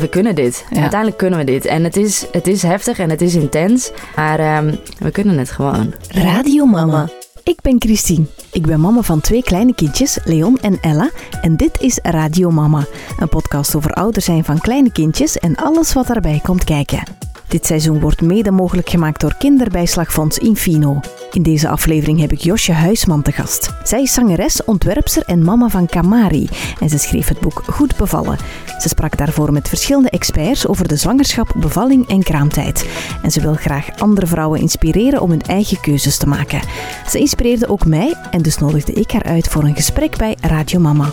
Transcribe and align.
we 0.00 0.08
kunnen 0.08 0.34
dit. 0.34 0.64
Ja. 0.70 0.80
Uiteindelijk 0.80 1.18
kunnen 1.18 1.38
we 1.38 1.44
dit. 1.44 1.64
En 1.64 1.84
het 1.84 1.96
is, 1.96 2.26
het 2.32 2.46
is 2.46 2.62
heftig 2.62 2.98
en 2.98 3.10
het 3.10 3.20
is 3.20 3.34
intens. 3.34 3.90
Maar 4.16 4.38
ehm, 4.38 4.74
we 4.98 5.10
kunnen 5.10 5.38
het 5.38 5.50
gewoon. 5.50 5.94
Radio 6.08 6.66
Mama. 6.66 7.08
Ik 7.42 7.60
ben 7.60 7.76
Christine. 7.78 8.26
Ik 8.52 8.66
ben 8.66 8.80
mama 8.80 9.02
van 9.02 9.20
twee 9.20 9.42
kleine 9.42 9.74
kindjes, 9.74 10.18
Leon 10.24 10.58
en 10.58 10.78
Ella. 10.80 11.10
En 11.42 11.56
dit 11.56 11.80
is 11.80 11.98
Radio 12.02 12.50
Mama, 12.50 12.86
een 13.18 13.28
podcast 13.28 13.74
over 13.74 13.92
ouder 13.92 14.22
zijn 14.22 14.44
van 14.44 14.58
kleine 14.58 14.92
kindjes 14.92 15.38
en 15.38 15.56
alles 15.56 15.92
wat 15.92 16.06
daarbij 16.06 16.40
komt 16.42 16.64
kijken. 16.64 17.02
Dit 17.48 17.66
seizoen 17.66 18.00
wordt 18.00 18.20
mede 18.20 18.50
mogelijk 18.50 18.88
gemaakt 18.88 19.20
door 19.20 19.34
Kinderbijslagfonds 19.38 20.38
Infino. 20.38 21.00
In 21.30 21.42
deze 21.42 21.68
aflevering 21.68 22.20
heb 22.20 22.32
ik 22.32 22.40
Josje 22.40 22.72
Huisman 22.72 23.22
te 23.22 23.32
gast. 23.32 23.70
Zij 23.84 24.02
is 24.02 24.14
zangeres, 24.14 24.64
ontwerpster 24.64 25.22
en 25.26 25.44
mama 25.44 25.68
van 25.68 25.86
Kamari. 25.86 26.48
En 26.80 26.88
ze 26.88 26.98
schreef 26.98 27.28
het 27.28 27.40
boek 27.40 27.62
Goed 27.66 27.96
bevallen. 27.96 28.38
Ze 28.78 28.88
sprak 28.88 29.16
daarvoor 29.16 29.52
met 29.52 29.68
verschillende 29.68 30.10
experts 30.10 30.66
over 30.66 30.88
de 30.88 30.96
zwangerschap, 30.96 31.54
bevalling 31.56 32.08
en 32.08 32.22
kraamtijd. 32.22 32.88
En 33.22 33.30
ze 33.30 33.40
wil 33.40 33.54
graag 33.54 33.98
andere 33.98 34.26
vrouwen 34.26 34.60
inspireren 34.60 35.20
om 35.20 35.30
hun 35.30 35.42
eigen 35.42 35.80
keuzes 35.80 36.16
te 36.18 36.26
maken. 36.26 36.60
Ze 37.08 37.18
inspireerde 37.18 37.68
ook 37.68 37.86
mij 37.86 38.14
en 38.30 38.42
dus 38.42 38.58
nodigde 38.58 38.92
ik 38.92 39.10
haar 39.10 39.24
uit 39.24 39.48
voor 39.48 39.64
een 39.64 39.76
gesprek 39.76 40.16
bij 40.16 40.36
Radio 40.40 40.80
Mama. 40.80 41.12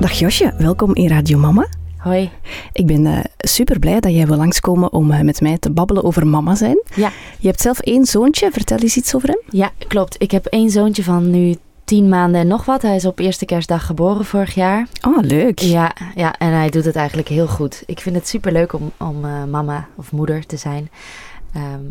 Dag 0.00 0.12
Josje, 0.12 0.54
welkom 0.58 0.94
in 0.94 1.08
Radio 1.08 1.38
Mama. 1.38 1.66
Hoi. 1.98 2.30
Ik 2.72 2.86
ben 2.86 3.24
super 3.38 3.78
blij 3.78 4.00
dat 4.00 4.12
jij 4.12 4.26
wil 4.26 4.36
langskomen 4.36 4.92
om 4.92 5.10
eh, 5.10 5.20
met 5.20 5.40
mij 5.40 5.58
te 5.58 5.70
babbelen 5.70 6.04
over 6.04 6.26
mama 6.26 6.54
zijn. 6.54 6.82
Ja. 6.94 7.10
Je 7.38 7.46
hebt 7.46 7.60
zelf 7.60 7.78
één 7.78 8.04
zoontje, 8.04 8.50
vertel 8.50 8.78
eens 8.78 8.96
iets 8.96 9.14
over 9.14 9.28
hem. 9.28 9.40
Ja, 9.48 9.70
klopt. 9.88 10.22
Ik 10.22 10.30
heb 10.30 10.46
één 10.46 10.70
zoontje 10.70 11.04
van 11.04 11.30
nu 11.30 11.56
tien 11.84 12.08
maanden 12.08 12.40
en 12.40 12.46
nog 12.46 12.64
wat. 12.64 12.82
Hij 12.82 12.96
is 12.96 13.04
op 13.04 13.18
eerste 13.18 13.44
kerstdag 13.44 13.86
geboren 13.86 14.24
vorig 14.24 14.54
jaar. 14.54 14.86
Oh, 15.06 15.18
leuk. 15.20 15.58
Ja, 15.58 15.92
ja, 16.14 16.38
en 16.38 16.52
hij 16.52 16.70
doet 16.70 16.84
het 16.84 16.96
eigenlijk 16.96 17.28
heel 17.28 17.48
goed. 17.48 17.82
Ik 17.86 18.00
vind 18.00 18.16
het 18.16 18.28
super 18.28 18.52
leuk 18.52 18.72
om, 18.72 18.92
om 18.98 19.24
eh, 19.24 19.44
mama 19.44 19.88
of 19.94 20.12
moeder 20.12 20.46
te 20.46 20.56
zijn. 20.56 20.90
Ehm, 21.52 21.84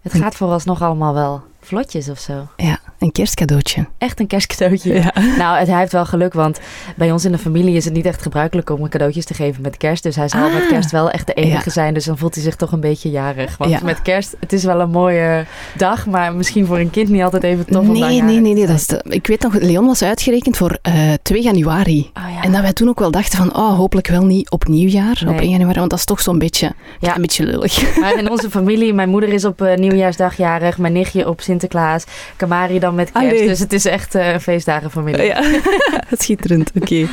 het 0.00 0.12
gaat 0.14 0.34
vooralsnog 0.34 0.82
allemaal 0.82 1.14
wel 1.14 1.42
vlotjes 1.60 2.08
of 2.08 2.18
zo. 2.18 2.46
Ja, 2.56 2.78
een 3.02 3.12
kerstcadeautje. 3.12 3.86
Echt 3.98 4.20
een 4.20 4.26
kerstcadeautje. 4.26 4.94
Ja. 4.94 5.12
Nou, 5.38 5.58
het, 5.58 5.68
hij 5.68 5.78
heeft 5.78 5.92
wel 5.92 6.04
geluk, 6.06 6.32
want 6.32 6.60
bij 6.96 7.12
ons 7.12 7.24
in 7.24 7.32
de 7.32 7.38
familie 7.38 7.76
is 7.76 7.84
het 7.84 7.94
niet 7.94 8.06
echt 8.06 8.22
gebruikelijk 8.22 8.70
om 8.70 8.88
cadeautjes 8.88 9.24
te 9.24 9.34
geven 9.34 9.62
met 9.62 9.76
kerst. 9.76 10.02
Dus 10.02 10.16
hij 10.16 10.28
zal 10.28 10.44
Ah. 10.46 10.52
met 10.54 10.66
kerst 10.66 10.90
wel 10.90 11.10
echt 11.10 11.26
de 11.26 11.32
enige 11.32 11.62
Ja. 11.64 11.70
zijn. 11.70 11.94
Dus 11.94 12.04
dan 12.04 12.18
voelt 12.18 12.34
hij 12.34 12.42
zich 12.44 12.56
toch 12.56 12.72
een 12.72 12.80
beetje 12.80 13.10
jarig. 13.10 13.56
Want 13.56 13.70
Ja. 13.70 13.78
met 13.82 14.02
kerst, 14.02 14.36
het 14.40 14.52
is 14.52 14.64
wel 14.64 14.80
een 14.80 14.90
mooie 14.90 15.44
dag, 15.76 16.06
maar 16.06 16.34
misschien 16.34 16.66
voor 16.66 16.78
een 16.78 16.90
kind 16.90 17.08
niet 17.08 17.22
altijd 17.22 17.42
even 17.42 17.66
tof. 17.66 17.86
Nee, 17.86 18.22
nee, 18.22 18.22
nee. 18.40 18.40
nee 18.54 18.66
dat 18.66 18.76
is 18.76 18.86
de- 18.86 19.04
ik 19.08 19.26
weet 19.26 19.42
nog, 19.42 19.54
Leon 19.60 19.86
was 19.86 20.02
uitgerekend 20.02 20.56
voor 20.56 20.78
eh 20.82 20.92
2 21.22 21.42
januari. 21.42 22.10
Oh, 22.14 22.22
ja. 22.34 22.42
En 22.42 22.52
dat 22.52 22.60
wij 22.60 22.72
toen 22.72 22.88
ook 22.88 22.98
wel 22.98 23.10
dachten 23.10 23.38
van, 23.38 23.56
oh, 23.56 23.76
hopelijk 23.76 24.06
wel 24.08 24.24
niet 24.24 24.50
op 24.50 24.66
nieuwjaar, 24.68 25.22
op 25.26 25.34
Nee. 25.34 25.40
1 25.40 25.50
januari, 25.50 25.78
want 25.78 25.90
dat 25.90 25.98
is 25.98 26.04
toch 26.04 26.20
zo'n 26.20 26.38
beetje, 26.38 26.72
Ja. 27.00 27.14
een 27.14 27.20
beetje 27.20 27.44
lullig. 27.44 27.96
Maar 28.00 28.18
in 28.18 28.30
onze 28.30 28.50
familie, 28.50 28.92
mijn 28.94 29.08
moeder 29.08 29.32
is 29.32 29.44
op 29.44 29.60
eh, 29.62 29.76
nieuwjaarsdag 29.76 30.36
jarig, 30.36 30.78
mijn 30.78 30.92
nichtje 30.92 31.28
op 31.28 31.40
Sinterklaas, 31.40 32.04
Kamari 32.36 32.78
dan 32.78 32.91
met 32.94 33.12
kerst. 33.12 33.26
Allee. 33.28 33.46
Dus 33.46 33.58
het 33.58 33.72
is 33.72 33.84
echt 33.84 34.14
eh, 34.14 34.32
een 34.32 34.40
feestdagenfamilie. 34.40 35.22
Ja, 35.22 35.60
schitterend. 36.18 36.70
Oké. 36.80 37.08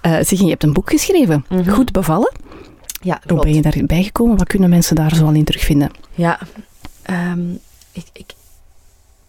Eh 0.00 0.12
zeg, 0.12 0.38
je 0.38 0.48
hebt 0.48 0.62
een 0.62 0.72
boek 0.72 0.90
geschreven. 0.90 1.44
Mhm. 1.48 1.70
Goed 1.70 1.92
bevallen. 1.92 2.32
Ja, 3.00 3.20
Hoe 3.26 3.40
ben 3.40 3.54
je 3.54 3.62
daarbij 3.62 4.02
gekomen? 4.02 4.36
Wat 4.36 4.48
kunnen 4.48 4.70
mensen 4.70 4.96
daar 4.96 5.14
zoal 5.14 5.32
in 5.32 5.44
terugvinden? 5.44 5.90
Ja, 6.14 6.38
ehm, 7.02 7.50
ik, 7.92 8.06
ik, 8.12 8.32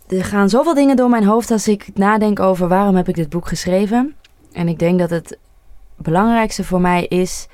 er 0.07 0.23
gaan 0.23 0.49
zoveel 0.49 0.73
dingen 0.73 0.95
door 0.95 1.09
mijn 1.09 1.23
hoofd 1.23 1.51
als 1.51 1.67
ik 1.67 1.87
nadenk 1.93 2.39
over 2.39 2.67
waarom 2.67 2.95
heb 2.95 3.07
ik 3.07 3.15
dit 3.15 3.29
boek 3.29 3.47
geschreven. 3.47 4.15
En 4.51 4.67
ik 4.67 4.79
denk 4.79 4.99
dat 4.99 5.09
het 5.09 5.37
belangrijkste 5.95 6.63
voor 6.63 6.81
mij 6.81 7.05
is 7.05 7.47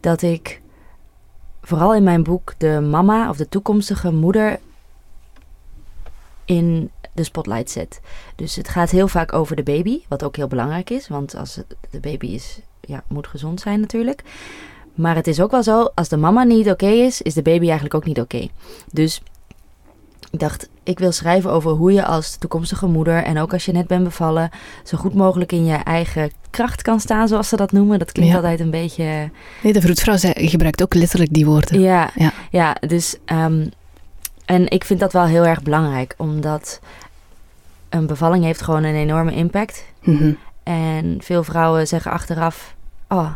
dat 0.00 0.22
ik 0.22 0.60
vooral 1.62 1.94
in 1.94 2.02
mijn 2.02 2.22
boek 2.22 2.54
de 2.58 2.80
mama 2.80 3.28
of 3.28 3.36
de 3.36 3.48
toekomstige 3.48 4.12
moeder 4.12 4.58
in 6.44 6.90
de 7.18 7.24
spotlight 7.24 7.70
zet. 7.70 8.00
Dus 8.36 8.56
het 8.56 8.68
gaat 8.68 8.90
heel 8.90 9.08
vaak 9.08 9.32
over 9.32 9.56
de 9.56 9.62
baby, 9.62 10.00
wat 10.08 10.24
ook 10.24 10.36
heel 10.36 10.46
belangrijk 10.48 10.90
is, 10.90 11.08
want 11.08 11.36
als 11.36 11.56
het, 11.56 11.76
de 11.90 12.00
baby 12.00 12.26
is, 12.26 12.58
ja, 12.80 13.02
moet 13.06 13.26
gezond 13.26 13.60
zijn 13.60 13.80
natuurlijk. 13.80 14.22
Maar 14.94 15.14
het 15.14 15.26
is 15.26 15.40
ook 15.40 15.50
wel 15.50 15.62
zo, 15.62 15.88
als 15.94 16.08
de 16.08 16.16
mama 16.16 16.42
niet 16.42 16.70
oké 16.70 16.86
is, 16.86 17.22
is 17.22 17.34
de 17.34 17.42
baby 17.42 17.64
eigenlijk 17.64 17.94
ook 17.94 18.04
niet 18.04 18.20
oké. 18.20 18.48
Dus 18.92 19.22
ik 20.30 20.38
dacht, 20.38 20.68
ik 20.82 20.98
wil 20.98 21.12
schrijven 21.12 21.50
over 21.52 21.70
hoe 21.70 21.92
je 21.92 22.04
als 22.04 22.36
toekomstige 22.36 22.86
moeder 22.86 23.22
en 23.24 23.38
ook 23.38 23.52
als 23.52 23.64
je 23.64 23.72
net 23.72 23.86
bent 23.86 24.04
bevallen, 24.04 24.50
zo 24.84 24.96
goed 24.98 25.14
mogelijk 25.14 25.52
in 25.52 25.64
je 25.64 25.74
eigen 25.74 26.30
kracht 26.50 26.82
kan 26.82 27.00
staan, 27.00 27.28
zoals 27.28 27.48
ze 27.48 27.56
dat 27.56 27.72
noemen. 27.72 27.98
Dat 27.98 28.12
klinkt 28.12 28.30
Ja. 28.32 28.36
altijd 28.38 28.60
een 28.60 28.70
beetje. 28.70 29.30
Nee, 29.62 29.72
de 29.72 29.80
vroedvrouw 29.80 30.16
zei, 30.16 30.48
gebruikt 30.48 30.82
ook 30.82 30.94
letterlijk 30.94 31.32
die 31.32 31.46
woorden. 31.46 31.80
Ja, 31.80 32.10
Ja. 32.14 32.32
ja. 32.50 32.76
dus. 32.86 33.16
ehm, 33.24 33.66
en 34.44 34.70
ik 34.70 34.84
vind 34.84 35.00
dat 35.00 35.12
wel 35.12 35.24
heel 35.24 35.46
erg 35.46 35.62
belangrijk, 35.62 36.14
omdat 36.16 36.80
een 37.88 38.06
bevalling 38.06 38.44
heeft 38.44 38.62
gewoon 38.62 38.84
een 38.84 38.94
enorme 38.94 39.32
impact. 39.34 39.84
Mhm. 40.02 40.32
En 40.62 41.16
veel 41.20 41.44
vrouwen 41.44 41.86
zeggen 41.86 42.10
achteraf: 42.10 42.74
Oh, 43.08 43.30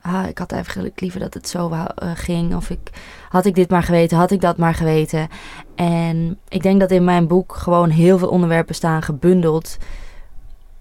ah, 0.00 0.26
ik 0.28 0.38
had 0.38 0.52
eigenlijk 0.52 1.00
liever 1.00 1.20
dat 1.20 1.34
het 1.34 1.48
zo 1.48 1.70
eh, 1.70 2.10
ging. 2.14 2.54
Of 2.54 2.70
ik, 2.70 2.90
had 3.28 3.46
ik 3.46 3.54
dit 3.54 3.70
maar 3.70 3.82
geweten, 3.82 4.18
had 4.18 4.30
ik 4.30 4.40
dat 4.40 4.56
maar 4.56 4.74
geweten. 4.74 5.28
En 5.74 6.38
ik 6.48 6.62
denk 6.62 6.80
dat 6.80 6.90
in 6.90 7.04
mijn 7.04 7.26
boek 7.26 7.54
gewoon 7.54 7.90
heel 7.90 8.18
veel 8.18 8.28
onderwerpen 8.28 8.74
staan 8.74 9.02
gebundeld. 9.02 9.76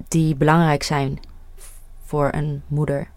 die 0.08 0.36
belangrijk 0.36 0.84
zijn 0.84 1.20
voor 2.06 2.30
een 2.32 2.62
moeder. 2.68 3.08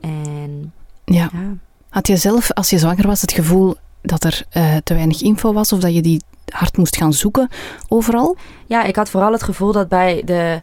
En 0.00 0.72
Ja. 1.04 1.28
ja, 1.32 1.54
Had 1.88 2.06
je 2.06 2.16
zelf, 2.16 2.52
als 2.52 2.70
je 2.70 2.78
zwanger 2.78 3.06
was, 3.06 3.20
het 3.20 3.32
gevoel 3.32 3.76
dat 4.02 4.24
er 4.24 4.42
eh, 4.50 4.76
te 4.84 4.94
weinig 4.94 5.22
info 5.22 5.52
was 5.52 5.72
of 5.72 5.80
dat 5.80 5.94
je 5.94 6.02
die 6.02 6.22
hard 6.52 6.76
moest 6.76 6.96
gaan 6.96 7.12
zoeken 7.12 7.48
overal? 7.88 8.36
Ja, 8.66 8.84
ik 8.84 8.96
had 8.96 9.10
vooral 9.10 9.32
het 9.32 9.42
gevoel 9.42 9.72
dat 9.72 9.88
bij 9.88 10.22
de 10.24 10.60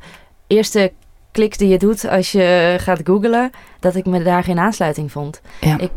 eerste 0.48 0.92
kliks 1.32 1.58
die 1.58 1.68
je 1.68 1.78
doet 1.78 2.10
als 2.10 2.32
je 2.32 2.76
gaat 2.80 3.02
googlen, 3.04 3.52
dat 3.80 3.96
ik 3.96 4.06
me 4.06 4.24
daar 4.24 4.44
geen 4.44 4.60
aansluiting 4.60 5.12
vond. 5.12 5.42
Ja. 5.62 5.80
Ik, 5.80 5.92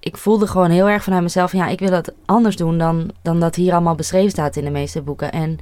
ik 0.00 0.16
voelde 0.16 0.46
gewoon 0.46 0.70
heel 0.70 0.88
erg 0.88 1.02
vanuit 1.02 1.22
mezelf, 1.22 1.52
ja, 1.52 1.66
ik 1.66 1.78
wil 1.78 1.90
dat 1.90 2.12
anders 2.24 2.56
doen 2.56 2.78
dan, 2.78 3.10
dan 3.22 3.40
dat 3.40 3.54
hier 3.54 3.72
allemaal 3.72 3.94
beschreven 3.94 4.30
staat 4.30 4.56
in 4.56 4.64
de 4.64 4.70
meeste 4.70 5.02
boeken. 5.02 5.32
En 5.32 5.58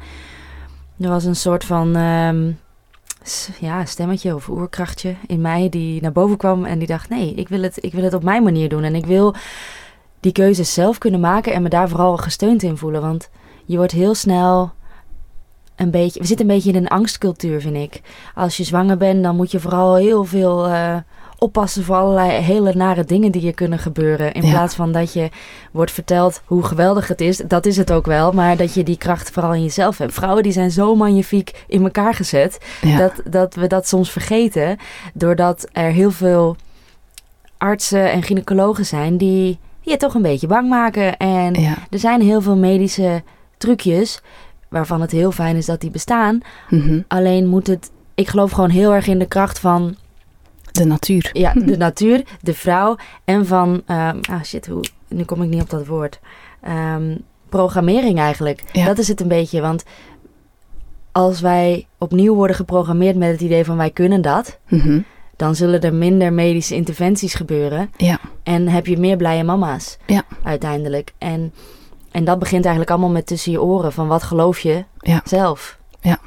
er 1.00 1.08
was 1.08 1.24
een 1.24 1.36
soort 1.36 1.64
van 1.64 1.96
ehm, 1.96 2.50
ja, 3.60 3.84
stemmetje 3.84 4.34
of 4.34 4.48
oerkrachtje 4.48 5.14
in 5.26 5.40
mij 5.40 5.68
die 5.68 6.02
naar 6.02 6.12
boven 6.12 6.36
kwam 6.36 6.64
en 6.64 6.78
die 6.78 6.88
dacht, 6.88 7.08
nee, 7.08 7.34
ik 7.34 7.48
wil 7.48 7.62
het, 7.62 7.84
ik 7.84 7.92
wil 7.92 8.04
het 8.04 8.14
op 8.14 8.22
mijn 8.22 8.42
manier 8.42 8.68
doen. 8.68 8.82
En 8.82 8.94
ik 8.94 9.06
wil 9.06 9.34
die 10.20 10.32
keuzes 10.32 10.74
zelf 10.74 10.98
kunnen 10.98 11.20
maken 11.20 11.52
en 11.52 11.62
me 11.62 11.68
daar 11.68 11.88
vooral 11.88 12.16
gesteund 12.16 12.62
in 12.62 12.76
voelen. 12.76 13.00
Want 13.00 13.28
je 13.66 13.76
wordt 13.76 13.92
heel 13.92 14.14
snel 14.14 14.72
een 15.76 15.90
beetje. 15.90 16.20
We 16.20 16.26
zitten 16.26 16.48
een 16.48 16.54
beetje 16.54 16.70
in 16.70 16.76
een 16.76 16.88
angstcultuur, 16.88 17.60
vind 17.60 17.76
ik. 17.76 18.00
Als 18.34 18.56
je 18.56 18.64
zwanger 18.64 18.96
bent, 18.96 19.22
dan 19.22 19.36
moet 19.36 19.50
je 19.50 19.60
vooral 19.60 19.94
heel 19.96 20.24
veel 20.24 20.66
eh, 20.66 20.96
oppassen 21.38 21.84
voor 21.84 21.96
allerlei 21.96 22.30
hele 22.30 22.74
nare 22.74 23.04
dingen 23.04 23.32
die 23.32 23.42
je 23.42 23.52
kunnen 23.52 23.78
gebeuren. 23.78 24.32
In 24.32 24.44
Ja. 24.44 24.50
plaats 24.50 24.74
van 24.74 24.92
dat 24.92 25.12
je 25.12 25.28
wordt 25.70 25.90
verteld 25.92 26.40
hoe 26.44 26.62
geweldig 26.62 27.08
het 27.08 27.20
is. 27.20 27.36
Dat 27.36 27.66
is 27.66 27.76
het 27.76 27.92
ook 27.92 28.06
wel, 28.06 28.32
maar 28.32 28.56
dat 28.56 28.74
je 28.74 28.82
die 28.82 28.96
kracht 28.98 29.30
vooral 29.30 29.54
in 29.54 29.62
jezelf 29.62 29.98
hebt. 29.98 30.12
Vrouwen 30.14 30.42
die 30.42 30.52
zijn 30.52 30.70
zo 30.70 30.94
magnifiek 30.94 31.64
in 31.66 31.82
elkaar 31.82 32.14
gezet 32.14 32.58
Ja. 32.82 32.98
dat, 32.98 33.12
dat 33.30 33.54
we 33.54 33.66
dat 33.66 33.88
soms 33.88 34.10
vergeten. 34.10 34.76
Doordat 35.14 35.68
er 35.72 35.90
heel 35.90 36.10
veel 36.10 36.56
artsen 37.58 38.10
en 38.12 38.22
gynaecologen 38.22 38.86
zijn 38.86 39.16
die 39.16 39.58
je 39.80 39.96
toch 39.96 40.14
een 40.14 40.22
beetje 40.22 40.46
bang 40.46 40.68
maken. 40.68 41.16
En 41.16 41.54
ja. 41.54 41.74
er 41.90 41.98
zijn 41.98 42.20
heel 42.22 42.40
veel 42.40 42.56
medische 42.56 43.22
trucjes 43.56 44.20
waarvan 44.68 45.00
het 45.00 45.10
heel 45.10 45.32
fijn 45.32 45.56
is 45.56 45.66
dat 45.66 45.80
die 45.80 45.90
bestaan. 45.90 46.40
Mhm. 46.70 47.00
Alleen 47.08 47.46
moet 47.46 47.66
het. 47.66 47.90
Ik 48.14 48.28
geloof 48.28 48.50
gewoon 48.50 48.70
heel 48.70 48.94
erg 48.94 49.06
in 49.06 49.18
de 49.18 49.26
kracht 49.26 49.58
van 49.58 49.96
De 50.72 50.84
natuur. 50.84 51.30
ja, 51.32 51.52
de 51.52 51.76
natuur, 51.76 52.22
de 52.40 52.54
vrouw 52.54 52.96
en 53.24 53.46
van. 53.46 53.82
ehm, 53.86 54.18
ah 54.30 54.42
shit, 54.42 54.66
hoe, 54.66 54.84
nu 55.08 55.24
kom 55.24 55.42
ik 55.42 55.48
niet 55.48 55.62
op 55.62 55.70
dat 55.70 55.86
woord. 55.86 56.20
Ehm, 56.60 57.16
programmering 57.48 58.18
eigenlijk. 58.18 58.62
Ja. 58.72 58.84
Dat 58.84 58.98
is 58.98 59.08
het 59.08 59.20
een 59.20 59.28
beetje. 59.28 59.60
Want 59.60 59.84
als 61.12 61.40
wij 61.40 61.86
opnieuw 61.98 62.34
worden 62.34 62.56
geprogrammeerd 62.56 63.16
met 63.16 63.30
het 63.30 63.40
idee 63.40 63.64
van 63.64 63.76
wij 63.76 63.90
kunnen 63.90 64.22
dat, 64.22 64.58
Mhm. 64.68 65.00
dan 65.36 65.54
zullen 65.54 65.80
er 65.80 65.94
minder 65.94 66.32
medische 66.32 66.74
interventies 66.74 67.34
gebeuren. 67.34 67.90
Ja. 67.96 68.18
En 68.42 68.68
heb 68.68 68.86
je 68.86 68.98
meer 68.98 69.16
blije 69.16 69.44
mama's 69.44 69.98
Ja. 70.06 70.22
uiteindelijk. 70.42 71.12
En, 71.18 71.52
en 72.16 72.24
dat 72.24 72.38
begint 72.38 72.62
eigenlijk 72.64 72.90
allemaal 72.90 73.10
met 73.10 73.26
tussen 73.26 73.52
je 73.52 73.62
oren. 73.62 73.92
Van 73.92 74.06
wat 74.08 74.22
geloof 74.22 74.58
je 74.58 74.84
Ja. 75.00 75.20
zelf? 75.24 75.78
Ja. 76.00 76.18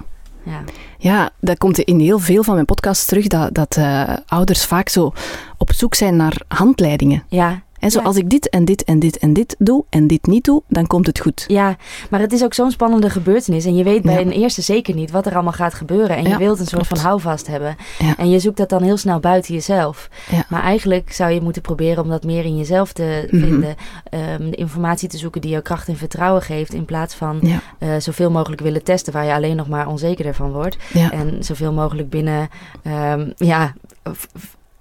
Ja. 0.43 0.63
Ja, 0.97 1.29
dat 1.39 1.57
komt 1.57 1.79
in 1.79 1.99
heel 1.99 2.19
veel 2.19 2.43
van 2.43 2.53
mijn 2.53 2.65
podcasts 2.65 3.05
terug, 3.05 3.27
dat, 3.27 3.53
dat 3.53 3.75
eh, 3.77 4.03
ouders 4.27 4.65
vaak 4.65 4.89
zo 4.89 5.11
op 5.57 5.71
zoek 5.73 5.95
zijn 5.95 6.15
naar 6.15 6.41
handleidingen. 6.47 7.23
Ja, 7.27 7.61
En 7.79 7.91
zo, 7.91 7.99
Ja. 7.99 8.05
als 8.05 8.15
ik 8.15 8.29
dit 8.29 8.49
en 8.49 8.65
dit 8.65 8.83
en 8.83 8.99
dit 8.99 9.17
en 9.17 9.33
dit 9.33 9.55
doe 9.59 9.83
en 9.89 10.07
dit 10.07 10.25
niet 10.27 10.43
doe, 10.43 10.61
dan 10.67 10.87
komt 10.87 11.05
het 11.07 11.19
goed. 11.19 11.43
Ja, 11.47 11.75
maar 12.09 12.19
het 12.19 12.33
is 12.33 12.43
ook 12.43 12.53
zo'n 12.53 12.71
spannende 12.71 13.09
gebeurtenis. 13.09 13.65
En 13.65 13.75
je 13.75 13.83
weet 13.83 14.01
bij 14.01 14.13
Ja. 14.13 14.19
een 14.19 14.31
eerste 14.31 14.61
zeker 14.61 14.95
niet 14.95 15.11
wat 15.11 15.25
er 15.25 15.33
allemaal 15.33 15.53
gaat 15.53 15.73
gebeuren. 15.73 16.17
En 16.17 16.23
je 16.23 16.37
wilt 16.37 16.59
een 16.59 16.65
soort 16.67 16.87
klopt. 16.87 17.01
van 17.01 17.09
houvast 17.09 17.47
hebben. 17.47 17.75
En 18.17 18.29
je 18.29 18.39
zoekt 18.39 18.57
dat 18.57 18.69
dan 18.69 18.83
heel 18.83 18.97
snel 18.97 19.19
buiten 19.19 19.53
jezelf. 19.53 20.09
Maar 20.49 20.61
eigenlijk 20.63 21.11
zou 21.13 21.31
je 21.31 21.41
moeten 21.41 21.61
proberen 21.61 22.03
om 22.03 22.09
dat 22.09 22.23
meer 22.23 22.45
in 22.45 22.57
jezelf 22.57 22.93
te 22.93 23.27
Mhm. 23.31 23.43
vinden. 23.43 23.75
Ehm, 24.09 24.49
de 24.49 24.55
informatie 24.55 25.09
te 25.09 25.17
zoeken 25.17 25.41
die 25.41 25.51
je 25.51 25.61
kracht 25.61 25.87
en 25.87 25.97
vertrouwen 25.97 26.41
geeft. 26.41 26.73
In 26.73 26.85
plaats 26.85 27.15
van 27.15 27.41
eh, 27.79 27.89
zoveel 27.97 28.31
mogelijk 28.31 28.61
willen 28.61 28.83
testen 28.83 29.13
waar 29.13 29.25
je 29.25 29.33
alleen 29.33 29.55
nog 29.55 29.67
maar 29.67 29.87
onzekerder 29.87 30.33
van 30.33 30.51
wordt. 30.51 30.77
En 31.11 31.37
zoveel 31.43 31.73
mogelijk 31.73 32.09
binnen 32.09 32.49
ehm, 32.83 33.29
ja, 33.37 33.73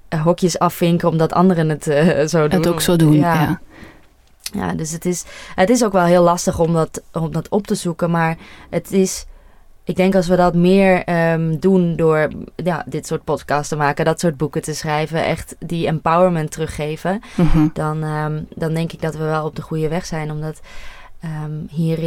hokjes 0.08 0.58
afvinken 0.58 1.08
omdat 1.08 1.32
anderen 1.32 1.68
het 1.68 1.86
eh, 1.86 2.26
zo 2.26 2.48
doen. 2.48 2.58
het 2.60 2.68
ook 2.68 2.80
zo 2.80 2.96
doen. 2.96 3.12
Ja. 3.12 3.34
Ja. 3.42 3.60
Ja, 4.52 4.72
dus 4.72 4.90
het 4.90 5.04
is, 5.04 5.24
het 5.54 5.70
is 5.70 5.84
ook 5.84 5.92
wel 5.92 6.04
heel 6.04 6.22
lastig 6.22 6.58
om 6.58 6.72
dat, 6.72 7.02
om 7.12 7.32
dat 7.32 7.48
op 7.48 7.66
te 7.66 7.74
zoeken. 7.74 8.10
Maar 8.10 8.36
het 8.70 8.92
is, 8.92 9.26
ik 9.84 9.96
denk 9.96 10.14
als 10.14 10.28
we 10.28 10.36
dat 10.36 10.54
meer 10.54 11.04
ehm, 11.04 11.56
doen 11.58 11.96
door 11.96 12.28
ja, 12.56 12.84
dit 12.86 13.06
soort 13.06 13.24
podcasts 13.24 13.68
te 13.68 13.76
maken, 13.76 14.04
dat 14.04 14.20
soort 14.20 14.36
boeken 14.36 14.62
te 14.62 14.74
schrijven, 14.74 15.24
echt 15.24 15.56
die 15.58 15.86
empowerment 15.86 16.50
teruggeven, 16.50 17.20
Mhm. 17.36 17.68
dan, 17.72 18.02
ehm, 18.02 18.42
dan 18.54 18.74
denk 18.74 18.92
ik 18.92 19.00
dat 19.00 19.14
we 19.16 19.24
wel 19.24 19.44
op 19.46 19.56
de 19.56 19.62
goede 19.62 19.88
weg 19.88 20.06
zijn. 20.06 20.30
Omdat 20.30 20.60
ehm, 21.20 21.52
hier 21.68 21.98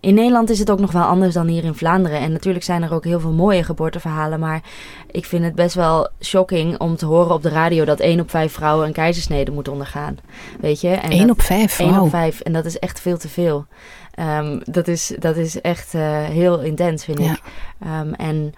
in, 0.00 0.14
Nederland 0.14 0.50
is 0.50 0.58
het 0.58 0.70
ook 0.70 0.80
nog 0.80 0.92
wel 0.92 1.02
anders 1.02 1.34
dan 1.34 1.46
hier 1.46 1.64
in 1.64 1.74
Vlaanderen. 1.74 2.18
En 2.20 2.32
natuurlijk 2.32 2.64
zijn 2.64 2.82
er 2.82 2.92
ook 2.94 3.04
heel 3.04 3.20
veel 3.20 3.32
mooie 3.32 3.64
geboorteverhalen. 3.64 4.40
Maar 4.40 4.62
ik 5.10 5.24
vind 5.24 5.44
het 5.44 5.54
best 5.54 5.74
wel 5.74 6.08
shocking 6.22 6.78
om 6.78 6.96
te 6.96 7.06
horen 7.06 7.34
op 7.34 7.42
de 7.42 7.48
radio 7.48 7.84
dat 7.84 8.00
één 8.00 8.20
op 8.20 8.30
vijf 8.30 8.52
vrouwen 8.52 8.86
een 8.86 8.92
keizersnede 8.92 9.50
moet 9.50 9.68
ondergaan. 9.68 10.18
Weet 10.60 10.80
je? 10.80 10.88
En 10.88 11.12
Eén 11.12 11.18
dat- 11.18 11.30
op 11.30 11.42
vijf, 11.42 11.78
één 11.78 11.90
wauw. 11.90 12.04
op 12.04 12.10
vijf. 12.10 12.40
En 12.40 12.52
dat 12.52 12.64
is 12.64 12.78
echt 12.78 13.00
veel 13.00 13.18
te 13.18 13.28
veel. 13.28 13.66
Ehm, 14.14 14.58
dat, 14.64 14.88
is, 14.88 15.12
dat 15.18 15.36
is 15.36 15.60
echt 15.60 15.94
eh, 15.94 16.24
heel 16.24 16.60
intens, 16.60 17.04
vind 17.04 17.18
Ja. 17.18 17.32
ik. 17.32 17.40
Ehm, 17.80 18.12
en 18.12 18.54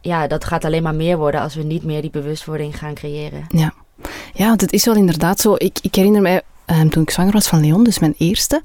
ja, 0.00 0.26
dat 0.26 0.44
gaat 0.44 0.64
alleen 0.64 0.82
maar 0.82 0.94
meer 0.94 1.16
worden 1.18 1.40
als 1.40 1.54
we 1.54 1.62
niet 1.62 1.82
meer 1.84 2.00
die 2.00 2.10
bewustwording 2.10 2.78
gaan 2.78 2.94
creëren. 2.94 3.46
Ja, 4.32 4.46
want 4.48 4.60
het 4.60 4.72
is 4.72 4.84
wel 4.84 4.94
inderdaad 4.94 5.40
zo. 5.40 5.54
Ik, 5.58 5.78
ik 5.82 5.94
herinner 5.94 6.22
mij, 6.22 6.42
ehm, 6.64 6.88
toen 6.88 7.02
ik 7.02 7.10
zwanger 7.10 7.32
was 7.32 7.48
van 7.48 7.60
Leon, 7.60 7.84
dus 7.84 7.98
mijn 7.98 8.14
eerste, 8.18 8.62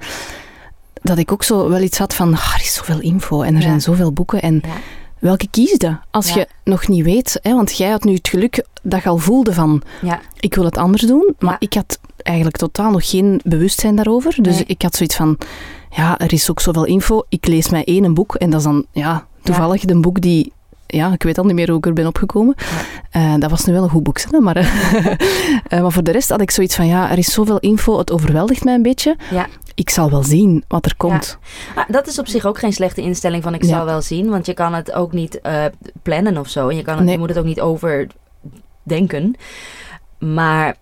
dat 1.02 1.18
ik 1.18 1.32
ook 1.32 1.44
zo 1.44 1.70
wel 1.70 1.82
iets 1.82 1.98
had 1.98 2.14
van, 2.14 2.34
ah, 2.34 2.54
er 2.56 2.62
is 2.62 2.74
zoveel 2.74 3.00
info 3.00 3.42
en 3.42 3.54
er 3.56 3.62
Ja. 3.62 3.68
zijn 3.68 3.82
zoveel 3.82 4.12
boeken. 4.12 4.42
En 4.42 4.62
Ja. 4.66 4.70
welke 5.20 5.48
kiesde? 5.52 6.00
Als 6.12 6.28
Ja. 6.30 6.36
je 6.36 6.48
nog 6.64 6.88
niet 6.88 7.04
weet, 7.04 7.40
hè, 7.42 7.54
want 7.56 7.78
jij 7.78 7.90
had 7.90 8.04
nu 8.04 8.14
het 8.14 8.28
geluk 8.28 8.66
dat 8.82 9.04
je 9.04 9.10
al 9.10 9.18
voelde 9.18 9.54
van, 9.54 9.82
Ja, 10.02 10.20
ik 10.40 10.56
wil 10.56 10.66
het 10.66 10.78
anders 10.78 11.02
doen. 11.02 11.34
Maar 11.40 11.52
Ja. 11.52 11.60
ik 11.60 11.74
had 11.74 12.00
eigenlijk 12.18 12.58
totaal 12.58 12.92
nog 12.92 13.10
geen 13.10 13.42
bewustzijn 13.44 13.96
daarover. 13.96 14.36
Dus 14.44 14.56
Nee. 14.56 14.64
ik 14.68 14.82
had 14.82 14.96
zoiets 14.96 15.16
van, 15.16 15.38
ja, 15.96 16.20
er 16.20 16.34
is 16.34 16.50
ook 16.50 16.60
zoveel 16.60 16.86
info. 16.86 17.24
Ik 17.30 17.48
lees 17.48 17.70
mij 17.70 17.84
één 17.86 18.04
een 18.04 18.14
boek 18.14 18.36
en 18.36 18.50
dat 18.50 18.60
is 18.60 18.66
dan, 18.66 18.86
ja, 18.92 19.26
toevallig 19.44 19.84
een 19.88 20.02
boek 20.02 20.22
die... 20.22 20.54
Ja, 20.94 21.14
ik 21.14 21.24
weet 21.24 21.38
al 21.38 21.44
niet 21.44 21.56
meer 21.56 21.68
hoe 21.70 21.78
ik 21.78 21.86
er 21.86 21.94
ben 21.94 22.08
opgekomen. 22.08 22.56
Eh, 23.12 23.34
dat 23.40 23.50
was 23.50 23.66
nu 23.66 23.74
wel 23.74 23.84
een 23.84 23.90
goed 23.90 24.04
boek, 24.04 24.20
hè, 24.32 24.40
maar, 24.40 24.56
eh, 25.68 25.82
maar 25.82 25.92
voor 25.92 26.04
de 26.04 26.12
rest 26.12 26.30
had 26.30 26.42
ik 26.42 26.52
zoiets 26.52 26.76
van, 26.76 26.88
ja, 26.88 27.12
er 27.12 27.18
is 27.18 27.34
zoveel 27.34 27.60
info, 27.60 27.98
het 27.98 28.12
overweldigt 28.12 28.64
mij 28.64 28.74
een 28.74 28.82
beetje. 28.82 29.16
Ja. 29.32 29.48
Ik 29.76 29.90
zal 29.90 30.10
wel 30.10 30.24
zien 30.24 30.64
wat 30.68 30.86
er 30.86 30.96
komt. 30.98 31.38
Ah, 31.76 31.84
dat 31.90 32.08
is 32.08 32.20
op 32.20 32.28
zich 32.28 32.46
ook 32.46 32.60
geen 32.60 32.74
slechte 32.74 33.02
instelling 33.02 33.44
van 33.44 33.54
ik 33.54 33.64
Ja. 33.64 33.68
zal 33.70 33.86
wel 33.86 34.02
zien. 34.02 34.30
Want 34.30 34.46
je 34.46 34.54
kan 34.54 34.74
het 34.74 34.92
ook 34.92 35.12
niet 35.12 35.42
eh, 35.42 35.66
plannen 36.04 36.38
of 36.38 36.50
zo. 36.50 36.68
En 36.70 36.76
je, 36.76 36.82
kan 36.84 36.96
het, 36.96 37.04
Nee. 37.04 37.14
je 37.14 37.20
moet 37.20 37.30
het 37.30 37.38
ook 37.38 37.46
niet 37.46 37.62
overdenken. 37.62 39.36
Maar 40.20 40.76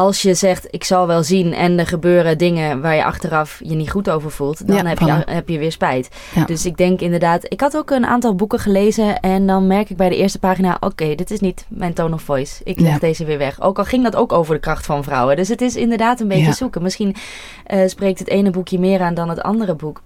als 0.00 0.22
je 0.22 0.34
zegt 0.34 0.66
ik 0.70 0.84
zal 0.84 1.06
wel 1.06 1.22
zien 1.22 1.52
en 1.54 1.78
er 1.78 1.86
gebeuren 1.86 2.38
dingen 2.38 2.80
waar 2.80 2.94
je 2.94 3.04
achteraf 3.04 3.60
je 3.64 3.74
niet 3.74 3.90
goed 3.90 4.10
over 4.10 4.30
voelt, 4.30 4.66
dan 4.66 4.76
Ja, 4.76 4.84
heb, 4.84 4.98
je, 4.98 5.22
heb 5.32 5.48
je 5.48 5.58
weer 5.58 5.72
spijt. 5.72 6.08
Ja. 6.34 6.44
Dus 6.44 6.66
ik 6.66 6.76
denk 6.76 7.00
inderdaad, 7.00 7.44
ik 7.48 7.60
had 7.60 7.76
ook 7.76 7.90
een 7.90 8.06
aantal 8.06 8.34
boeken 8.34 8.58
gelezen 8.58 9.20
en 9.20 9.46
dan 9.46 9.66
merk 9.66 9.90
ik 9.90 9.96
bij 9.96 10.08
de 10.08 10.16
eerste 10.16 10.38
pagina, 10.38 10.76
oké, 10.80 11.14
dit 11.14 11.30
is 11.30 11.40
niet 11.40 11.64
mijn 11.68 11.92
tone 11.92 12.14
of 12.14 12.22
voice. 12.22 12.60
Ik 12.64 12.80
leg 12.80 12.92
Ja. 12.92 12.98
deze 12.98 13.24
weer 13.24 13.38
weg. 13.38 13.60
Ook 13.60 13.78
al 13.78 13.84
ging 13.84 14.02
dat 14.02 14.16
ook 14.16 14.32
over 14.32 14.54
de 14.54 14.60
kracht 14.60 14.86
van 14.86 15.04
vrouwen. 15.04 15.36
Dus 15.36 15.48
het 15.48 15.60
is 15.60 15.76
inderdaad 15.76 16.20
een 16.20 16.28
beetje 16.28 16.52
zoeken. 16.52 16.82
Misschien 16.82 17.16
eh, 17.66 17.88
spreekt 17.88 18.18
het 18.18 18.28
ene 18.28 18.50
boekje 18.50 18.78
meer 18.78 19.00
aan 19.00 19.14
dan 19.14 19.28
het 19.28 19.42
andere 19.42 19.74
boek. 19.74 20.02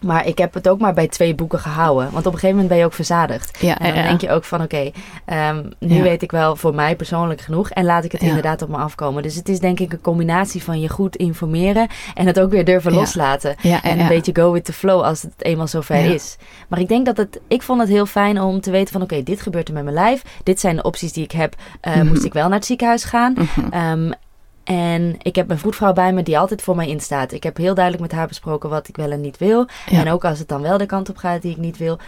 Maar 0.00 0.26
ik 0.26 0.38
heb 0.38 0.54
het 0.54 0.68
ook 0.68 0.78
maar 0.80 0.94
bij 0.94 1.08
twee 1.08 1.34
boeken 1.34 1.58
gehouden. 1.58 2.04
Want 2.12 2.26
op 2.26 2.32
een 2.32 2.38
gegeven 2.38 2.48
moment 2.50 2.68
ben 2.68 2.78
je 2.78 2.84
ook 2.84 2.92
verzadigd. 2.92 3.58
Ja, 3.60 3.78
En 3.78 3.94
dan 3.94 4.02
ja, 4.02 4.08
denk 4.08 4.20
je 4.20 4.30
ook 4.30 4.44
van 4.44 4.62
oké, 4.62 4.90
ehm, 5.24 5.64
nu 5.78 5.94
Ja. 5.96 6.02
weet 6.02 6.22
ik 6.22 6.30
wel 6.30 6.56
voor 6.56 6.74
mij 6.74 6.96
persoonlijk 6.96 7.40
genoeg. 7.40 7.70
En 7.70 7.84
laat 7.84 8.04
ik 8.04 8.12
het 8.12 8.20
inderdaad 8.20 8.62
op 8.62 8.68
me 8.68 8.76
afkomen. 8.76 9.22
Dus 9.22 9.34
het 9.34 9.48
is 9.48 9.58
denk 9.60 9.80
ik 9.80 9.92
een 9.92 10.00
combinatie 10.00 10.62
van 10.62 10.80
je 10.80 10.88
goed 10.88 11.16
informeren. 11.16 11.88
En 12.14 12.26
het 12.26 12.40
ook 12.40 12.50
weer 12.50 12.64
durven 12.64 12.92
loslaten. 12.92 13.56
En 13.82 14.00
een 14.00 14.08
beetje 14.08 14.34
go 14.34 14.52
with 14.52 14.64
the 14.64 14.72
flow 14.72 15.02
als 15.02 15.22
het 15.22 15.32
eenmaal 15.38 15.66
zover 15.66 16.04
is. 16.14 16.36
Maar 16.68 16.80
ik 16.80 16.88
denk 16.88 17.06
dat 17.06 17.16
het... 17.16 17.40
Ik 17.48 17.62
vond 17.62 17.80
het 17.80 17.88
heel 17.88 18.06
fijn 18.06 18.40
om 18.40 18.60
te 18.60 18.70
weten 18.70 18.92
van... 18.92 19.02
Oké, 19.02 19.22
dit 19.22 19.40
gebeurt 19.40 19.68
er 19.68 19.74
met 19.74 19.82
mijn 19.84 19.94
lijf. 19.96 20.22
Dit 20.42 20.60
zijn 20.60 20.76
de 20.76 20.82
opties 20.82 21.12
die 21.12 21.24
ik 21.24 21.32
heb. 21.32 21.54
Eh, 21.80 21.94
Mhm. 21.94 22.06
Moest 22.06 22.24
ik 22.24 22.32
wel 22.32 22.48
naar 22.48 22.56
het 22.58 22.66
ziekenhuis 22.66 23.04
gaan? 23.04 23.34
Mhm. 23.36 23.68
Ehm, 23.72 24.10
en 24.68 25.16
ik 25.22 25.36
heb 25.36 25.46
mijn 25.46 25.58
vroedvrouw 25.58 25.92
bij 25.92 26.12
me 26.12 26.22
die 26.22 26.38
altijd 26.38 26.62
voor 26.62 26.76
mij 26.76 26.88
instaat. 26.88 27.32
Ik 27.32 27.42
heb 27.42 27.56
heel 27.56 27.74
duidelijk 27.74 28.04
met 28.04 28.12
haar 28.18 28.26
besproken 28.28 28.70
wat 28.70 28.88
ik 28.88 28.96
wel 28.96 29.10
en 29.10 29.20
niet 29.20 29.38
wil. 29.38 29.66
Ja. 29.86 30.00
En 30.00 30.10
ook 30.12 30.24
als 30.24 30.38
het 30.38 30.48
dan 30.48 30.62
wel 30.62 30.78
de 30.78 30.86
kant 30.86 31.08
op 31.08 31.16
gaat 31.16 31.42
die 31.42 31.50
ik 31.50 31.56
niet 31.56 31.76
wil... 31.76 31.98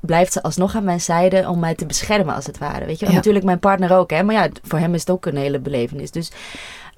blijft 0.00 0.32
ze 0.32 0.42
alsnog 0.42 0.76
aan 0.76 0.84
mijn 0.84 1.00
zijde 1.00 1.48
om 1.48 1.58
mij 1.58 1.74
te 1.74 1.86
beschermen 1.86 2.34
als 2.34 2.46
het 2.46 2.58
ware. 2.58 2.86
Weet 2.86 2.98
je? 2.98 3.06
Ja. 3.06 3.12
Natuurlijk 3.12 3.44
mijn 3.44 3.58
partner 3.58 3.96
ook, 3.96 4.10
hè. 4.10 4.22
Maar 4.22 4.34
ja, 4.34 4.48
voor 4.62 4.78
hem 4.78 4.94
is 4.94 5.00
het 5.00 5.10
ook 5.10 5.26
een 5.26 5.36
hele 5.36 5.58
belevenis. 5.58 6.10
Dus 6.10 6.32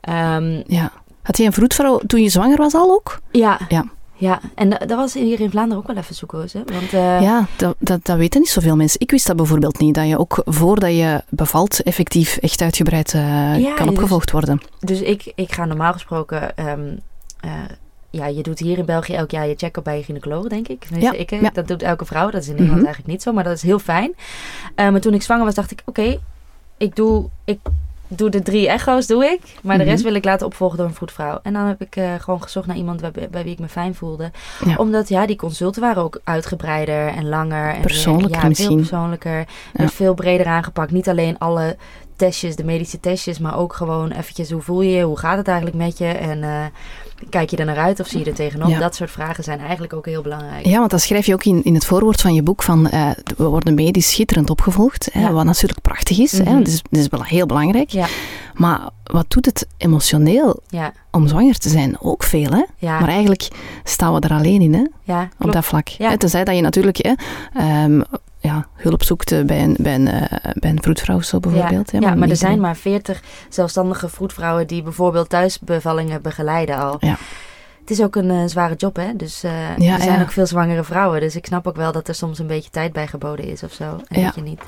ehm, 0.01 0.63
Ja. 0.67 0.93
Had 1.23 1.37
jij 1.37 1.47
een 1.47 1.53
vroedvrouw 1.53 2.01
toen 2.07 2.23
je 2.23 2.29
zwanger 2.29 2.57
was 2.57 2.75
al 2.75 2.91
ook? 2.91 3.21
ja... 3.31 3.59
Ja. 3.69 3.85
Ja, 4.21 4.41
en 4.55 4.71
da- 4.71 4.79
dat 4.79 4.97
was 4.97 5.15
hier 5.15 5.41
in 5.41 5.51
Vlaanderen 5.51 5.79
ook 5.83 5.87
wel 5.87 5.97
even 5.97 6.15
zoeken. 6.15 6.39
Hè? 6.53 6.61
Want, 6.65 6.93
eh, 6.93 7.23
Ja, 7.23 7.47
dat, 7.57 7.75
dat, 7.79 8.05
dat 8.07 8.17
weten 8.17 8.41
niet 8.41 8.49
zoveel 8.49 8.77
mensen. 8.77 9.01
Ik 9.01 9.11
wist 9.11 9.27
dat 9.27 9.37
bijvoorbeeld 9.37 9.79
niet, 9.79 9.95
dat 9.95 10.09
je 10.09 10.19
ook 10.19 10.43
voordat 10.45 10.91
je 10.91 11.23
bevalt 11.29 11.83
effectief 11.83 12.37
echt 12.37 12.61
uitgebreid 12.61 13.15
eh, 13.15 13.21
Ja, 13.59 13.75
kan 13.75 13.87
dus- 13.87 13.95
opgevolgd 13.95 14.31
worden. 14.31 14.61
Dus 14.81 15.01
ik, 15.01 15.33
ik 15.35 15.53
ga 15.53 15.65
normaal 15.65 15.93
gesproken... 15.93 16.57
ehm, 16.57 16.97
eh, 17.41 17.51
ja, 18.11 18.27
je 18.27 18.43
doet 18.43 18.59
hier 18.59 18.79
in 18.79 18.85
België 18.85 19.13
elk 19.15 19.31
jaar 19.31 19.47
je 19.47 19.55
check-up 19.57 19.85
bij 19.85 19.97
je 19.97 20.05
gynaecoloog, 20.05 20.47
denk 20.49 20.69
ik. 20.69 20.81
Tenminste, 20.85 21.13
Ja, 21.17 21.21
ik, 21.21 21.31
ja. 21.31 21.51
Dat 21.53 21.69
doet 21.69 21.83
elke 21.83 22.05
vrouw. 22.05 22.31
Dat 22.31 22.41
is 22.43 22.47
in 22.49 22.53
Nederland 22.55 22.77
Mhm. 22.79 22.87
eigenlijk 22.87 23.15
niet 23.15 23.23
zo, 23.23 23.33
maar 23.33 23.45
dat 23.45 23.53
is 23.57 23.63
heel 23.63 23.79
fijn. 23.79 24.15
Maar 24.77 25.01
toen 25.01 25.15
ik 25.15 25.23
zwanger 25.23 25.45
was, 25.45 25.55
dacht 25.55 25.71
ik... 25.71 25.83
Oké, 25.85 26.19
ik, 26.77 26.97
doe, 26.97 27.29
ik 27.45 27.59
doe 28.13 28.31
de 28.31 28.43
drie 28.43 28.69
echo's, 28.69 29.07
doe 29.07 29.25
ik. 29.25 29.41
Maar 29.63 29.79
de 29.79 29.85
rest 29.85 29.97
Mhm. 29.97 30.07
wil 30.07 30.15
ik 30.15 30.25
laten 30.25 30.47
opvolgen 30.47 30.79
door 30.79 30.87
een 30.87 30.95
vroedvrouw. 30.95 31.39
En 31.43 31.53
dan 31.53 31.67
heb 31.67 31.81
ik 31.81 31.97
eh, 31.97 32.15
gewoon 32.19 32.43
gezocht 32.43 32.67
naar 32.67 32.77
iemand 32.77 33.01
bij, 33.13 33.29
bij 33.31 33.43
wie 33.43 33.53
ik 33.53 33.59
me 33.59 33.69
fijn 33.69 33.95
voelde. 33.95 34.31
Ja. 34.65 34.77
Omdat 34.77 35.09
ja, 35.09 35.27
die 35.27 35.37
consulten 35.37 35.83
waren 35.83 36.03
ook 36.03 36.21
uitgebreider 36.25 37.07
en 37.09 37.29
langer. 37.29 37.75
En 37.75 37.81
Persoonlijker 37.81 38.31
ja, 38.35 38.39
veel 38.41 38.49
misschien. 38.49 38.77
persoonlijker. 38.77 39.45
Werd 39.73 39.93
veel 39.93 40.15
breder 40.15 40.47
aangepakt. 40.47 40.91
Niet 40.93 41.09
alleen 41.09 41.39
alle 41.39 41.77
testjes, 42.17 42.57
de 42.57 42.65
medische 42.65 43.01
testjes, 43.01 43.39
maar 43.39 43.59
ook 43.59 43.73
gewoon 43.73 44.11
eventjes 44.11 44.51
hoe 44.51 44.63
voel 44.63 44.81
je 44.81 44.91
je, 44.91 45.03
hoe 45.03 45.19
gaat 45.19 45.37
het 45.37 45.49
eigenlijk 45.49 45.77
met 45.77 45.99
je 45.99 46.07
en 46.07 46.43
eh, 46.43 46.65
kijk 47.29 47.51
je 47.51 47.57
er 47.57 47.65
naar 47.65 47.79
uit 47.79 48.01
of 48.01 48.07
zie 48.07 48.19
je 48.19 48.25
er 48.25 48.35
tegenop? 48.35 48.69
Ja. 48.69 48.79
Dat 48.79 48.95
soort 48.95 49.11
vragen 49.11 49.45
zijn 49.45 49.59
eigenlijk 49.61 49.93
ook 49.93 50.07
heel 50.07 50.23
belangrijk. 50.23 50.67
Ja, 50.67 50.79
want 50.79 50.91
dat 50.91 51.01
schrijf 51.01 51.27
je 51.27 51.33
ook 51.35 51.45
in, 51.45 51.65
in 51.65 51.75
het 51.75 51.85
voorwoord 51.85 52.21
van 52.21 52.35
je 52.35 52.43
boek 52.43 52.63
van 52.63 52.89
eh, 52.89 53.11
we 53.37 53.45
worden 53.45 53.75
medisch 53.75 54.11
schitterend 54.11 54.51
opgevolgd, 54.51 55.09
hè, 55.13 55.33
wat 55.33 55.45
natuurlijk 55.45 55.81
prachtig 55.81 56.19
is. 56.19 56.33
hè, 56.33 56.43
Mhm. 56.45 56.59
dat, 56.59 56.67
is 56.67 56.83
dat 56.91 57.01
is 57.01 57.09
wel 57.09 57.25
heel 57.25 57.47
belangrijk. 57.47 57.91
Ja. 57.91 58.07
Maar 58.55 58.81
wat 59.05 59.25
doet 59.29 59.47
het 59.47 59.67
emotioneel 59.77 60.61
Ja, 60.69 60.93
om 61.11 61.29
zwanger 61.29 61.59
te 61.59 61.69
zijn? 61.69 62.01
Ook 62.01 62.23
veel, 62.23 62.51
hè? 62.51 62.65
ja, 62.77 62.99
Maar 63.01 63.09
eigenlijk 63.09 63.49
staan 63.85 64.15
we 64.15 64.21
er 64.21 64.31
alleen 64.33 64.61
in, 64.61 64.75
hè? 64.75 64.85
ja, 65.03 65.29
Op 65.39 65.53
dat 65.53 65.65
vlak. 65.65 65.89
Ja. 65.89 66.17
Tenzij 66.17 66.45
dat 66.45 66.55
je 66.57 66.61
natuurlijk 66.63 66.97
hè, 66.97 67.13
ehm, 67.55 68.01
ja, 68.41 68.67
hulp 68.75 69.03
zoekt 69.03 69.33
eh, 69.33 69.45
bij 69.45 69.63
een, 69.63 69.77
bij, 69.79 69.95
een, 69.95 70.09
eh, 70.09 70.53
bij 70.55 70.71
een 70.71 70.83
vroedvrouw 70.83 71.21
zo 71.21 71.41
bijvoorbeeld. 71.41 71.91
Ja, 71.93 72.01
ja, 72.01 72.15
maar 72.15 72.29
er 72.29 72.37
zijn 72.37 72.61
maar 72.61 72.77
40 72.77 73.23
zelfstandige 73.49 74.09
vroedvrouwen 74.09 74.67
die 74.67 74.83
bijvoorbeeld 74.83 75.29
thuisbevallingen 75.29 76.23
begeleiden 76.23 76.77
al. 76.77 76.97
Ja. 77.01 77.17
Het 77.81 77.91
is 77.91 78.03
ook 78.03 78.17
een 78.17 78.31
eh, 78.31 78.43
zware 78.47 78.75
job, 78.75 78.97
hè? 78.97 79.17
Dus 79.17 79.43
eh, 79.43 79.77
Ja, 79.77 79.95
er 79.95 80.03
zijn 80.03 80.17
ja. 80.19 80.23
ook 80.23 80.31
veel 80.31 80.47
zwangere 80.47 80.85
vrouwen. 80.85 81.21
Dus 81.21 81.37
ik 81.37 81.47
snap 81.47 81.67
ook 81.67 81.77
wel 81.77 81.93
dat 81.93 82.09
er 82.09 82.15
soms 82.15 82.39
een 82.39 82.47
beetje 82.47 82.71
tijd 82.71 82.93
bij 82.93 83.07
geboden 83.07 83.45
is 83.45 83.63
of 83.63 83.73
zo. 83.73 84.01
En 84.09 84.21
Ja. 84.21 84.25
dat 84.27 84.35
je 84.35 84.41
niet. 84.43 84.63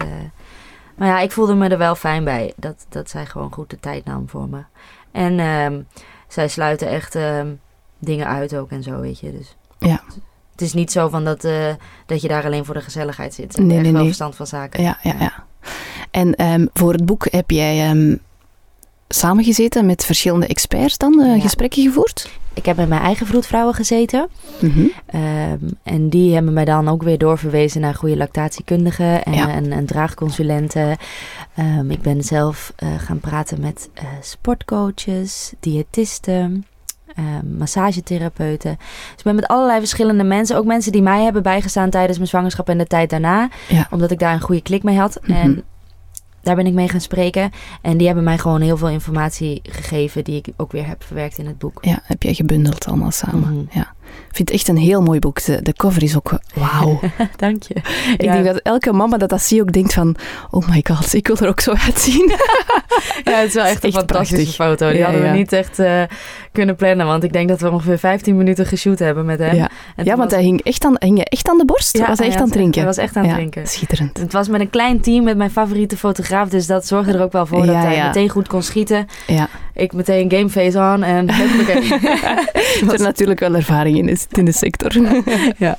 Maar 0.96 1.08
ja, 1.08 1.20
ik 1.20 1.32
voelde 1.32 1.54
me 1.54 1.68
er 1.68 1.78
wel 1.78 1.94
fijn 1.94 2.24
bij. 2.24 2.52
Dat, 2.56 2.86
dat 2.88 3.10
zij 3.10 3.26
gewoon 3.26 3.52
goed 3.52 3.70
de 3.70 3.80
tijd 3.80 4.04
nam 4.04 4.28
voor 4.28 4.48
me. 4.48 4.62
En 5.12 5.38
ehm, 5.38 5.80
zij 6.28 6.48
sluiten 6.48 6.88
echt 6.88 7.14
ehm, 7.14 7.48
dingen 7.98 8.26
uit 8.26 8.56
ook 8.56 8.70
en 8.70 8.82
zo, 8.82 9.00
weet 9.00 9.20
je. 9.20 9.32
Dus 9.32 9.56
Ja. 9.78 10.00
Het 10.62 10.70
is 10.70 10.80
niet 10.80 10.92
zo 10.92 11.08
van 11.08 11.24
dat, 11.24 11.44
eh, 11.44 11.74
dat 12.06 12.22
je 12.22 12.28
daar 12.28 12.44
alleen 12.44 12.64
voor 12.64 12.74
de 12.74 12.80
gezelligheid 12.80 13.34
zit. 13.34 13.58
Nee, 13.58 13.70
echt 13.76 13.82
nee, 13.82 13.92
wel 13.92 14.04
verstand 14.04 14.36
van 14.36 14.46
zaken. 14.46 14.82
Ja, 14.82 14.98
ja, 15.02 15.14
ja. 15.20 15.32
En 16.10 16.34
ehm, 16.34 16.66
voor 16.72 16.92
het 16.92 17.04
boek 17.06 17.26
heb 17.30 17.50
jij 17.50 17.88
ehm, 17.88 18.16
samengezeten 19.08 19.86
met 19.86 20.04
verschillende 20.04 20.46
experts 20.46 20.98
dan, 20.98 21.20
eh, 21.20 21.36
Ja. 21.36 21.40
gesprekken 21.42 21.82
gevoerd? 21.82 22.30
Ik 22.54 22.66
heb 22.66 22.76
met 22.76 22.88
mijn 22.88 23.00
eigen 23.02 23.26
vroedvrouwen 23.26 23.74
gezeten. 23.74 24.28
Mhm. 24.60 24.86
Ehm, 25.06 25.58
en 25.82 26.08
die 26.08 26.34
hebben 26.34 26.52
mij 26.52 26.64
dan 26.64 26.88
ook 26.88 27.02
weer 27.02 27.18
doorverwezen 27.18 27.80
naar 27.80 27.94
goede 27.94 28.16
lactatiekundigen 28.16 29.22
en, 29.24 29.32
Ja. 29.32 29.48
en, 29.48 29.72
en 29.72 29.86
draagconsulenten. 29.86 30.96
Ik 31.88 32.02
ben 32.02 32.22
zelf 32.22 32.72
eh, 32.76 32.88
gaan 32.98 33.20
praten 33.20 33.60
met 33.60 33.88
sportcoaches, 34.20 35.52
diëtisten, 35.60 36.66
ehm, 37.14 37.56
massagetherapeuten. 37.58 38.76
Dus 38.78 39.18
ik 39.18 39.24
ben 39.24 39.34
met 39.34 39.46
allerlei 39.46 39.78
verschillende 39.78 40.24
mensen, 40.24 40.56
ook 40.56 40.64
mensen 40.64 40.92
die 40.92 41.02
mij 41.02 41.22
hebben 41.22 41.42
bijgestaan 41.42 41.90
tijdens 41.90 42.16
mijn 42.16 42.28
zwangerschap 42.28 42.68
en 42.68 42.78
de 42.78 42.86
tijd 42.86 43.10
daarna. 43.10 43.48
Ja. 43.68 43.86
Omdat 43.90 44.10
ik 44.10 44.18
daar 44.18 44.34
een 44.34 44.40
goede 44.40 44.62
klik 44.62 44.82
mee 44.82 44.98
had. 44.98 45.18
Mhm. 45.22 45.32
En 45.32 45.62
daar 46.42 46.56
ben 46.56 46.66
ik 46.66 46.72
mee 46.72 46.88
gaan 46.88 47.00
spreken. 47.00 47.50
En 47.82 47.96
die 47.96 48.06
hebben 48.06 48.24
mij 48.24 48.38
gewoon 48.38 48.60
heel 48.60 48.76
veel 48.76 48.88
informatie 48.88 49.60
gegeven 49.62 50.24
die 50.24 50.36
ik 50.36 50.48
ook 50.56 50.72
weer 50.72 50.86
heb 50.86 51.04
verwerkt 51.04 51.38
in 51.38 51.46
het 51.46 51.58
boek. 51.58 51.78
Ja, 51.84 51.98
heb 52.02 52.22
jij 52.22 52.34
gebundeld 52.34 52.86
allemaal 52.86 53.10
samen. 53.10 53.52
Mhm. 53.52 53.78
Ja. 53.78 53.94
Ik 54.28 54.36
vind 54.38 54.48
het 54.48 54.58
echt 54.58 54.68
een 54.68 54.76
heel 54.76 55.02
mooi 55.02 55.18
boek. 55.18 55.44
De, 55.44 55.62
de 55.62 55.72
cover 55.72 56.02
is 56.02 56.16
ook 56.16 56.32
wauw. 56.54 57.00
Dank 57.36 57.62
je. 57.62 57.74
Ik 58.12 58.32
denk 58.32 58.44
dat 58.44 58.56
elke 58.62 58.92
mama 58.92 59.16
dat 59.16 59.28
dat 59.28 59.42
zie 59.42 59.60
ook 59.60 59.72
denkt 59.72 59.92
van... 59.92 60.16
Oh 60.50 60.68
my 60.68 60.84
god, 60.90 61.14
ik 61.14 61.26
wil 61.26 61.36
er 61.36 61.48
ook 61.48 61.60
zo 61.60 61.72
uitzien. 61.86 62.32
Ja, 63.24 63.32
het 63.38 63.48
is 63.48 63.54
wel 63.54 63.64
echt 63.64 63.84
een 63.84 63.88
echt 63.90 63.98
fantastische 63.98 64.56
prachtig. 64.56 64.78
foto. 64.78 64.88
Die 64.90 64.98
Ja, 64.98 65.04
hadden 65.04 65.24
ja. 65.24 65.30
we 65.32 65.36
niet 65.38 65.52
echt 65.52 65.78
eh, 65.78 66.02
kunnen 66.52 66.76
plannen. 66.76 67.06
Want 67.06 67.24
ik 67.24 67.32
denk 67.32 67.48
dat 67.48 67.60
we 67.60 67.70
ongeveer 67.70 67.98
15 67.98 68.36
minuten 68.36 68.66
geshoot 68.66 68.98
hebben 68.98 69.24
met 69.24 69.38
hem. 69.38 69.54
Ja, 69.54 69.68
ja 69.96 70.04
want 70.04 70.18
was- 70.18 70.32
hij 70.32 70.42
hing 70.42 70.60
echt 70.62 70.84
aan, 70.84 70.94
hing 70.98 71.18
je 71.18 71.24
echt 71.24 71.48
aan 71.48 71.58
de 71.58 71.64
borst? 71.64 71.98
Ja, 71.98 72.06
was 72.06 72.18
hij 72.18 72.26
echt 72.26 72.36
aan 72.36 72.42
het 72.42 72.52
drinken? 72.52 72.74
Hij 72.78 72.84
was 72.88 72.96
echt 72.96 73.16
aan 73.16 73.24
het 73.24 73.34
drinken. 73.34 73.66
Schitterend. 73.66 74.18
Het 74.18 74.32
was 74.32 74.48
met 74.48 74.60
een 74.60 74.70
klein 74.70 75.00
team 75.00 75.24
met 75.24 75.36
mijn 75.36 75.50
favoriete 75.50 75.96
fotograaf. 75.96 76.48
Dus 76.48 76.66
dat 76.66 76.86
zorgde 76.86 77.12
er 77.12 77.22
ook 77.22 77.32
wel 77.32 77.46
voor 77.46 77.66
dat 77.66 77.74
hij 77.74 78.02
meteen 78.06 78.28
goed 78.28 78.48
kon 78.48 78.62
schieten. 78.62 79.06
Ja. 79.26 79.48
Ik 79.74 79.92
meteen 79.92 80.30
gameface 80.30 80.78
on 80.78 81.02
en 81.02 81.34
huppakee. 81.34 81.92
Er 82.88 82.94
is 82.94 83.00
natuurlijk 83.00 83.40
wel 83.40 83.54
ervaring 83.54 83.96
in, 83.96 84.01
is- 84.08 84.26
in 84.30 84.44
de 84.44 84.52
sector. 84.52 84.92
Ja. 85.58 85.78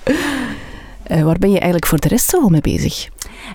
Eh, 1.04 1.22
waar 1.24 1.38
ben 1.40 1.50
je 1.50 1.56
eigenlijk 1.56 1.86
voor 1.86 2.00
de 2.00 2.08
rest 2.08 2.30
zo 2.30 2.42
al 2.42 2.50
mee 2.50 2.62
bezig? 2.62 3.10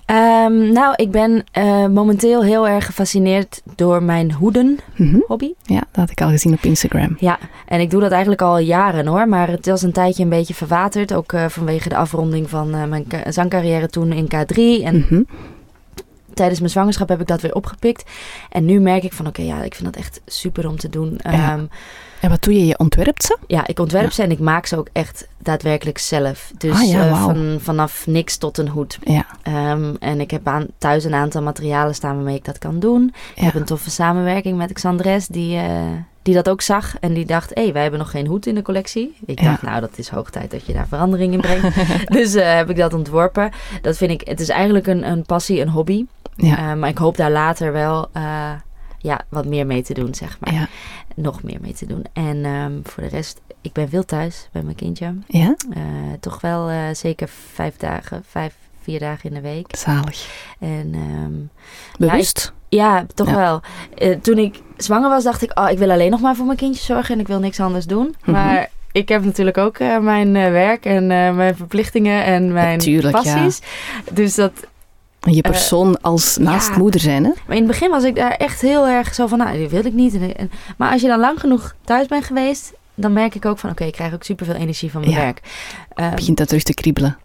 Ehm, 0.06 0.72
nou, 0.72 0.92
ik 0.96 1.10
ben 1.10 1.44
eh, 1.52 1.86
momenteel 1.86 2.42
heel 2.44 2.68
erg 2.68 2.86
gefascineerd 2.86 3.62
door 3.74 4.02
mijn 4.02 4.32
hoeden 4.32 4.78
Mhm. 4.96 5.18
hobby. 5.26 5.52
Ja, 5.62 5.78
dat 5.78 5.86
had 5.96 6.10
ik 6.10 6.20
al 6.22 6.28
gezien 6.28 6.52
op 6.52 6.62
Instagram. 6.62 7.16
Ja, 7.18 7.38
en 7.66 7.80
ik 7.80 7.90
doe 7.90 8.00
dat 8.00 8.10
eigenlijk 8.10 8.42
al 8.42 8.58
jaren 8.58 9.06
hoor. 9.06 9.28
Maar 9.28 9.48
het 9.48 9.66
was 9.66 9.82
een 9.82 9.92
tijdje 9.92 10.22
een 10.22 10.28
beetje 10.28 10.54
verwaterd. 10.54 11.14
Ook 11.14 11.32
eh, 11.32 11.48
vanwege 11.48 11.88
de 11.88 11.96
afronding 11.96 12.50
van 12.50 12.74
eh, 12.74 12.84
mijn 12.84 13.06
zangcarrière 13.28 13.88
toen 13.88 14.12
in 14.12 14.24
K3. 14.34 14.84
En 14.84 14.96
Mhm. 14.98 15.22
tijdens 16.34 16.58
mijn 16.58 16.70
zwangerschap 16.72 17.08
heb 17.08 17.20
ik 17.20 17.26
dat 17.26 17.40
weer 17.40 17.54
opgepikt. 17.54 18.10
En 18.50 18.64
nu 18.64 18.80
merk 18.80 19.02
ik 19.02 19.12
van 19.12 19.26
oké, 19.26 19.42
ja, 19.42 19.62
ik 19.62 19.74
vind 19.74 19.92
dat 19.92 19.96
echt 20.02 20.20
super 20.26 20.68
om 20.68 20.76
te 20.76 20.88
doen. 20.88 21.18
Ja. 21.22 21.30
Ehm, 21.52 21.64
En 22.20 22.30
wat 22.30 22.42
doe 22.42 22.54
je? 22.54 22.66
Je 22.66 22.78
ontwerpt 22.78 23.22
ze? 23.24 23.36
ja, 23.46 23.66
ik 23.66 23.78
ontwerp 23.78 24.04
Ja. 24.04 24.10
ze 24.10 24.22
en 24.22 24.30
ik 24.30 24.38
maak 24.38 24.66
ze 24.66 24.76
ook 24.76 24.88
echt 24.92 25.28
daadwerkelijk 25.38 25.98
zelf. 25.98 26.52
Dus 26.58 26.74
Ah, 26.76 26.88
ja, 26.88 27.06
eh, 27.08 27.22
van, 27.24 27.56
vanaf 27.60 28.06
niks 28.06 28.36
tot 28.36 28.58
een 28.58 28.68
hoed. 28.68 28.98
Ja. 29.04 29.26
Ehm, 29.42 29.94
en 30.00 30.20
ik 30.20 30.30
heb 30.30 30.46
aan, 30.48 30.66
thuis 30.78 31.04
een 31.04 31.14
aantal 31.14 31.42
materialen 31.42 31.94
staan 31.94 32.14
waarmee 32.14 32.36
ik 32.36 32.44
dat 32.44 32.58
kan 32.58 32.78
doen. 32.78 33.14
Ik 33.34 33.42
heb 33.42 33.54
een 33.54 33.64
toffe 33.64 33.90
samenwerking 33.90 34.56
met 34.56 34.72
Xandres, 34.72 35.26
die, 35.26 35.56
eh, 35.56 35.72
die 36.22 36.34
dat 36.34 36.48
ook 36.48 36.60
zag. 36.60 36.96
En 37.00 37.12
die 37.14 37.24
dacht, 37.26 37.54
hé, 37.54 37.62
hey, 37.62 37.72
wij 37.72 37.82
hebben 37.82 38.00
nog 38.00 38.10
geen 38.10 38.26
hoed 38.26 38.46
in 38.46 38.54
de 38.54 38.62
collectie. 38.62 39.16
Ik 39.26 39.40
Ja. 39.40 39.50
dacht, 39.50 39.62
nou, 39.62 39.80
dat 39.80 39.98
is 39.98 40.08
hoog 40.08 40.30
tijd 40.30 40.50
dat 40.50 40.66
je 40.66 40.72
daar 40.72 40.86
verandering 40.88 41.32
in 41.32 41.40
brengt. 41.40 41.76
dus 42.16 42.34
eh, 42.34 42.54
heb 42.54 42.70
ik 42.70 42.76
dat 42.76 42.94
ontworpen. 42.94 43.50
Dat 43.82 43.96
vind 43.96 44.10
ik, 44.10 44.28
het 44.28 44.40
is 44.40 44.48
eigenlijk 44.48 44.86
een, 44.86 45.08
een 45.10 45.22
passie, 45.22 45.60
een 45.60 45.68
hobby. 45.68 46.04
Ja. 46.36 46.74
Maar 46.74 46.88
ik 46.88 46.98
hoop 46.98 47.16
daar 47.16 47.30
later 47.30 47.72
wel 47.72 48.08
ja, 48.98 49.20
wat 49.28 49.46
meer 49.46 49.66
mee 49.66 49.82
te 49.82 49.94
doen, 49.94 50.14
zeg 50.14 50.36
maar. 50.40 50.52
Ja. 50.54 50.68
Nog 51.14 51.42
meer 51.42 51.58
mee 51.60 51.72
te 51.72 51.86
doen. 51.86 52.04
En 52.12 52.44
ehm, 52.44 52.72
voor 52.82 53.02
de 53.02 53.08
rest, 53.08 53.40
ik 53.60 53.72
ben 53.72 53.88
veel 53.88 54.04
thuis 54.04 54.48
bij 54.52 54.62
mijn 54.62 54.76
kindje. 54.76 55.14
ja, 55.26 55.54
Eh, 55.70 55.82
toch 56.20 56.40
wel 56.40 56.68
eh, 56.68 56.76
zeker 56.92 57.28
vijf 57.52 57.76
dagen, 57.76 58.22
vijf, 58.28 58.54
vier 58.82 58.98
dagen 58.98 59.28
in 59.28 59.34
de 59.34 59.40
week. 59.40 59.76
zalig. 59.76 60.26
En 60.58 60.90
ehm, 60.94 61.32
Bewust? 62.08 62.52
ja, 62.68 63.06
toch 63.14 63.28
Ja. 63.28 63.34
wel. 63.36 63.60
Eh, 63.98 64.16
toen 64.20 64.38
ik 64.38 64.60
zwanger 64.76 65.08
was, 65.08 65.24
dacht 65.24 65.42
ik, 65.42 65.58
oh, 65.58 65.70
ik 65.70 65.78
wil 65.78 65.90
alleen 65.90 66.10
nog 66.10 66.20
maar 66.20 66.36
voor 66.36 66.46
mijn 66.46 66.58
kindje 66.58 66.84
zorgen 66.84 67.14
en 67.14 67.20
ik 67.20 67.26
wil 67.28 67.38
niks 67.40 67.60
anders 67.60 67.84
doen. 67.86 68.14
Mhm. 68.20 68.30
Maar 68.30 68.70
ik 68.92 69.08
heb 69.08 69.24
natuurlijk 69.24 69.58
ook 69.58 69.78
mijn 70.00 70.32
werk 70.32 70.84
en 70.84 71.06
mijn 71.36 71.56
verplichtingen 71.56 72.24
en 72.24 72.52
mijn 72.52 72.78
Tuurlijk, 72.78 73.16
ja. 73.16 73.22
passies. 73.34 73.60
Dus 74.12 74.34
dat, 74.34 74.52
je 75.20 75.40
persoon 75.40 76.00
als 76.00 76.36
naast 76.36 76.68
ja. 76.68 76.78
moeder 76.78 77.00
zijn, 77.00 77.24
hè? 77.24 77.30
maar 77.46 77.56
in 77.56 77.62
het 77.62 77.70
begin 77.70 77.90
was 77.90 78.04
ik 78.04 78.14
daar 78.16 78.30
echt 78.32 78.60
heel 78.60 78.86
erg 78.88 79.14
zo 79.14 79.26
van, 79.26 79.38
nou, 79.38 79.56
die 79.58 79.68
wil 79.68 79.84
ik 79.84 79.92
niet. 79.92 80.14
En, 80.14 80.36
en- 80.36 80.50
maar 80.76 80.92
als 80.92 81.00
je 81.00 81.08
dan 81.08 81.20
lang 81.20 81.40
genoeg 81.40 81.74
thuis 81.84 82.06
bent 82.06 82.24
geweest, 82.24 82.72
dan 82.94 83.12
merk 83.12 83.34
ik 83.34 83.44
ook 83.44 83.58
van, 83.58 83.70
oké, 83.70 83.84
ik 83.84 83.92
krijg 83.92 84.14
ook 84.14 84.22
superveel 84.24 84.54
energie 84.54 84.90
van 84.90 85.00
mijn 85.00 85.12
Ja. 85.12 85.18
werk. 85.20 85.40
Ehm, 85.94 86.14
Begint 86.14 86.36
dat 86.36 86.48
terug 86.48 86.62
te 86.62 86.74
kriebelen. 86.74 87.18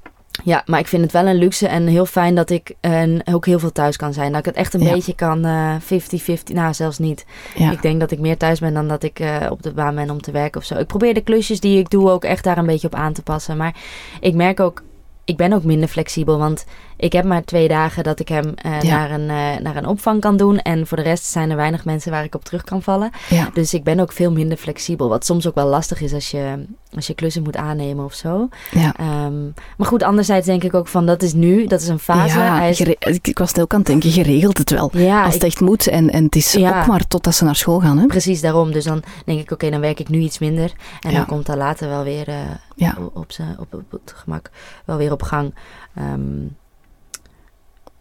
Ja, 0.43 0.63
maar 0.65 0.79
ik 0.79 0.87
vind 0.87 1.03
het 1.03 1.11
wel 1.11 1.25
een 1.27 1.35
luxe 1.35 1.67
en 1.67 1.87
heel 1.87 2.05
fijn 2.05 2.35
dat 2.35 2.49
ik 2.49 2.75
eh, 2.79 3.03
ook 3.31 3.45
heel 3.45 3.59
veel 3.59 3.71
thuis 3.71 3.95
kan 3.97 4.13
zijn. 4.13 4.29
Dat 4.31 4.39
ik 4.39 4.45
het 4.45 4.55
echt 4.55 4.73
een 4.73 4.81
Ja. 4.83 4.91
beetje 4.93 5.15
kan 5.15 5.45
eh 5.45 5.75
50-50, 5.79 6.53
nou 6.53 6.73
zelfs 6.73 6.97
niet. 6.97 7.25
Ja. 7.55 7.71
Ik 7.71 7.81
denk 7.81 7.99
dat 7.99 8.11
ik 8.11 8.19
meer 8.19 8.37
thuis 8.37 8.59
ben 8.59 8.73
dan 8.73 8.87
dat 8.87 9.03
ik 9.03 9.19
eh, 9.19 9.35
op 9.49 9.63
de 9.63 9.71
baan 9.73 9.95
ben 9.95 10.09
om 10.09 10.21
te 10.21 10.31
werken 10.31 10.61
of 10.61 10.65
zo. 10.67 10.75
Ik 10.77 10.87
probeer 10.87 11.13
de 11.13 11.21
klusjes 11.21 11.59
die 11.59 11.79
ik 11.79 11.89
doe 11.89 12.09
ook 12.09 12.23
echt 12.23 12.43
daar 12.43 12.57
een 12.57 12.65
beetje 12.65 12.87
op 12.87 12.95
aan 12.95 13.13
te 13.13 13.21
passen. 13.21 13.57
Maar 13.57 13.75
ik 14.19 14.33
merk 14.33 14.59
ook, 14.59 14.83
ik 15.25 15.37
ben 15.37 15.53
ook 15.53 15.63
minder 15.63 15.89
flexibel. 15.89 16.37
Want 16.37 16.65
ik 16.97 17.11
heb 17.13 17.25
maar 17.25 17.43
twee 17.43 17.67
dagen 17.67 18.03
dat 18.03 18.19
ik 18.19 18.27
hem 18.27 18.53
eh, 18.55 18.81
Ja. 18.81 18.97
naar, 18.97 19.11
een, 19.11 19.29
eh, 19.29 19.63
naar 19.63 19.75
een 19.75 19.85
opvang 19.87 20.21
kan 20.21 20.37
doen. 20.37 20.57
En 20.59 20.87
voor 20.87 20.97
de 20.97 21.03
rest 21.03 21.25
zijn 21.25 21.49
er 21.49 21.55
weinig 21.55 21.85
mensen 21.85 22.11
waar 22.11 22.23
ik 22.23 22.35
op 22.35 22.43
terug 22.43 22.63
kan 22.63 22.81
vallen. 22.81 23.09
ja. 23.29 23.49
Dus 23.53 23.73
ik 23.73 23.83
ben 23.83 23.99
ook 23.99 24.11
veel 24.11 24.31
minder 24.31 24.57
flexibel. 24.57 25.09
Wat 25.09 25.25
soms 25.25 25.47
ook 25.47 25.55
wel 25.55 25.67
lastig 25.67 26.01
is 26.01 26.13
als 26.13 26.31
je, 26.31 26.65
als 26.95 27.07
je 27.07 27.13
klussen 27.13 27.43
moet 27.43 27.55
aannemen 27.57 28.05
of 28.05 28.13
zo. 28.13 28.49
ja. 28.71 28.93
Ehm, 28.97 29.43
maar 29.77 29.87
goed, 29.87 30.03
anderzijds 30.03 30.45
denk 30.45 30.63
ik 30.63 30.73
ook 30.73 30.87
van 30.87 31.05
dat 31.05 31.21
is 31.21 31.33
nu, 31.33 31.67
dat 31.67 31.81
is 31.81 31.87
een 31.87 31.99
fase. 31.99 32.39
Hij 32.39 32.69
is, 32.69 32.79
ik, 32.81 33.27
ik 33.27 33.37
was 33.37 33.57
ook 33.59 33.71
aan 33.73 33.79
het 33.79 33.87
denken, 33.87 34.13
je 34.13 34.23
regelt 34.23 34.57
het 34.57 34.69
wel. 34.69 34.91
Als 34.91 35.25
ik- 35.25 35.33
het 35.33 35.43
echt 35.43 35.59
moet 35.61 35.87
en, 35.87 36.09
en 36.11 36.23
het 36.23 36.35
is 36.35 36.55
ook 36.57 36.85
maar 36.87 37.07
totdat 37.07 37.35
ze 37.35 37.43
naar 37.43 37.55
school 37.55 37.79
gaan, 37.79 37.97
hè? 37.97 38.05
precies 38.05 38.41
daarom. 38.41 38.71
Dus 38.71 38.83
dan 38.83 39.03
denk 39.25 39.39
ik, 39.39 39.51
oké, 39.51 39.69
dan 39.69 39.79
werk 39.81 39.99
ik 39.99 40.09
nu 40.09 40.19
iets 40.19 40.39
minder. 40.39 40.71
En 41.01 41.13
dan 41.13 41.25
komt 41.25 41.45
dat 41.45 41.57
later 41.57 41.89
wel 41.89 42.03
weer 42.03 42.27
eh, 42.27 42.89
op, 43.13 43.31
op, 43.59 43.73
op 43.73 43.91
het 43.91 44.13
gemak 44.15 44.49
wel 44.85 44.97
weer 44.97 45.11
op 45.11 45.21
gang. 45.21 45.53
Ehm, 45.95 46.21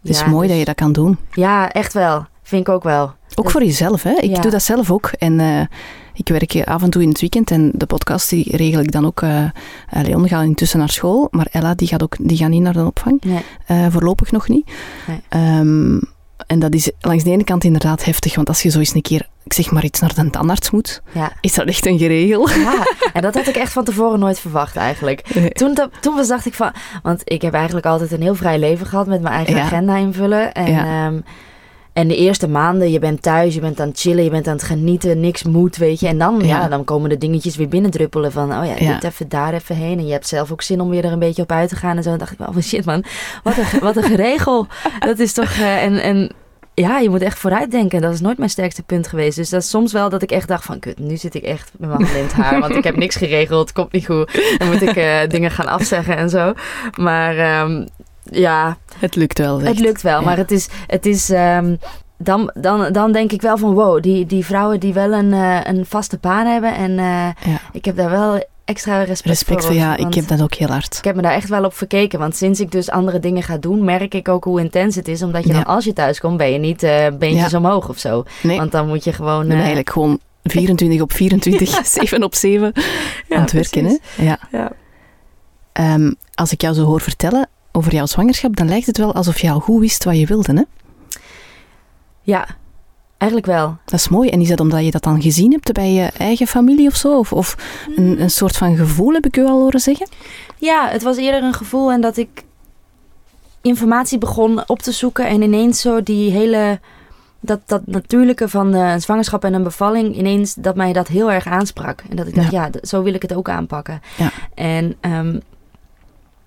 Het 0.03 0.11
is 0.11 0.19
ja, 0.19 0.27
mooi 0.27 0.41
dus- 0.41 0.49
dat 0.49 0.57
je 0.59 0.65
dat 0.65 0.75
kan 0.75 0.91
doen. 0.91 1.17
Ja, 1.31 1.71
echt 1.71 1.93
wel. 1.93 2.25
Vind 2.43 2.67
ik 2.67 2.73
ook 2.73 2.83
wel. 2.83 3.03
Ook 3.03 3.43
Dat- 3.43 3.51
voor 3.51 3.63
jezelf, 3.63 4.03
hè? 4.03 4.11
Ik 4.13 4.35
Ja. 4.35 4.41
doe 4.41 4.51
dat 4.51 4.63
zelf 4.63 4.91
ook. 4.91 5.05
En 5.17 5.39
eh, 5.39 5.59
ik 6.13 6.27
werk 6.27 6.61
af 6.67 6.83
en 6.83 6.89
toe 6.89 7.01
in 7.01 7.09
het 7.09 7.19
weekend 7.19 7.51
en 7.51 7.71
de 7.75 7.85
podcast 7.85 8.29
die 8.29 8.57
regel 8.57 8.79
ik 8.81 8.91
dan 8.91 9.05
ook. 9.05 9.21
eh, 9.21 9.43
eh, 9.43 9.49
Leon 9.89 10.27
gaat 10.27 10.43
intussen 10.43 10.79
naar 10.79 10.89
school, 10.89 11.27
maar 11.31 11.47
Ella 11.51 11.73
die 11.75 11.87
gaat, 11.87 12.03
ook, 12.03 12.15
die 12.19 12.37
gaat 12.37 12.49
niet 12.49 12.61
naar 12.61 12.73
de 12.73 12.85
opvang. 12.85 13.21
Nee. 13.23 13.41
Eh, 13.65 13.85
voorlopig 13.89 14.31
nog 14.31 14.47
niet. 14.49 14.71
Nee. 15.07 15.21
Ehm, 15.29 15.99
en 16.53 16.59
dat 16.59 16.73
is 16.73 16.91
langs 16.99 17.23
de 17.23 17.31
ene 17.31 17.43
kant 17.43 17.63
inderdaad 17.63 18.05
heftig, 18.05 18.35
want 18.35 18.47
als 18.47 18.61
je 18.61 18.69
zo 18.69 18.79
eens 18.79 18.93
een 18.93 19.01
keer, 19.01 19.27
ik 19.43 19.53
zeg 19.53 19.71
maar 19.71 19.83
iets, 19.83 19.99
naar 19.99 20.13
de 20.15 20.29
tandarts 20.29 20.71
moet, 20.71 21.01
Ja. 21.11 21.31
is 21.41 21.53
dat 21.53 21.67
echt 21.67 21.85
een 21.85 21.97
geregel. 21.97 22.49
ja, 22.49 22.87
en 23.13 23.21
dat 23.21 23.33
had 23.33 23.47
ik 23.47 23.55
echt 23.55 23.71
van 23.73 23.83
tevoren 23.83 24.19
nooit 24.19 24.39
verwacht 24.39 24.75
eigenlijk. 24.75 25.33
Nee. 25.35 25.49
Toen, 25.49 25.73
dat, 25.73 25.89
toen 25.99 26.15
was, 26.15 26.27
dacht 26.27 26.45
ik 26.45 26.53
van... 26.53 26.71
Want 27.03 27.21
ik 27.23 27.41
heb 27.41 27.53
eigenlijk 27.53 27.85
altijd 27.85 28.11
een 28.11 28.21
heel 28.21 28.35
vrij 28.35 28.59
leven 28.59 28.85
gehad 28.85 29.07
met 29.07 29.21
mijn 29.21 29.33
eigen 29.35 29.55
Ja. 29.55 29.61
agenda 29.61 29.95
invullen. 29.95 30.53
En, 30.53 30.71
Ja. 30.71 31.05
ehm, 31.05 31.19
en 31.93 32.07
de 32.07 32.15
eerste 32.15 32.47
maanden, 32.47 32.91
je 32.91 32.99
bent 32.99 33.21
thuis, 33.21 33.53
je 33.53 33.59
bent 33.59 33.79
aan 33.79 33.87
het 33.87 33.99
chillen, 33.99 34.23
je 34.23 34.29
bent 34.29 34.47
aan 34.47 34.53
het 34.53 34.63
genieten, 34.63 35.19
niks 35.19 35.43
moet, 35.43 35.75
weet 35.77 35.99
je. 35.99 36.07
En 36.07 36.17
dan, 36.17 36.39
ja. 36.39 36.45
Ja. 36.45 36.67
dan 36.67 36.83
komen 36.83 37.09
de 37.09 37.17
dingetjes 37.17 37.55
weer 37.55 37.67
binnendruppelen 37.67 38.31
van, 38.31 38.43
oh 38.57 38.65
ja, 38.65 38.73
Ja. 38.77 38.93
dit 38.93 39.03
even, 39.03 39.29
daar 39.29 39.53
even 39.53 39.75
heen. 39.75 39.97
En 39.97 40.05
je 40.05 40.11
hebt 40.11 40.27
zelf 40.27 40.51
ook 40.51 40.61
zin 40.61 40.81
om 40.81 40.89
weer 40.89 41.05
er 41.05 41.11
een 41.11 41.19
beetje 41.19 41.41
op 41.41 41.51
uit 41.51 41.69
te 41.69 41.75
gaan 41.75 41.97
en 41.97 42.03
zo. 42.03 42.11
En 42.11 42.17
dacht 42.17 42.31
ik 42.31 42.37
wel, 42.37 42.47
oh 42.47 42.59
shit 42.61 42.85
man, 42.85 43.03
wat 43.43 43.57
een, 43.57 43.79
wat 43.79 43.95
een 43.95 44.03
geregel. 44.15 44.67
Dat 44.99 45.19
is 45.19 45.33
toch... 45.33 45.49
eh, 45.51 45.83
en, 45.83 46.01
en 46.01 46.31
ja, 46.73 46.99
je 46.99 47.09
moet 47.09 47.21
echt 47.21 47.39
vooruit 47.39 47.71
denken. 47.71 48.01
Dat 48.01 48.13
is 48.13 48.19
nooit 48.21 48.37
mijn 48.37 48.49
sterkste 48.49 48.83
punt 48.83 49.07
geweest. 49.07 49.35
Dus 49.37 49.49
dat 49.49 49.61
is 49.61 49.69
soms 49.69 49.91
wel 49.93 50.09
dat 50.09 50.21
ik 50.21 50.31
echt 50.31 50.47
dacht 50.47 50.65
van... 50.65 50.79
Kut, 50.79 50.99
nu 50.99 51.17
zit 51.17 51.35
ik 51.35 51.43
echt 51.43 51.71
met 51.77 51.89
mijn 51.89 52.01
handen 52.01 52.17
in 52.17 52.23
het 52.23 52.33
haar. 52.33 52.59
Want 52.59 52.75
ik 52.75 52.83
heb 52.83 52.95
niks 52.95 53.15
geregeld. 53.15 53.71
Komt 53.71 53.91
niet 53.91 54.05
goed. 54.05 54.55
Dan 54.57 54.67
moet 54.71 54.81
ik 54.81 54.95
eh, 54.95 55.19
dingen 55.27 55.51
gaan 55.51 55.67
afzeggen 55.67 56.17
en 56.17 56.29
zo. 56.29 56.53
Maar 56.97 57.37
ehm, 57.37 57.85
ja, 58.23 58.77
Het 58.97 59.15
lukt 59.15 59.37
wel. 59.39 59.61
het 59.61 59.79
lukt 59.79 60.01
wel. 60.01 60.19
Ja. 60.19 60.25
Maar 60.25 60.37
het 60.37 60.51
is... 60.51 60.69
Het 60.87 61.05
is 61.05 61.29
ehm, 61.29 61.75
dan, 62.17 62.51
dan, 62.53 62.91
dan 62.93 63.11
denk 63.11 63.31
ik 63.31 63.41
wel 63.41 63.57
van 63.57 63.73
wow, 63.73 64.01
die, 64.03 64.25
die 64.25 64.45
vrouwen 64.45 64.79
die 64.79 64.93
wel 64.93 65.11
een, 65.13 65.33
eh, 65.33 65.59
een 65.63 65.85
vaste 65.85 66.17
baan 66.21 66.45
hebben. 66.45 66.75
En 66.75 66.91
eh, 66.99 67.05
Ja. 67.51 67.59
ik 67.71 67.85
heb 67.85 67.95
daar 67.95 68.09
wel 68.09 68.43
extra 68.65 68.97
respect, 69.03 69.25
Respect 69.25 69.65
voor. 69.65 69.73
ja, 69.73 69.97
ik 69.97 70.13
heb 70.13 70.27
dat 70.27 70.41
ook 70.41 70.53
heel 70.53 70.67
hard. 70.67 70.97
ik 70.97 71.03
heb 71.03 71.15
me 71.15 71.21
daar 71.21 71.33
echt 71.33 71.49
wel 71.49 71.63
op 71.65 71.73
verkeken. 71.73 72.19
Want 72.19 72.35
sinds 72.35 72.59
ik 72.59 72.71
dus 72.71 72.89
andere 72.89 73.19
dingen 73.19 73.43
ga 73.43 73.57
doen, 73.57 73.83
merk 73.83 74.13
ik 74.13 74.27
ook 74.27 74.43
hoe 74.43 74.59
intens 74.59 74.95
het 74.95 75.07
is. 75.07 75.21
Omdat 75.23 75.43
je 75.43 75.49
Ja. 75.49 75.53
dan 75.55 75.63
als 75.65 75.85
je 75.85 75.93
thuis 75.93 76.19
komt, 76.19 76.37
ben 76.37 76.51
je 76.51 76.57
niet 76.59 76.83
eh, 76.83 77.07
beentjes 77.19 77.53
omhoog 77.53 77.89
of 77.89 77.97
zo. 77.97 78.23
Nee, 78.43 78.57
Want 78.57 78.71
dan 78.71 78.87
moet 78.87 79.03
je 79.03 79.13
gewoon... 79.13 79.49
eh, 79.49 79.57
eigenlijk 79.57 79.89
gewoon 79.89 80.19
24 80.43 81.01
op 81.01 81.11
24, 81.13 81.85
7 81.85 82.23
op 82.29 82.35
7 82.35 82.71
ja, 83.27 83.35
aan 83.35 83.41
het 83.41 83.51
werken. 83.51 83.85
Hè? 83.85 83.97
Ja. 84.23 84.39
Ja. 84.51 84.71
Ehm, 85.71 86.11
als 86.33 86.51
ik 86.51 86.61
jou 86.61 86.73
zo 86.75 86.83
hoor 86.83 87.01
vertellen 87.01 87.47
over 87.71 87.93
jouw 87.93 88.05
zwangerschap, 88.05 88.55
dan 88.55 88.67
lijkt 88.69 88.85
het 88.85 88.97
wel 88.97 89.13
alsof 89.13 89.39
je 89.39 89.51
al 89.51 89.59
goed 89.59 89.79
wist 89.79 90.03
wat 90.03 90.17
je 90.19 90.25
wilde. 90.25 90.53
Hè? 90.53 90.61
Ja. 92.21 92.47
Eigenlijk 93.23 93.45
wel. 93.45 93.77
Dat 93.85 93.99
is 93.99 94.09
mooi. 94.09 94.29
En 94.29 94.41
is 94.41 94.47
dat 94.47 94.59
omdat 94.59 94.85
je 94.85 94.91
dat 94.91 95.03
dan 95.03 95.21
gezien 95.21 95.51
hebt 95.51 95.71
bij 95.71 95.91
je 95.91 96.09
eigen 96.17 96.47
familie 96.47 96.87
of 96.87 96.95
zo? 96.95 97.17
Of, 97.17 97.33
of 97.33 97.55
een, 97.95 98.21
een 98.21 98.29
soort 98.29 98.57
van 98.57 98.75
gevoel, 98.75 99.13
heb 99.13 99.25
ik 99.25 99.37
u 99.37 99.45
al 99.45 99.59
horen 99.59 99.79
zeggen? 99.79 100.07
Ja, 100.57 100.87
het 100.87 101.03
was 101.03 101.17
eerder 101.17 101.43
een 101.43 101.53
gevoel 101.53 101.91
en 101.91 102.01
dat 102.01 102.17
ik 102.17 102.43
informatie 103.61 104.17
begon 104.17 104.67
op 104.67 104.81
te 104.81 104.91
zoeken 104.91 105.27
en 105.27 105.41
ineens 105.41 105.81
zo 105.81 106.03
die 106.03 106.31
hele 106.31 106.79
dat, 107.39 107.59
dat 107.65 107.81
natuurlijke 107.85 108.49
van 108.49 108.73
een 108.73 109.01
zwangerschap 109.01 109.43
en 109.43 109.53
een 109.53 109.63
bevalling 109.63 110.15
ineens 110.15 110.53
dat 110.53 110.75
mij 110.75 110.93
dat 110.93 111.07
heel 111.07 111.31
erg 111.31 111.45
aansprak 111.45 112.03
en 112.09 112.15
dat 112.15 112.27
ik 112.27 112.35
dacht 112.35 112.51
ja, 112.51 112.69
zo 112.81 113.03
wil 113.03 113.13
ik 113.13 113.21
het 113.21 113.33
ook 113.33 113.49
aanpakken. 113.49 114.01
Ja. 114.17 114.31
En 114.53 114.95
ehm, 114.99 115.39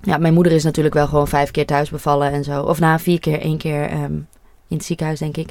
ja, 0.02 0.18
mijn 0.18 0.34
moeder 0.34 0.52
is 0.52 0.64
natuurlijk 0.64 0.94
wel 0.94 1.06
gewoon 1.06 1.28
vijf 1.28 1.50
keer 1.50 1.66
thuis 1.66 1.90
bevallen 1.90 2.32
en 2.32 2.44
zo, 2.44 2.62
of 2.62 2.80
na 2.80 2.98
vier 2.98 3.20
keer, 3.20 3.40
één 3.40 3.58
keer 3.58 3.88
ehm, 3.88 4.12
in 4.68 4.76
het 4.76 4.84
ziekenhuis 4.84 5.18
denk 5.18 5.36
ik. 5.36 5.50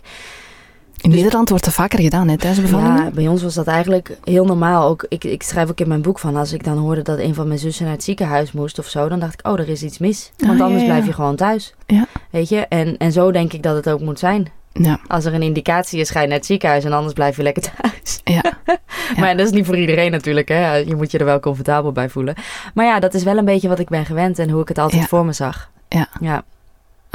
In 1.05 1.11
Nederland 1.11 1.49
wordt 1.49 1.65
dat 1.65 1.73
vaker 1.73 1.99
gedaan, 1.99 2.27
hè, 2.27 2.37
thuisbevallingen? 2.37 3.03
Ja, 3.03 3.11
bij 3.11 3.27
ons 3.27 3.43
was 3.43 3.53
dat 3.53 3.67
eigenlijk 3.67 4.17
heel 4.23 4.45
normaal. 4.45 4.87
Ook, 4.89 5.05
ik, 5.09 5.23
ik 5.23 5.43
schrijf 5.43 5.69
ook 5.69 5.79
in 5.79 5.87
mijn 5.87 6.01
boek 6.01 6.19
van, 6.19 6.35
als 6.35 6.53
ik 6.53 6.63
dan 6.63 6.77
hoorde 6.77 7.01
dat 7.01 7.19
een 7.19 7.33
van 7.33 7.47
mijn 7.47 7.59
zussen 7.59 7.85
naar 7.85 7.93
het 7.93 8.03
ziekenhuis 8.03 8.51
moest 8.51 8.79
of 8.79 8.87
zo, 8.87 9.07
dan 9.09 9.19
dacht 9.19 9.33
ik, 9.33 9.47
oh, 9.47 9.59
er 9.59 9.69
is 9.69 9.83
iets 9.83 9.97
mis. 9.97 10.31
Want 10.37 10.59
Oh, 10.59 10.65
anders 10.65 10.81
ja, 10.81 10.87
ja. 10.87 10.93
blijf 10.93 11.05
je 11.05 11.13
gewoon 11.13 11.35
thuis. 11.35 11.73
Ja. 11.85 12.05
Weet 12.29 12.49
je? 12.49 12.57
En, 12.59 12.97
en 12.97 13.11
zo 13.11 13.31
denk 13.31 13.53
ik 13.53 13.63
dat 13.63 13.75
het 13.75 13.89
ook 13.89 13.99
moet 14.01 14.19
zijn. 14.19 14.47
Ja, 14.73 14.99
Als 15.07 15.25
er 15.25 15.33
een 15.33 15.41
indicatie 15.41 15.99
is, 15.99 16.09
ga 16.09 16.21
je 16.21 16.27
naar 16.27 16.37
het 16.37 16.45
ziekenhuis 16.45 16.83
en 16.83 16.93
anders 16.93 17.13
blijf 17.13 17.35
je 17.35 17.43
lekker 17.43 17.63
thuis. 17.81 18.21
ja. 18.23 18.43
Maar 19.19 19.37
dat 19.37 19.45
is 19.45 19.51
niet 19.51 19.65
voor 19.65 19.77
iedereen 19.77 20.11
natuurlijk, 20.11 20.47
hè. 20.47 20.75
Je 20.75 20.95
moet 20.95 21.11
je 21.11 21.17
er 21.17 21.25
wel 21.25 21.39
comfortabel 21.39 21.91
bij 21.91 22.09
voelen. 22.09 22.35
Maar 22.73 22.85
ja, 22.85 22.99
dat 22.99 23.13
is 23.13 23.23
wel 23.23 23.37
een 23.37 23.45
beetje 23.45 23.67
wat 23.67 23.79
ik 23.79 23.89
ben 23.89 24.05
gewend 24.05 24.39
en 24.39 24.49
hoe 24.49 24.61
ik 24.61 24.67
het 24.67 24.77
altijd 24.77 25.07
voor 25.07 25.25
me 25.25 25.33
zag. 25.33 25.69
Ja. 25.89 26.07
ja. 26.19 26.43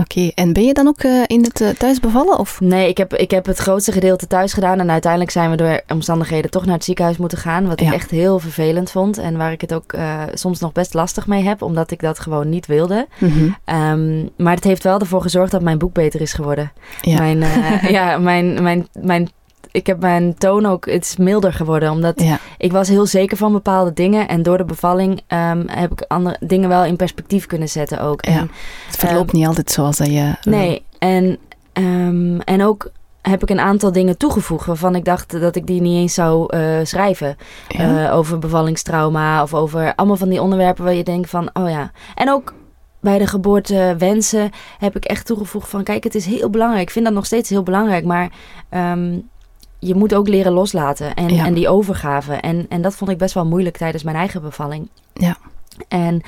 Oké, 0.00 0.30
en 0.34 0.52
ben 0.52 0.64
je 0.64 0.72
dan 0.74 0.86
ook 0.86 1.00
eh, 1.00 1.22
in 1.26 1.42
het 1.42 1.60
eh, 1.60 1.68
thuis 1.68 2.00
bevallen? 2.00 2.38
Of? 2.38 2.60
Nee, 2.60 2.88
ik 2.88 2.96
heb, 2.98 3.14
ik 3.14 3.30
heb 3.30 3.46
het 3.46 3.58
grootste 3.58 3.92
gedeelte 3.92 4.26
thuis 4.26 4.52
gedaan. 4.52 4.80
En 4.80 4.90
uiteindelijk 4.90 5.30
zijn 5.32 5.50
we 5.50 5.56
door 5.56 5.80
omstandigheden 5.88 6.50
toch 6.50 6.64
naar 6.64 6.74
het 6.74 6.84
ziekenhuis 6.84 7.16
moeten 7.16 7.38
gaan. 7.38 7.66
Wat 7.66 7.80
Ja. 7.80 7.86
ik 7.86 7.92
echt 7.92 8.10
heel 8.10 8.38
vervelend 8.38 8.90
vond. 8.90 9.18
En 9.18 9.36
waar 9.36 9.52
ik 9.52 9.60
het 9.60 9.74
ook 9.74 9.92
eh, 9.92 10.22
soms 10.34 10.60
nog 10.60 10.72
best 10.72 10.94
lastig 10.94 11.26
mee 11.26 11.42
heb. 11.44 11.62
Omdat 11.62 11.90
ik 11.90 12.00
dat 12.00 12.18
gewoon 12.18 12.48
niet 12.48 12.66
wilde. 12.66 13.06
Mhm. 13.18 13.48
Ehm, 13.64 14.26
maar 14.36 14.54
het 14.54 14.64
heeft 14.64 14.82
wel 14.82 14.98
ervoor 14.98 15.22
gezorgd 15.22 15.50
dat 15.50 15.62
mijn 15.62 15.78
boek 15.78 15.92
beter 15.92 16.20
is 16.20 16.32
geworden. 16.32 16.72
Ja. 17.00 17.18
Mijn, 17.18 17.44
ja, 17.96 18.18
mijn, 18.18 18.62
mijn, 18.62 18.88
mijn, 19.00 19.30
ik 19.72 19.86
heb 19.86 20.00
mijn 20.00 20.34
toon 20.34 20.66
ook, 20.66 20.86
het 20.86 21.04
is 21.04 21.16
milder 21.16 21.52
geworden. 21.52 21.90
Omdat 21.90 22.22
ja, 22.22 22.38
ik 22.58 22.72
was 22.72 22.88
heel 22.88 23.06
zeker 23.06 23.36
van 23.36 23.52
bepaalde 23.52 23.92
dingen. 23.92 24.28
En 24.28 24.42
door 24.42 24.58
de 24.58 24.64
bevalling 24.64 25.22
ehm, 25.26 25.62
heb 25.66 25.92
ik 25.92 26.04
andere 26.08 26.36
dingen 26.40 26.68
wel 26.68 26.84
in 26.84 26.96
perspectief 26.96 27.46
kunnen 27.46 27.68
zetten 27.68 28.00
ook. 28.00 28.24
Ja. 28.24 28.46
Het 28.86 28.96
verloopt 28.96 29.32
niet 29.32 29.46
altijd 29.46 29.70
zoals 29.70 29.96
dat 29.96 30.06
je... 30.06 30.34
Nee, 30.42 30.82
en, 30.98 31.38
ehm, 31.72 32.40
en 32.40 32.64
ook 32.64 32.90
heb 33.22 33.42
ik 33.42 33.50
een 33.50 33.60
aantal 33.60 33.92
dingen 33.92 34.16
toegevoegd 34.16 34.66
waarvan 34.66 34.94
ik 34.94 35.04
dacht 35.04 35.40
dat 35.40 35.56
ik 35.56 35.66
die 35.66 35.80
niet 35.80 35.96
eens 35.96 36.14
zou 36.14 36.56
eh, 36.56 36.78
schrijven. 36.82 37.36
Ja. 37.68 38.06
Eh, 38.06 38.16
over 38.16 38.38
bevallingstrauma 38.38 39.42
of 39.42 39.54
over 39.54 39.94
allemaal 39.94 40.16
van 40.16 40.28
die 40.28 40.42
onderwerpen 40.42 40.84
waar 40.84 40.94
je 40.94 41.04
denkt 41.04 41.30
van, 41.30 41.50
oh 41.52 41.70
ja. 41.70 41.90
En 42.14 42.30
ook 42.30 42.54
bij 43.00 43.18
de 43.18 43.26
geboortewensen 43.26 44.50
heb 44.78 44.96
ik 44.96 45.04
echt 45.04 45.26
toegevoegd 45.26 45.68
van, 45.68 45.82
kijk, 45.82 46.04
het 46.04 46.14
is 46.14 46.26
heel 46.26 46.50
belangrijk. 46.50 46.82
Ik 46.82 46.90
vind 46.90 47.04
dat 47.04 47.14
nog 47.14 47.26
steeds 47.26 47.48
heel 47.48 47.62
belangrijk, 47.62 48.04
maar 48.04 48.30
ehm, 48.68 49.18
je 49.80 49.94
moet 49.94 50.14
ook 50.14 50.28
leren 50.28 50.52
loslaten 50.52 51.14
en, 51.14 51.34
Ja. 51.34 51.44
en 51.44 51.54
die 51.54 51.68
overgave. 51.68 52.32
En, 52.32 52.66
en 52.68 52.82
dat 52.82 52.94
vond 52.94 53.10
ik 53.10 53.18
best 53.18 53.34
wel 53.34 53.46
moeilijk 53.46 53.76
tijdens 53.76 54.02
mijn 54.02 54.16
eigen 54.16 54.42
bevalling. 54.42 54.88
Ja. 55.14 55.36
En 55.88 56.22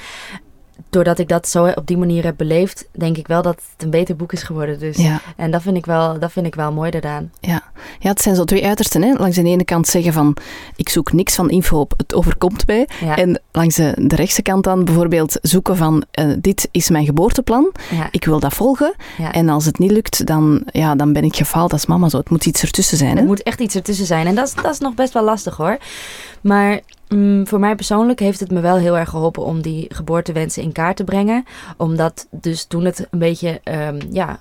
doordat 0.91 1.19
ik 1.19 1.29
dat 1.29 1.49
zo 1.49 1.67
op 1.67 1.87
die 1.87 1.97
manier 1.97 2.25
heb 2.25 2.37
beleefd, 2.37 2.89
denk 2.93 3.17
ik 3.17 3.27
wel 3.27 3.43
dat 3.43 3.55
het 3.55 3.85
een 3.85 3.91
beter 3.91 4.17
boek 4.17 4.33
is 4.33 4.43
geworden. 4.43 4.79
Dus 4.79 4.97
ja. 4.97 5.21
en 5.37 5.51
dat 5.51 5.63
vind 5.63 5.77
ik 5.77 5.87
wel, 5.87 6.19
dat 6.19 6.33
vind 6.33 6.47
ik 6.47 6.55
wel 6.55 6.73
mooi 6.73 6.91
daaraan. 6.91 7.33
Ja. 7.41 7.63
ja, 7.99 8.09
het 8.09 8.21
zijn 8.21 8.35
zo 8.35 8.45
twee 8.45 8.67
uitersten. 8.67 9.03
Hè? 9.03 9.13
Langs 9.13 9.37
de 9.37 9.43
ene 9.43 9.65
kant 9.65 9.87
zeggen 9.87 10.13
van, 10.13 10.37
ik 10.77 10.89
zoek 10.89 11.13
niks 11.13 11.35
van 11.35 11.51
info 11.51 11.81
op, 11.81 11.95
het 11.97 12.15
overkomt 12.15 12.67
mij. 12.67 12.89
Ja, 13.01 13.17
En 13.17 13.41
langs 13.53 13.77
de, 13.77 13.95
de 13.97 14.17
rechtse 14.17 14.43
kant 14.43 14.65
dan 14.65 14.85
bijvoorbeeld 14.85 15.39
zoeken 15.43 15.77
van, 15.77 16.05
eh, 16.11 16.27
dit 16.39 16.69
is 16.71 16.91
mijn 16.91 17.05
geboorteplan, 17.05 17.73
ja, 17.91 18.09
ik 18.11 18.25
wil 18.25 18.41
dat 18.41 18.55
volgen. 18.55 18.95
En 19.33 19.49
als 19.49 19.65
het 19.65 19.79
niet 19.79 19.91
lukt, 19.91 20.27
dan, 20.27 20.63
ja, 20.67 20.95
dan 20.95 21.13
ben 21.13 21.25
ik 21.25 21.37
gefaald 21.37 21.73
als 21.73 21.87
mama 21.87 22.09
zo. 22.09 22.19
Het 22.19 22.31
moet 22.31 22.47
iets 22.47 22.63
ertussen 22.63 22.97
zijn, 22.97 23.15
hè? 23.15 23.21
Er 23.21 23.27
moet 23.27 23.43
echt 23.43 23.61
iets 23.61 23.75
ertussen 23.75 24.07
zijn. 24.07 24.27
En 24.27 24.35
dat 24.35 24.47
is, 24.47 24.55
dat 24.55 24.73
is 24.73 24.79
nog 24.79 24.95
best 24.95 25.13
wel 25.13 25.25
lastig 25.25 25.57
hoor. 25.57 25.79
Maar 26.41 26.81
mm, 27.15 27.47
voor 27.47 27.61
mij 27.61 27.75
persoonlijk 27.75 28.21
heeft 28.21 28.41
het 28.41 28.51
me 28.51 28.61
wel 28.61 28.77
heel 28.77 28.99
erg 28.99 29.09
geholpen 29.09 29.45
om 29.45 29.63
die 29.63 29.87
geboortewensen 29.95 30.63
in 30.63 30.73
kaart 30.73 30.97
te 30.97 31.05
brengen. 31.05 31.45
Omdat 31.77 32.27
dus 32.31 32.65
toen 32.65 32.85
het 32.85 33.07
een 33.11 33.19
beetje 33.19 33.61
ehm, 33.65 34.01
ja, 34.11 34.41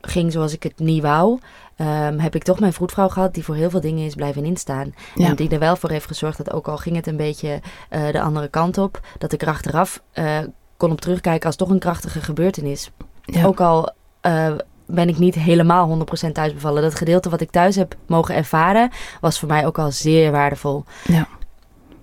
ging 0.00 0.32
zoals 0.32 0.52
ik 0.52 0.62
het 0.62 0.78
niet 0.78 1.02
wou, 1.02 1.38
ehm, 1.76 2.18
heb 2.18 2.34
ik 2.34 2.42
toch 2.42 2.60
mijn 2.60 2.72
vroedvrouw 2.72 3.08
gehad 3.08 3.34
die 3.34 3.44
voor 3.44 3.54
heel 3.54 3.70
veel 3.70 3.80
dingen 3.80 4.06
is 4.06 4.14
blijven 4.14 4.44
instaan. 4.44 4.94
Ja. 5.14 5.26
En 5.26 5.34
die 5.34 5.48
er 5.48 5.58
wel 5.58 5.76
voor 5.76 5.90
heeft 5.90 6.06
gezorgd 6.06 6.36
dat 6.36 6.52
ook 6.52 6.68
al 6.68 6.76
ging 6.76 6.96
het 6.96 7.06
een 7.06 7.16
beetje 7.16 7.60
eh, 7.88 8.10
de 8.12 8.20
andere 8.20 8.48
kant 8.48 8.78
op, 8.78 9.00
dat 9.18 9.32
ik 9.32 9.42
er 9.42 9.48
achteraf 9.48 10.02
eh, 10.12 10.38
kon 10.76 10.90
op 10.90 11.00
terugkijken 11.00 11.46
als 11.46 11.56
toch 11.56 11.70
een 11.70 11.78
krachtige 11.78 12.20
gebeurtenis. 12.20 12.90
Ja. 13.24 13.44
Ook 13.44 13.60
al 13.60 13.90
eh, 14.20 14.52
ben 14.86 15.08
ik 15.08 15.18
niet 15.18 15.34
helemaal 15.34 16.06
100% 16.28 16.32
thuis 16.32 16.54
bevallen. 16.54 16.82
Dat 16.82 16.94
gedeelte 16.94 17.30
wat 17.30 17.40
ik 17.40 17.50
thuis 17.50 17.76
heb 17.76 17.94
mogen 18.06 18.34
ervaren, 18.34 18.90
was 19.20 19.38
voor 19.38 19.48
mij 19.48 19.66
ook 19.66 19.78
al 19.78 19.90
zeer 19.90 20.30
waardevol. 20.30 20.84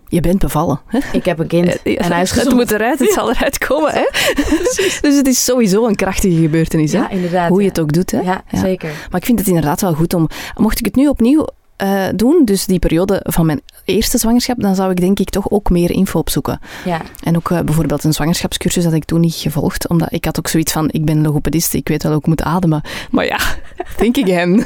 Je 0.09 0.19
bent 0.21 0.39
bevallen. 0.39 0.79
Hè? 0.85 0.99
Ik 1.11 1.25
heb 1.25 1.39
een 1.39 1.47
kind 1.47 1.81
Eh, 1.83 1.93
ja, 1.93 1.99
en 1.99 2.11
hij 2.11 2.21
is 2.21 2.29
het 2.29 2.37
gezond. 2.39 2.55
moet 2.55 2.71
eruit, 2.71 2.99
het 2.99 3.11
zal 3.11 3.29
eruit 3.29 3.57
komen. 3.57 3.91
Hè? 3.93 4.09
dus 5.01 5.15
het 5.15 5.27
is 5.27 5.43
sowieso 5.43 5.87
een 5.87 5.95
krachtige 5.95 6.41
gebeurtenis. 6.41 6.91
Hè? 6.91 7.03
Ja. 7.31 7.47
Hoe 7.47 7.61
je 7.61 7.67
het 7.67 7.79
ook 7.79 7.93
doet. 7.93 8.11
Hè? 8.11 8.19
Ja. 8.19 8.43
zeker. 8.53 8.89
Maar 9.11 9.19
ik 9.19 9.25
vind 9.25 9.39
het 9.39 9.47
inderdaad 9.47 9.81
wel 9.81 9.93
goed 9.93 10.13
om... 10.13 10.27
Mocht 10.55 10.79
ik 10.79 10.85
het 10.85 10.95
nu 10.95 11.07
opnieuw 11.07 11.47
eh, 11.79 12.03
doen, 12.15 12.41
dus 12.45 12.65
die 12.65 12.79
periode 12.79 13.19
van 13.23 13.45
mijn 13.45 13.61
eerste 13.85 14.17
zwangerschap, 14.17 14.61
dan 14.61 14.75
zou 14.75 14.91
ik 14.91 14.99
denk 14.99 15.19
ik 15.19 15.29
toch 15.29 15.49
ook 15.51 15.69
meer 15.69 15.91
info 15.91 16.19
opzoeken. 16.19 16.59
Ja, 16.85 17.01
En 17.23 17.35
ook 17.35 17.51
eh, 17.51 17.59
bijvoorbeeld 17.59 18.03
een 18.03 18.13
zwangerschapscursus 18.13 18.83
had 18.83 18.93
ik 18.93 19.05
toen 19.05 19.19
niet 19.19 19.33
gevolgd, 19.35 19.87
omdat 19.87 20.13
ik 20.13 20.25
had 20.25 20.37
ook 20.39 20.47
zoiets 20.47 20.71
van, 20.71 20.89
ik 20.91 21.05
ben 21.05 21.21
logopedist, 21.21 21.73
ik 21.73 21.87
weet 21.87 22.03
wel 22.03 22.11
hoe 22.11 22.21
ik 22.21 22.27
moet 22.27 22.41
ademen. 22.43 22.81
Maar 23.11 23.25
ja, 23.25 23.37
think 23.97 24.17
again. 24.17 24.65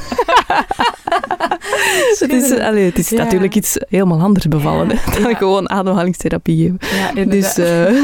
het 2.18 2.32
is, 2.32 2.50
eh, 2.50 2.66
allee, 2.66 2.84
het 2.84 2.98
is 2.98 3.08
Ja. 3.08 3.22
natuurlijk 3.22 3.54
iets 3.54 3.76
helemaal 3.88 4.20
anders 4.20 4.48
bevallen 4.48 4.88
Ja, 4.88 4.94
hè, 4.94 5.20
dan 5.22 5.30
ja. 5.30 5.36
gewoon 5.36 5.70
ademhalingstherapie 5.70 6.76
geven. 6.80 7.14
ja 7.16 7.24
Dus 7.24 7.58
eh, 7.58 8.02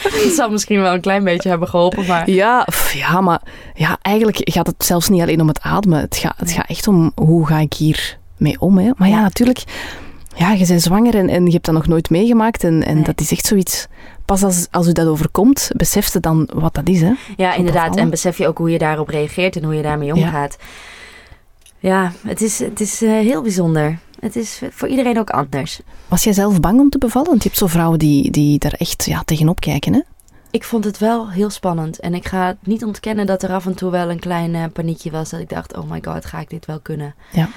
het 0.24 0.32
zal 0.36 0.50
misschien 0.50 0.80
wel 0.80 0.94
een 0.94 1.00
klein 1.00 1.24
beetje 1.24 1.48
hebben 1.48 1.68
geholpen, 1.68 2.06
maar... 2.06 2.30
ja, 2.30 2.62
pff, 2.64 2.92
ja, 2.92 3.20
maar 3.20 3.40
ja, 3.74 3.98
eigenlijk 4.02 4.40
gaat 4.44 4.66
het 4.66 4.84
zelfs 4.84 5.08
niet 5.08 5.22
alleen 5.22 5.40
om 5.40 5.48
het 5.48 5.60
ademen. 5.60 6.00
Het 6.00 6.16
gaat, 6.16 6.34
het 6.36 6.50
gaat 6.50 6.68
echt 6.68 6.88
om 6.88 7.12
hoe 7.14 7.46
ga 7.46 7.58
ik 7.58 7.72
hier 7.74 8.17
mee 8.38 8.60
om. 8.60 8.78
Hè? 8.78 8.90
Maar 8.96 9.08
ja, 9.08 9.20
natuurlijk, 9.20 9.64
ja, 10.36 10.52
je 10.52 10.66
bent 10.66 10.82
zwanger 10.82 11.14
en, 11.14 11.28
en 11.28 11.46
je 11.46 11.52
hebt 11.52 11.64
dat 11.64 11.74
nog 11.74 11.86
nooit 11.86 12.10
meegemaakt. 12.10 12.64
En, 12.64 12.84
en 12.84 12.94
Nee. 12.94 13.04
dat 13.04 13.20
is 13.20 13.30
echt 13.32 13.46
zoiets. 13.46 13.86
Pas 14.24 14.42
als, 14.42 14.66
als 14.70 14.86
u 14.86 14.92
dat 14.92 15.06
overkomt, 15.06 15.70
beseft 15.76 16.12
je 16.12 16.20
dan 16.20 16.48
wat 16.54 16.74
dat 16.74 16.88
is. 16.88 17.00
Hè? 17.00 17.12
Ja, 17.36 17.54
inderdaad. 17.54 17.96
En 17.96 18.10
besef 18.10 18.38
je 18.38 18.46
ook 18.48 18.58
hoe 18.58 18.70
je 18.70 18.78
daarop 18.78 19.08
reageert 19.08 19.56
en 19.56 19.64
hoe 19.64 19.74
je 19.74 19.82
daarmee 19.82 20.14
omgaat. 20.14 20.56
Ja, 21.78 22.12
het 22.26 22.40
is, 22.40 22.58
het 22.58 22.80
is 22.80 23.02
eh, 23.02 23.10
heel 23.10 23.42
bijzonder. 23.42 23.98
Het 24.20 24.36
is 24.36 24.60
voor 24.70 24.88
iedereen 24.88 25.18
ook 25.18 25.30
anders. 25.30 25.80
Was 26.08 26.24
jij 26.24 26.32
zelf 26.32 26.60
bang 26.60 26.80
om 26.80 26.88
te 26.90 26.98
bevallen? 26.98 27.28
Want 27.28 27.42
je 27.42 27.48
hebt 27.48 27.60
zo 27.60 27.66
vrouwen 27.66 27.98
die, 27.98 28.30
die 28.30 28.58
daar 28.58 28.72
echt 28.72 29.04
ja, 29.04 29.22
tegenop 29.24 29.60
kijken. 29.60 29.92
Hè? 29.92 30.00
Ik 30.50 30.64
vond 30.64 30.84
het 30.84 30.98
wel 30.98 31.30
heel 31.30 31.50
spannend. 31.50 32.00
En 32.00 32.14
ik 32.14 32.26
ga 32.28 32.56
niet 32.62 32.84
ontkennen 32.84 33.26
dat 33.26 33.42
er 33.42 33.50
af 33.52 33.66
en 33.66 33.74
toe 33.74 33.90
wel 33.90 34.10
een 34.10 34.18
klein 34.18 34.54
eh, 34.54 34.62
paniekje 34.72 35.10
was. 35.10 35.30
Dat 35.30 35.40
ik 35.40 35.48
dacht, 35.48 35.76
oh 35.76 35.90
my 35.90 36.02
god, 36.04 36.24
ga 36.24 36.40
ik 36.40 36.50
dit 36.50 36.66
wel 36.66 36.80
kunnen? 36.80 37.14
Ja. 37.32 37.48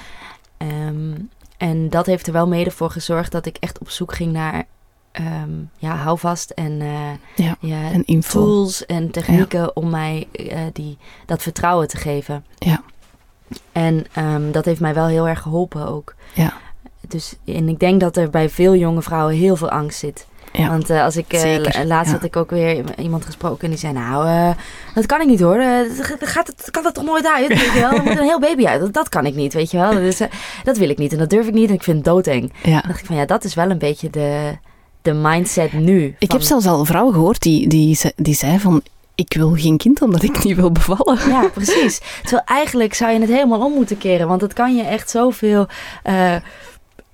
Ehm, 0.62 1.14
en 1.56 1.90
dat 1.90 2.06
heeft 2.06 2.26
er 2.26 2.32
wel 2.32 2.48
mede 2.48 2.70
voor 2.70 2.90
gezorgd 2.90 3.32
dat 3.32 3.46
ik 3.46 3.56
echt 3.60 3.78
op 3.78 3.90
zoek 3.90 4.14
ging 4.14 4.32
naar 4.32 4.64
ehm, 5.12 5.50
ja, 5.78 5.96
houvast 5.96 6.50
en 6.50 6.80
eh, 6.80 7.56
Ja, 7.60 7.90
En 7.92 8.04
info. 8.04 8.40
tools 8.40 8.86
en 8.86 9.10
technieken 9.10 9.76
om 9.76 9.90
mij 9.90 10.28
eh, 10.32 10.58
die, 10.72 10.98
dat 11.26 11.42
vertrouwen 11.42 11.88
te 11.88 11.96
geven. 11.96 12.44
Ja. 12.58 12.82
En 13.72 14.06
ehm, 14.12 14.50
dat 14.50 14.64
heeft 14.64 14.80
mij 14.80 14.94
wel 14.94 15.06
heel 15.06 15.28
erg 15.28 15.40
geholpen 15.40 15.86
ook. 15.86 16.14
Ja. 16.34 16.52
Dus, 17.08 17.34
en 17.44 17.68
ik 17.68 17.78
denk 17.78 18.00
dat 18.00 18.16
er 18.16 18.30
bij 18.30 18.48
veel 18.48 18.74
jonge 18.74 19.02
vrouwen 19.02 19.34
heel 19.34 19.56
veel 19.56 19.70
angst 19.70 19.98
zit. 19.98 20.26
Ja. 20.52 20.68
Want 20.68 20.90
eh, 20.90 21.02
als 21.04 21.16
ik, 21.16 21.32
eh, 21.32 21.84
laatst 21.84 22.10
ja. 22.12 22.16
had 22.16 22.24
ik 22.24 22.36
ook 22.36 22.50
weer 22.50 22.84
iemand 22.98 23.24
gesproken 23.24 23.64
en 23.64 23.70
die 23.70 23.78
zei, 23.78 23.92
nou, 23.92 24.26
eh, 24.26 24.50
dat 24.94 25.06
kan 25.06 25.20
ik 25.20 25.26
niet 25.26 25.40
hoor. 25.40 25.56
Dat 25.58 26.28
gaat, 26.28 26.46
het 26.46 26.70
kan 26.70 26.82
dat 26.82 26.94
toch 26.94 27.04
nooit 27.04 27.26
uit, 27.26 27.48
weet 27.48 27.72
je 27.72 27.80
wel? 27.80 27.92
Er 27.92 28.02
moet 28.02 28.18
een 28.18 28.24
heel 28.24 28.40
baby 28.40 28.66
uit. 28.66 28.80
Dat, 28.80 28.92
dat 28.92 29.08
kan 29.08 29.26
ik 29.26 29.34
niet, 29.34 29.52
weet 29.52 29.70
je 29.70 29.76
wel? 29.78 29.90
Dus, 29.92 30.20
dat 30.64 30.76
wil 30.76 30.88
ik 30.88 30.98
niet 30.98 31.12
en 31.12 31.18
dat 31.18 31.30
durf 31.30 31.46
ik 31.46 31.54
niet 31.54 31.68
en 31.68 31.74
ik 31.74 31.82
vind 31.82 31.96
het 31.96 32.04
doodeng. 32.06 32.52
Ja. 32.62 32.70
Dan 32.72 32.82
dacht 32.86 33.00
ik 33.00 33.06
van, 33.06 33.16
ja, 33.16 33.26
dat 33.26 33.44
is 33.44 33.54
wel 33.54 33.70
een 33.70 33.78
beetje 33.78 34.10
de, 34.10 34.56
de 35.02 35.12
mindset 35.12 35.72
nu. 35.72 36.14
Ik 36.18 36.32
heb 36.32 36.40
zelfs 36.40 36.66
al 36.66 36.84
vrouwen 36.84 37.14
gehoord 37.14 37.40
die, 37.40 37.68
die, 37.68 37.98
die 38.16 38.34
zei 38.34 38.58
van... 38.58 38.82
Ik 39.14 39.34
wil 39.34 39.50
geen 39.56 39.76
kind 39.76 40.02
omdat 40.02 40.22
ik 40.22 40.44
niet 40.44 40.56
wil 40.56 40.72
bevallen. 40.72 41.18
Ja, 41.28 41.48
precies. 41.54 42.00
Terwijl 42.22 42.42
eigenlijk 42.44 42.94
zou 42.94 43.12
je 43.12 43.20
het 43.20 43.28
helemaal 43.28 43.64
om 43.64 43.72
moeten 43.72 43.98
keren. 43.98 44.28
Want 44.28 44.40
het 44.40 44.52
kan 44.52 44.76
je 44.76 44.82
echt 44.82 45.10
zoveel 45.10 45.66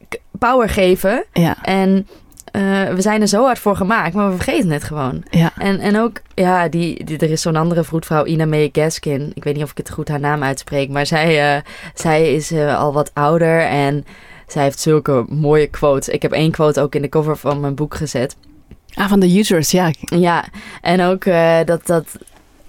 k- 0.08 0.20
power 0.38 0.68
geven. 0.68 1.24
Ja, 1.32 1.56
En 1.62 2.08
eh, 2.58 2.94
we 2.94 3.00
zijn 3.00 3.20
er 3.20 3.28
zo 3.28 3.44
hard 3.44 3.58
voor 3.58 3.76
gemaakt, 3.76 4.14
maar 4.14 4.30
we 4.30 4.36
vergeten 4.36 4.70
het 4.70 4.84
gewoon. 4.84 5.22
Ja. 5.30 5.52
En, 5.58 5.80
en 5.80 5.98
ook, 5.98 6.20
ja, 6.34 6.68
die, 6.68 7.04
die, 7.04 7.18
er 7.18 7.30
is 7.30 7.42
zo'n 7.42 7.56
andere 7.56 7.84
vroedvrouw, 7.84 8.24
Ina 8.24 8.44
Mae 8.44 8.68
Gaskin. 8.72 9.30
Ik 9.34 9.44
weet 9.44 9.54
niet 9.54 9.62
of 9.62 9.70
ik 9.70 9.76
het 9.76 9.90
goed 9.90 10.08
haar 10.08 10.20
naam 10.20 10.42
uitspreek, 10.42 10.88
maar 10.88 11.06
zij, 11.06 11.56
uh, 11.56 11.62
zij 11.94 12.34
is 12.34 12.52
uh, 12.52 12.78
al 12.78 12.92
wat 12.92 13.10
ouder 13.14 13.60
en 13.60 14.04
zij 14.46 14.62
heeft 14.62 14.80
zulke 14.80 15.24
mooie 15.28 15.66
quotes. 15.66 16.08
Ik 16.08 16.22
heb 16.22 16.32
één 16.32 16.50
quote 16.50 16.80
ook 16.80 16.94
in 16.94 17.02
de 17.02 17.08
cover 17.08 17.36
van 17.36 17.60
mijn 17.60 17.74
boek 17.74 17.94
gezet. 17.94 18.36
Ah, 18.94 19.08
van 19.08 19.20
de 19.20 19.38
users, 19.38 19.70
ja. 19.70 19.90
Ja, 20.00 20.44
en 20.80 21.02
ook 21.02 21.24
dat, 21.64 21.86
dat, 21.86 22.18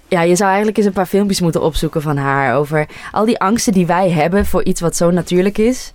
ja, 0.08 0.22
je 0.22 0.36
zou 0.36 0.48
eigenlijk 0.48 0.78
eens 0.78 0.86
een 0.86 0.92
paar 0.92 1.06
filmpjes 1.06 1.40
moeten 1.40 1.62
opzoeken 1.62 2.02
van 2.02 2.16
haar 2.16 2.56
over 2.56 2.86
al 3.12 3.24
die 3.24 3.40
angsten 3.40 3.72
die 3.72 3.86
wij 3.86 4.10
hebben 4.10 4.46
voor 4.46 4.64
iets 4.64 4.80
wat 4.80 4.96
zo 4.96 5.10
natuurlijk 5.10 5.58
is. 5.58 5.92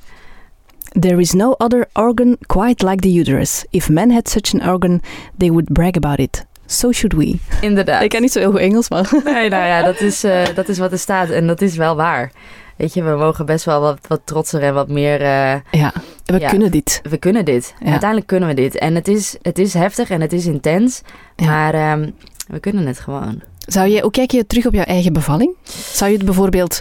There 0.99 1.19
is 1.19 1.33
no 1.33 1.55
other 1.57 1.87
organ 1.93 2.37
quite 2.47 2.85
like 2.85 3.01
the 3.01 3.19
uterus. 3.19 3.65
If 3.69 3.89
men 3.89 4.11
had 4.11 4.29
such 4.29 4.53
an 4.53 4.69
organ, 4.69 5.01
they 5.37 5.49
would 5.49 5.73
brag 5.73 5.97
about 5.97 6.19
it. 6.19 6.45
So 6.65 6.91
should 6.91 7.13
we. 7.13 7.39
Inderdaad. 7.61 8.03
Ik 8.03 8.09
kan 8.09 8.21
niet 8.21 8.31
zo 8.31 8.39
heel 8.39 8.51
goed 8.51 8.59
Engels, 8.59 8.89
maar... 8.89 9.11
Nee, 9.23 9.49
nou 9.49 9.65
ja, 9.65 9.81
dat 9.81 10.01
is, 10.01 10.23
uh, 10.23 10.43
dat 10.55 10.69
is 10.69 10.77
wat 10.77 10.91
er 10.91 10.99
staat. 10.99 11.29
En 11.29 11.47
dat 11.47 11.61
is 11.61 11.75
wel 11.75 11.95
waar. 11.95 12.31
Weet 12.75 12.93
je, 12.93 13.03
we 13.03 13.15
mogen 13.15 13.45
best 13.45 13.65
wel 13.65 13.81
wat, 13.81 13.99
wat 14.07 14.21
trotser 14.23 14.61
en 14.61 14.73
wat 14.73 14.87
meer... 14.87 15.21
Uh, 15.21 15.53
ja, 15.71 15.93
we 16.25 16.39
ja, 16.39 16.49
kunnen 16.49 16.71
dit. 16.71 17.01
We 17.09 17.17
kunnen 17.17 17.45
dit. 17.45 17.73
Ja. 17.79 17.89
Uiteindelijk 17.89 18.27
kunnen 18.27 18.49
we 18.49 18.55
dit. 18.55 18.77
En 18.77 18.95
het 18.95 19.07
is, 19.07 19.35
het 19.41 19.59
is 19.59 19.73
heftig 19.73 20.09
en 20.09 20.21
het 20.21 20.33
is 20.33 20.45
intens. 20.45 21.01
Ja. 21.35 21.45
Maar 21.45 21.99
um, 21.99 22.13
we 22.47 22.59
kunnen 22.59 22.87
het 22.87 22.99
gewoon. 22.99 23.41
Zou 23.57 23.87
je, 23.87 24.01
hoe 24.01 24.11
kijk 24.11 24.31
je 24.31 24.47
terug 24.47 24.65
op 24.65 24.73
jouw 24.73 24.83
eigen 24.83 25.13
bevalling? 25.13 25.55
Zou 25.91 26.11
je 26.11 26.17
het 26.17 26.25
bijvoorbeeld 26.25 26.79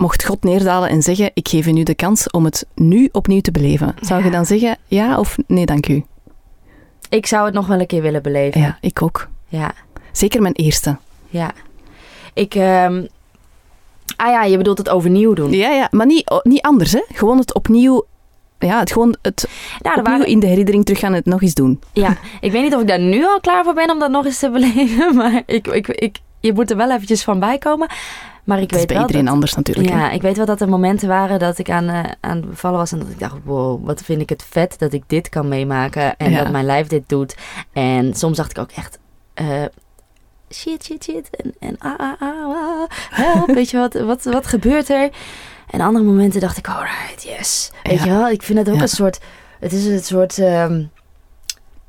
mocht 0.00 0.24
God 0.24 0.42
neerdalen 0.42 0.88
en 0.88 1.02
zeggen: 1.02 1.30
Ik 1.34 1.48
geef 1.48 1.66
u 1.66 1.72
nu 1.72 1.82
de 1.82 1.94
kans 1.94 2.30
om 2.30 2.44
het 2.44 2.66
nu 2.74 3.08
opnieuw 3.12 3.40
te 3.40 3.50
beleven. 3.50 3.94
Zou 4.00 4.24
je 4.24 4.30
dan 4.30 4.46
zeggen 4.46 4.78
ja 4.86 5.18
of 5.18 5.36
nee, 5.46 5.66
dank 5.66 5.88
u? 5.88 6.04
Ik 7.08 7.26
zou 7.26 7.44
het 7.44 7.54
nog 7.54 7.66
wel 7.66 7.80
een 7.80 7.86
keer 7.86 8.02
willen 8.02 8.22
beleven. 8.22 8.60
Ja, 8.60 8.78
ik 8.80 9.02
ook. 9.02 9.28
Ja. 9.48 9.72
Zeker 10.12 10.42
mijn 10.42 10.54
eerste. 10.54 10.96
Ja. 11.28 11.52
Ik. 12.34 12.54
Um... 12.54 13.08
Ah 14.16 14.30
ja, 14.30 14.44
je 14.44 14.56
bedoelt 14.56 14.78
het 14.78 14.88
overnieuw 14.88 15.34
doen. 15.34 15.52
Ja, 15.52 15.70
ja, 15.70 15.88
maar 15.90 16.06
niet, 16.06 16.40
niet 16.42 16.62
anders, 16.62 16.92
hè? 16.92 17.02
Gewoon 17.08 17.38
het 17.38 17.54
opnieuw 17.54 18.06
ja, 18.58 18.78
het 18.78 18.92
gewoon 18.92 19.16
het 19.22 19.48
nou, 19.78 19.98
opnieuw 19.98 20.16
waren... 20.16 20.32
in 20.32 20.40
de 20.40 20.46
herinnering 20.46 20.84
terug 20.84 21.00
gaan 21.00 21.12
het 21.12 21.24
nog 21.24 21.42
eens 21.42 21.54
doen. 21.54 21.80
Ja, 21.92 22.16
ik 22.40 22.52
weet 22.52 22.62
niet 22.62 22.74
of 22.74 22.80
ik 22.80 22.86
daar 22.86 23.00
nu 23.00 23.24
al 23.24 23.40
klaar 23.40 23.64
voor 23.64 23.74
ben 23.74 23.90
om 23.90 23.98
dat 23.98 24.10
nog 24.10 24.24
eens 24.24 24.38
te 24.38 24.50
beleven, 24.60 25.14
maar 25.14 25.42
ik, 25.46 25.66
ik, 25.66 25.88
ik, 25.88 26.18
je 26.40 26.52
moet 26.52 26.70
er 26.70 26.76
wel 26.76 26.90
eventjes 26.90 27.22
van 27.22 27.40
bij 27.40 27.58
komen. 27.58 27.88
Maar 28.50 28.60
ik 28.60 28.68
dat 28.68 28.78
weet 28.78 28.80
is 28.80 28.86
bij 28.86 28.96
wel 28.96 29.06
iedereen 29.06 29.32
anders 29.32 29.54
natuurlijk. 29.54 29.88
Ja, 29.88 30.08
hè? 30.08 30.14
ik 30.14 30.22
weet 30.22 30.36
wel 30.36 30.46
dat 30.46 30.60
er 30.60 30.68
momenten 30.68 31.08
waren 31.08 31.38
dat 31.38 31.58
ik 31.58 31.70
aan, 31.70 31.88
uh, 31.88 32.00
aan 32.20 32.40
bevallen 32.40 32.78
was 32.78 32.92
en 32.92 32.98
dat 32.98 33.08
ik 33.08 33.18
dacht, 33.18 33.36
wow, 33.44 33.86
wat 33.86 34.02
vind 34.02 34.20
ik 34.20 34.28
het 34.28 34.44
vet 34.48 34.78
dat 34.78 34.92
ik 34.92 35.02
dit 35.06 35.28
kan 35.28 35.48
meemaken 35.48 36.16
en 36.16 36.30
ja. 36.30 36.42
dat 36.42 36.52
mijn 36.52 36.64
lijf 36.64 36.86
dit 36.86 37.08
doet. 37.08 37.36
En 37.72 38.14
soms 38.14 38.36
dacht 38.36 38.50
ik 38.50 38.58
ook 38.58 38.70
echt, 38.70 38.98
uh, 39.40 39.64
shit, 40.52 40.84
shit, 40.84 41.04
shit 41.04 41.30
en, 41.30 41.54
en 41.58 41.76
ah, 41.78 41.98
ah, 41.98 42.20
ah, 42.20 42.54
ah, 42.54 42.90
help, 43.10 43.46
weet 43.58 43.70
je 43.70 43.78
wat, 43.78 43.94
wat, 43.94 44.24
wat 44.24 44.46
gebeurt 44.46 44.88
er? 44.88 45.10
En 45.66 45.80
andere 45.80 46.04
momenten 46.04 46.40
dacht 46.40 46.56
ik, 46.56 46.68
alright, 46.68 47.22
yes. 47.22 47.70
Weet 47.82 47.98
ja. 47.98 48.04
je 48.04 48.10
wel, 48.10 48.28
ik 48.28 48.42
vind 48.42 48.58
het 48.58 48.68
ook 48.68 48.74
ja. 48.74 48.82
een 48.82 48.88
soort, 48.88 49.20
het 49.60 49.72
is 49.72 49.86
een 49.86 50.00
soort... 50.00 50.38
Um, 50.38 50.90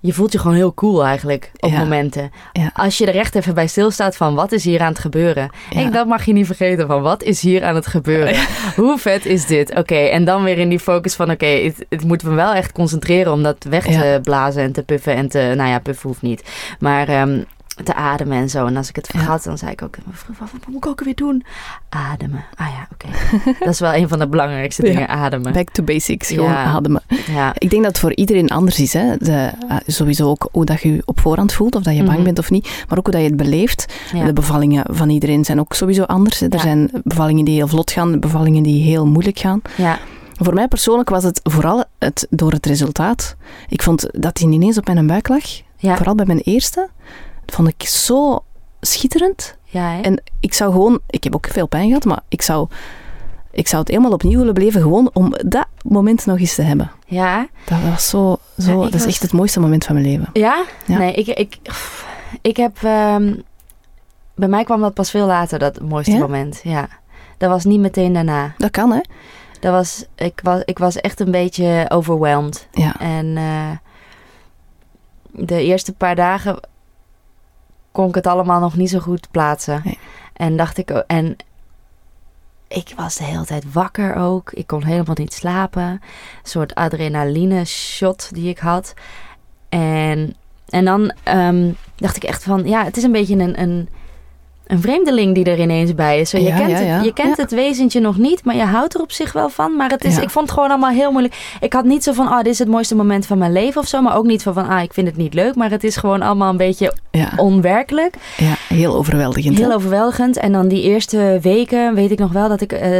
je 0.01 0.13
voelt 0.13 0.31
je 0.31 0.39
gewoon 0.39 0.55
heel 0.55 0.73
cool 0.73 1.05
eigenlijk 1.05 1.51
op 1.59 1.71
ja. 1.71 1.79
momenten. 1.79 2.31
Ja. 2.53 2.71
Als 2.73 2.97
je 2.97 3.05
er 3.05 3.15
echt 3.15 3.35
even 3.35 3.53
bij 3.53 3.67
stilstaat 3.67 4.17
van 4.17 4.35
wat 4.35 4.51
is 4.51 4.63
hier 4.63 4.81
aan 4.81 4.91
het 4.91 4.99
gebeuren. 4.99 5.49
Ja. 5.69 5.81
En 5.81 5.91
dat 5.91 6.07
mag 6.07 6.25
je 6.25 6.33
niet 6.33 6.45
vergeten 6.45 6.87
van 6.87 7.01
wat 7.01 7.23
is 7.23 7.41
hier 7.41 7.63
aan 7.63 7.75
het 7.75 7.87
gebeuren. 7.87 8.35
Hoe 8.75 8.97
vet 8.97 9.25
is 9.25 9.45
dit? 9.45 9.69
Oké, 9.69 9.79
okay, 9.79 10.09
en 10.09 10.25
dan 10.25 10.43
weer 10.43 10.57
in 10.57 10.69
die 10.69 10.79
focus 10.79 11.15
van 11.15 11.25
oké, 11.25 11.33
okay, 11.33 11.63
het, 11.63 11.85
het 11.89 12.03
moet 12.03 12.23
me 12.23 12.33
wel 12.33 12.53
echt 12.53 12.71
concentreren 12.71 13.31
om 13.31 13.43
dat 13.43 13.63
weg 13.69 13.83
te 13.83 14.19
blazen 14.23 14.63
en 14.63 14.71
te 14.71 14.83
puffen. 14.83 15.15
En 15.15 15.29
te, 15.29 15.53
nou 15.55 15.69
ja, 15.69 15.79
puffen 15.79 16.09
hoeft 16.09 16.21
niet. 16.21 16.43
Maar 16.79 17.21
um, 17.21 17.45
te 17.83 17.93
ademen 17.93 18.37
en 18.37 18.49
zo. 18.49 18.65
En 18.65 18.77
als 18.77 18.89
ik 18.89 18.95
het 18.95 19.07
vergat, 19.07 19.43
dan 19.43 19.57
zei 19.57 19.71
ik 19.71 19.81
ook, 19.81 19.97
wat, 20.05 20.37
wat, 20.37 20.49
moet 20.67 20.77
ik 20.77 20.85
ook 20.85 21.03
weer 21.03 21.15
doen? 21.15 21.43
Ademen. 21.89 22.45
Ah 22.55 22.67
ja, 22.67 22.87
oké. 22.91 23.05
Okay. 23.05 23.53
dat 23.65 23.73
is 23.73 23.79
wel 23.79 23.93
een 23.93 24.07
van 24.07 24.19
de 24.19 24.27
belangrijkste 24.27 24.81
dingen, 24.81 24.99
ja. 24.99 25.07
ademen. 25.07 25.53
Back 25.53 25.69
to 25.69 25.83
basics, 25.83 26.27
gewoon 26.27 26.49
ja. 26.49 26.63
ademen. 26.63 27.01
Ja. 27.27 27.53
Ik 27.57 27.69
denk 27.69 27.83
dat 27.83 27.91
het 27.91 27.99
voor 27.99 28.15
iedereen 28.15 28.49
anders 28.49 28.79
is. 28.79 28.93
Hè. 28.93 29.17
De, 29.17 29.51
uh, 29.69 29.75
sowieso 29.85 30.29
ook 30.29 30.49
hoe 30.51 30.65
dat 30.65 30.81
je 30.81 30.93
je 30.93 31.01
op 31.05 31.19
voorhand 31.19 31.53
voelt, 31.53 31.75
of 31.75 31.83
dat 31.83 31.93
je 31.93 31.99
bang 31.99 32.09
mm 32.09 32.15
-hmm. 32.15 32.23
bent 32.23 32.39
of 32.39 32.49
niet. 32.49 32.83
Maar 32.87 32.97
ook 32.97 33.05
hoe 33.05 33.13
dat 33.13 33.21
je 33.21 33.27
het 33.27 33.37
beleeft. 33.37 33.93
De 34.25 34.33
bevallingen 34.33 34.83
van 34.89 35.09
iedereen 35.09 35.45
zijn 35.45 35.59
ook 35.59 35.73
sowieso 35.73 36.03
anders. 36.03 36.39
Hè. 36.39 36.47
Er 36.47 36.59
zijn 36.59 36.89
bevallingen 37.03 37.45
die 37.45 37.55
heel 37.55 37.67
vlot 37.67 37.91
gaan, 37.91 38.19
bevallingen 38.19 38.63
die 38.63 38.83
heel 38.83 39.07
moeilijk 39.07 39.39
gaan. 39.39 39.61
Ja. 39.77 39.99
Voor 40.33 40.53
mij 40.53 40.67
persoonlijk 40.67 41.09
was 41.09 41.23
het 41.23 41.39
vooral 41.43 41.83
het, 41.99 42.27
door 42.29 42.51
het 42.51 42.65
resultaat. 42.65 43.35
Ik 43.67 43.81
vond 43.81 44.07
dat 44.11 44.39
hij 44.39 44.49
ineens 44.49 44.77
op 44.77 44.85
mijn 44.85 45.07
buik 45.07 45.27
lag. 45.27 45.43
Vooral 45.81 46.15
bij 46.15 46.25
mijn 46.25 46.39
eerste 46.39 46.89
vond 47.53 47.67
ik 47.67 47.87
zo 47.87 48.43
schitterend. 48.81 49.57
Ja, 49.63 50.01
en 50.01 50.23
ik 50.39 50.53
zou 50.53 50.71
gewoon, 50.71 50.99
ik 51.09 51.23
heb 51.23 51.35
ook 51.35 51.47
veel 51.47 51.67
pijn 51.67 51.87
gehad, 51.87 52.05
maar 52.05 52.21
ik 52.27 52.41
zou, 52.41 52.67
ik 53.51 53.67
zou 53.67 53.81
het 53.81 53.89
helemaal 53.89 54.11
opnieuw 54.11 54.37
willen 54.37 54.53
beleven, 54.53 54.81
gewoon 54.81 55.09
om 55.13 55.33
dat 55.45 55.67
moment 55.81 56.25
nog 56.25 56.39
eens 56.39 56.55
te 56.55 56.61
hebben. 56.61 56.91
Ja. 57.05 57.47
Dat 57.65 57.79
was 57.89 58.09
zo, 58.09 58.37
zo 58.57 58.71
ja, 58.71 58.81
dat 58.81 58.91
was... 58.91 59.01
is 59.01 59.07
echt 59.07 59.21
het 59.21 59.33
mooiste 59.33 59.59
moment 59.59 59.85
van 59.85 59.95
mijn 59.95 60.07
leven. 60.07 60.29
Ja? 60.33 60.65
ja. 60.85 60.97
Nee, 60.97 61.13
ik, 61.13 61.27
ik, 61.27 61.57
ik 62.41 62.57
heb, 62.57 62.81
um, 62.83 63.43
bij 64.35 64.47
mij 64.47 64.63
kwam 64.63 64.81
dat 64.81 64.93
pas 64.93 65.09
veel 65.09 65.25
later, 65.25 65.59
dat 65.59 65.81
mooiste 65.81 66.17
moment. 66.17 66.59
Ja. 66.63 66.87
Dat 67.37 67.49
was 67.49 67.63
niet 67.63 67.79
meteen 67.79 68.13
daarna. 68.13 68.53
Dat 68.57 68.71
kan, 68.71 68.91
hè? 68.91 69.01
Dat 69.59 69.71
was, 69.71 70.05
ik 70.15 70.39
was, 70.43 70.61
ik 70.65 70.77
was 70.77 70.95
echt 70.95 71.19
een 71.19 71.31
beetje 71.31 71.85
overwhelmed. 71.89 72.67
Ja. 72.71 72.99
En 72.99 73.25
uh, 73.25 73.71
de 75.31 75.63
eerste 75.63 75.93
paar 75.93 76.15
dagen 76.15 76.59
kon 77.91 78.07
ik 78.07 78.15
het 78.15 78.27
allemaal 78.27 78.59
nog 78.59 78.75
niet 78.75 78.89
zo 78.89 78.99
goed 78.99 79.31
plaatsen. 79.31 79.81
Nee. 79.83 79.99
En 80.33 80.57
dacht 80.57 80.77
ik, 80.77 80.89
en 80.89 81.37
ik 82.67 82.93
was 82.95 83.15
de 83.15 83.23
hele 83.23 83.45
tijd 83.45 83.73
wakker 83.73 84.15
ook. 84.15 84.51
Ik 84.51 84.67
kon 84.67 84.83
helemaal 84.83 85.15
niet 85.17 85.33
slapen. 85.33 85.83
Een 85.83 85.99
soort 86.43 86.75
adrenaline 86.75 87.65
shot 87.65 88.29
die 88.33 88.49
ik 88.49 88.59
had. 88.59 88.93
En, 89.69 90.35
en 90.69 90.85
dan 90.85 91.13
um, 91.27 91.75
dacht 91.95 92.15
ik 92.15 92.23
echt 92.23 92.43
van, 92.43 92.67
ja, 92.67 92.83
het 92.83 92.97
is 92.97 93.03
een 93.03 93.11
beetje 93.11 93.37
een, 93.37 93.61
een, 93.61 93.89
een 94.71 94.81
vreemdeling 94.81 95.35
die 95.35 95.45
er 95.45 95.59
ineens 95.59 95.95
bij 95.95 96.19
is. 96.19 96.29
Zo, 96.29 96.37
je 96.37 96.43
ja, 96.43 96.57
kent, 96.57 96.69
ja, 96.69 96.79
ja. 96.79 96.95
Het, 96.95 97.05
je 97.05 97.13
kent 97.13 97.37
het 97.37 97.51
wezentje 97.51 97.99
nog 97.99 98.17
niet, 98.17 98.45
maar 98.45 98.55
je 98.55 98.63
houdt 98.63 98.93
er 98.93 99.01
op 99.01 99.11
zich 99.11 99.33
wel 99.33 99.49
van. 99.49 99.75
Maar 99.75 99.89
het 99.89 100.03
is, 100.03 100.17
ik 100.17 100.29
vond 100.29 100.45
het 100.45 100.53
gewoon 100.53 100.69
allemaal 100.69 100.89
heel 100.89 101.11
moeilijk. 101.11 101.55
Ik 101.59 101.73
had 101.73 101.85
niet 101.85 102.03
zo 102.03 102.13
van, 102.13 102.27
ah, 102.27 102.37
dit 102.37 102.53
is 102.53 102.59
het 102.59 102.67
mooiste 102.67 102.95
moment 102.95 103.25
van 103.25 103.37
mijn 103.37 103.51
leven 103.51 103.81
of 103.81 103.87
zo. 103.87 104.01
Maar 104.01 104.15
ook 104.15 104.25
niet 104.25 104.43
van, 104.43 104.53
van 104.53 104.67
ah, 104.67 104.81
ik 104.81 104.93
vind 104.93 105.07
het 105.07 105.17
niet 105.17 105.33
leuk. 105.33 105.55
Maar 105.55 105.69
het 105.69 105.83
is 105.83 105.95
gewoon 105.95 106.21
allemaal 106.21 106.49
een 106.49 106.57
beetje 106.57 106.93
onwerkelijk. 107.35 108.15
Ja, 108.37 108.53
heel 108.75 108.95
overweldigend. 108.95 109.57
Heel 109.57 109.69
hè? 109.69 109.75
overweldigend. 109.75 110.37
En 110.37 110.51
dan 110.51 110.67
die 110.67 110.81
eerste 110.81 111.39
weken 111.41 111.93
weet 111.93 112.11
ik 112.11 112.19
nog 112.19 112.31
wel 112.31 112.49
dat 112.49 112.61
ik 112.61 112.73
uh, 112.73 112.95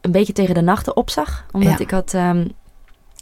een 0.00 0.12
beetje 0.12 0.32
tegen 0.32 0.54
de 0.54 0.62
nachten 0.62 0.96
opzag. 0.96 1.46
Omdat 1.52 1.80
ik 1.80 1.90
had... 1.90 2.12
Um, 2.12 2.52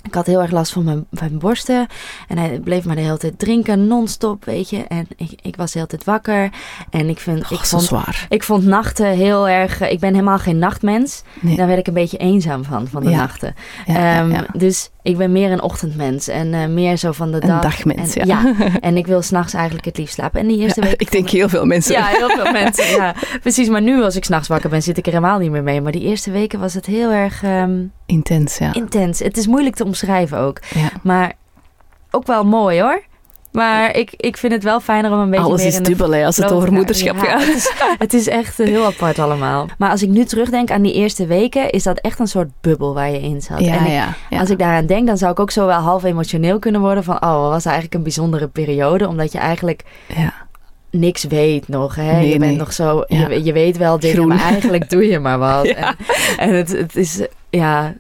ik 0.02 0.14
had 0.14 0.26
heel 0.26 0.42
erg 0.42 0.50
last 0.50 0.72
van 0.72 0.84
mijn, 0.84 1.06
mijn 1.10 1.38
borsten. 1.38 1.86
En 2.28 2.38
hij 2.38 2.60
bleef 2.60 2.84
maar 2.84 2.96
de 2.96 3.02
hele 3.02 3.18
tijd 3.18 3.38
drinken, 3.38 3.86
non-stop, 3.86 4.44
weet 4.44 4.70
je. 4.70 4.84
En 4.88 5.06
ik, 5.16 5.30
ik 5.42 5.56
was 5.56 5.72
de 5.72 5.78
hele 5.78 5.90
tijd 5.90 6.04
wakker. 6.04 6.50
En 6.90 7.08
ik 7.08 7.18
vind... 7.18 7.44
Oh, 7.44 7.50
ik 7.50 7.64
vond, 7.64 7.82
zwaar. 7.82 8.26
Ik 8.28 8.42
vond 8.42 8.64
nachten 8.64 9.06
heel 9.06 9.48
erg... 9.48 9.80
Ik 9.80 10.00
ben 10.00 10.12
helemaal 10.12 10.38
geen 10.38 10.58
nachtmens. 10.58 11.22
Nee. 11.40 11.56
Daar 11.56 11.66
werd 11.66 11.78
ik 11.78 11.86
een 11.86 11.94
beetje 11.94 12.16
eenzaam 12.16 12.64
van, 12.64 12.88
van 12.88 13.02
de 13.02 13.10
ja. 13.10 13.16
nachten. 13.16 13.54
Ja, 13.86 14.20
um, 14.20 14.32
ja, 14.32 14.46
dus 14.52 14.90
ik 15.02 15.16
ben 15.16 15.32
meer 15.32 15.52
een 15.52 15.62
ochtendmens. 15.62 16.28
En 16.28 16.52
uh, 16.52 16.66
meer 16.66 16.96
zo 16.96 17.12
van 17.12 17.30
de 17.30 17.42
een 17.42 17.48
dag. 17.48 17.62
dagmens, 17.62 18.14
en, 18.14 18.26
ja. 18.26 18.54
En 18.80 18.96
ik 18.96 19.06
wil 19.06 19.22
s'nachts 19.22 19.54
eigenlijk 19.54 19.84
het 19.84 19.98
liefst 19.98 20.14
slapen. 20.14 20.40
En 20.40 20.46
die 20.46 20.58
eerste 20.58 20.80
week... 20.80 21.00
Ik 21.00 21.10
denk 21.10 21.28
heel 21.28 21.48
veel 21.48 21.64
mensen. 21.64 21.92
Ja, 21.92 22.06
heel 22.06 22.28
veel 22.28 22.52
mensen. 22.62 22.86
Ja, 22.86 23.14
precies. 23.40 23.68
Maar 23.68 23.82
nu 23.82 24.02
als 24.02 24.16
ik 24.16 24.24
s'nachts 24.24 24.48
wakker 24.48 24.70
ben, 24.70 24.82
zit 24.82 24.98
ik 24.98 25.06
er 25.06 25.12
helemaal 25.12 25.38
niet 25.38 25.50
meer 25.50 25.62
mee. 25.62 25.80
Maar 25.80 25.92
die 25.92 26.02
eerste 26.02 26.30
weken 26.30 26.60
was 26.60 26.74
het 26.74 26.86
heel 26.86 27.10
erg... 27.10 27.42
Um, 27.42 27.92
Intens, 28.11 28.59
ja. 28.59 28.73
Intens. 28.73 29.18
Het 29.18 29.37
is 29.37 29.46
moeilijk 29.46 29.77
te 29.77 29.85
omschrijven 29.85 30.38
ook. 30.38 30.61
Ja. 30.75 30.90
Maar 31.03 31.33
ook 32.11 32.27
wel 32.27 32.44
mooi 32.44 32.81
hoor. 32.81 33.03
Maar 33.53 33.96
ik, 33.96 34.12
ik 34.16 34.37
vind 34.37 34.53
het 34.53 34.62
wel 34.62 34.81
fijner 34.81 35.12
om 35.12 35.18
een 35.18 35.31
beetje 35.31 35.44
Alles 35.44 35.62
meer 35.62 35.73
is 35.73 35.79
dubbel 35.79 36.14
hè, 36.14 36.25
als 36.25 36.37
het 36.37 36.53
over 36.53 36.73
moederschap 36.73 37.16
ja, 37.16 37.23
gaat. 37.23 37.46
Het 37.46 37.57
is, 37.57 37.73
het 37.99 38.14
is 38.14 38.29
echt 38.29 38.57
heel 38.57 38.85
apart 38.85 39.18
allemaal. 39.18 39.66
Maar 39.79 39.90
als 39.90 40.03
ik 40.03 40.09
nu 40.09 40.25
terugdenk 40.25 40.70
aan 40.70 40.83
die 40.83 40.92
eerste 40.92 41.27
weken, 41.27 41.70
is 41.70 41.83
dat 41.83 41.99
echt 41.99 42.18
een 42.18 42.27
soort 42.27 42.49
bubbel 42.61 42.94
waar 42.94 43.11
je 43.11 43.20
in 43.20 43.42
zat. 43.42 43.61
Ja, 43.61 43.87
en 43.87 44.14
ik, 44.31 44.40
als 44.40 44.51
ik 44.51 44.59
daaraan 44.59 44.87
denk, 44.87 45.07
dan 45.07 45.18
zou 45.18 45.33
ik 45.33 45.40
ook 45.40 45.51
zo 45.51 45.66
wel 45.66 45.81
half 45.81 46.05
emotioneel 46.05 46.59
kunnen 46.59 46.81
worden 46.81 47.05
van, 47.05 47.14
oh, 47.14 47.49
was 47.49 47.64
eigenlijk 47.64 47.94
een 47.94 48.03
bijzondere 48.03 48.49
periode. 48.49 49.09
Omdat 49.09 49.33
je 49.33 49.38
eigenlijk 49.38 49.83
ja. 50.07 50.33
niks 50.90 51.25
weet 51.25 51.68
nog. 51.68 51.94
Hè? 51.94 52.12
Nee, 52.12 52.25
je 52.25 52.38
bent 52.38 52.51
nee. 52.51 52.57
nog 52.57 52.73
zo, 52.73 53.05
je, 53.07 53.44
je 53.44 53.53
weet 53.53 53.77
wel 53.77 53.99
dingen, 53.99 54.16
Groen. 54.16 54.29
maar 54.29 54.40
eigenlijk 54.40 54.90
doe 54.90 55.07
je 55.07 55.18
maar 55.18 55.38
wat. 55.38 55.66
En, 55.75 55.96
en 56.38 56.55
het, 56.55 56.73
het 56.73 56.96
is, 56.96 57.20
ja, 57.50 57.94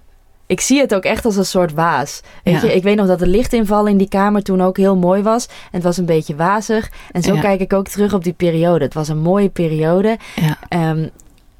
ik 0.46 0.60
zie 0.60 0.80
het 0.80 0.94
ook 0.94 1.02
echt 1.04 1.24
als 1.24 1.36
een 1.36 1.44
soort 1.46 1.72
waas. 1.72 2.20
Weet 2.44 2.60
Ja. 2.60 2.68
je, 2.68 2.74
ik 2.74 2.82
weet 2.82 2.96
nog 2.96 3.06
dat 3.06 3.18
de 3.18 3.26
lichtinval 3.26 3.86
in 3.86 3.96
die 3.96 4.08
kamer 4.08 4.42
toen 4.42 4.60
ook 4.62 4.76
heel 4.76 4.96
mooi 4.96 5.22
was. 5.22 5.46
En 5.46 5.52
het 5.70 5.82
was 5.82 5.96
een 5.96 6.04
beetje 6.06 6.36
wazig. 6.36 6.90
En 7.12 7.22
zo 7.22 7.34
Ja. 7.34 7.40
kijk 7.40 7.60
ik 7.60 7.72
ook 7.72 7.88
terug 7.88 8.12
op 8.14 8.24
die 8.24 8.32
periode. 8.32 8.84
Het 8.84 8.94
was 8.94 9.08
een 9.08 9.18
mooie 9.22 9.48
periode, 9.48 10.18
Ja. 10.34 10.58
ehm, 10.68 11.08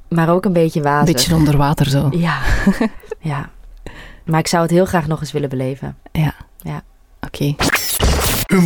maar 0.09 0.29
ook 0.31 0.45
een 0.45 0.53
beetje 0.53 0.81
Een 0.81 0.85
wazig. 0.87 1.15
beetje 1.15 1.35
onder 1.35 1.57
water 1.57 1.87
zo. 1.89 2.09
Ja, 2.27 2.39
ja. 3.21 3.51
Maar 4.25 4.41
ik 4.41 4.47
zou 4.49 4.63
het 4.63 4.71
heel 4.71 4.85
graag 4.85 5.07
nog 5.07 5.21
eens 5.21 5.33
willen 5.33 5.49
beleven. 5.49 5.97
Ja. 6.13 6.35
Ja. 6.59 6.83
Oké. 7.21 7.55
Een 8.47 8.65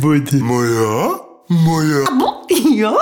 body. 0.00 0.36
Maar 0.38 0.66
ja, 0.66 1.20
maar 1.46 1.84
ja. 2.74 2.94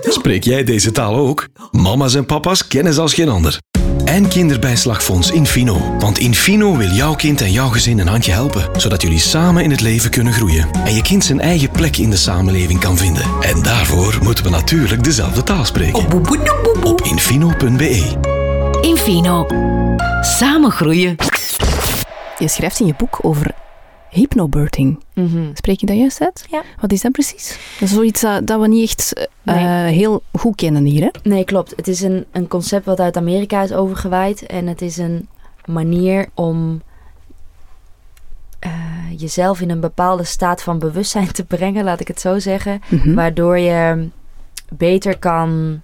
Spreek 0.00 0.44
jij 0.44 0.64
deze 0.64 0.92
taal 0.92 1.16
ook? 1.16 1.48
Mama's 1.70 2.14
en 2.14 2.26
papa's 2.26 2.68
kennen 2.68 2.92
ze 2.92 3.00
als 3.00 3.14
geen 3.14 3.28
ander. 3.28 3.58
En 4.04 4.28
Kinderbijslagfonds 4.28 5.30
Infino. 5.30 5.96
Want 5.98 6.18
Infino 6.18 6.76
wil 6.76 6.88
jouw 6.88 7.14
kind 7.14 7.40
en 7.40 7.52
jouw 7.52 7.68
gezin 7.68 7.98
een 7.98 8.06
handje 8.06 8.32
helpen, 8.32 8.80
zodat 8.80 9.02
jullie 9.02 9.18
samen 9.18 9.62
in 9.62 9.70
het 9.70 9.80
leven 9.80 10.10
kunnen 10.10 10.32
groeien. 10.32 10.68
En 10.84 10.94
je 10.94 11.02
kind 11.02 11.24
zijn 11.24 11.40
eigen 11.40 11.70
plek 11.70 11.96
in 11.96 12.10
de 12.10 12.16
samenleving 12.16 12.80
kan 12.80 12.96
vinden. 12.96 13.22
En 13.40 13.62
daarvoor 13.62 14.18
moeten 14.22 14.44
we 14.44 14.50
natuurlijk 14.50 15.04
dezelfde 15.04 15.42
taal 15.42 15.64
spreken. 15.64 16.06
Op 16.82 17.00
infino.be. 17.02 18.16
Infino. 18.80 19.46
Samen 20.20 20.70
groeien. 20.70 21.16
Je 22.38 22.48
schrijft 22.48 22.80
in 22.80 22.86
je 22.86 22.94
boek 22.96 23.18
over 23.22 23.54
hypnobirthing. 24.10 25.02
Mhm. 25.14 25.42
Spreek 25.54 25.80
je 25.80 25.86
dat 25.86 25.96
juist 25.96 26.20
uit? 26.20 26.46
Ja. 26.50 26.62
Wat 26.80 26.92
is 26.92 27.00
dat 27.00 27.12
precies? 27.12 27.48
Dat 27.78 27.88
is 27.88 27.94
zoiets 27.94 28.20
dat, 28.20 28.46
dat 28.46 28.60
we 28.60 28.68
niet 28.68 28.82
echt 28.90 29.28
eh, 29.44 29.54
Nee. 29.54 29.92
heel 29.92 30.22
goed 30.32 30.56
kennen 30.56 30.84
hier, 30.84 31.02
hè? 31.02 31.08
Nee, 31.22 31.44
klopt. 31.44 31.72
Het 31.76 31.88
is 31.88 32.00
een, 32.00 32.24
een 32.32 32.48
concept 32.48 32.84
wat 32.84 33.00
uit 33.00 33.16
Amerika 33.16 33.62
is 33.62 33.72
overgewaaid. 33.72 34.46
En 34.46 34.66
het 34.66 34.82
is 34.82 34.96
een 34.96 35.28
manier 35.64 36.28
om 36.34 36.82
eh, 38.58 38.72
jezelf 39.16 39.60
in 39.60 39.70
een 39.70 39.80
bepaalde 39.80 40.24
staat 40.24 40.62
van 40.62 40.78
bewustzijn 40.78 41.32
te 41.32 41.44
brengen, 41.44 41.84
laat 41.84 42.00
ik 42.00 42.08
het 42.08 42.20
zo 42.20 42.38
zeggen. 42.38 42.80
Mhm. 42.88 43.14
Waardoor 43.14 43.58
je 43.58 44.08
beter 44.68 45.18
kan 45.18 45.80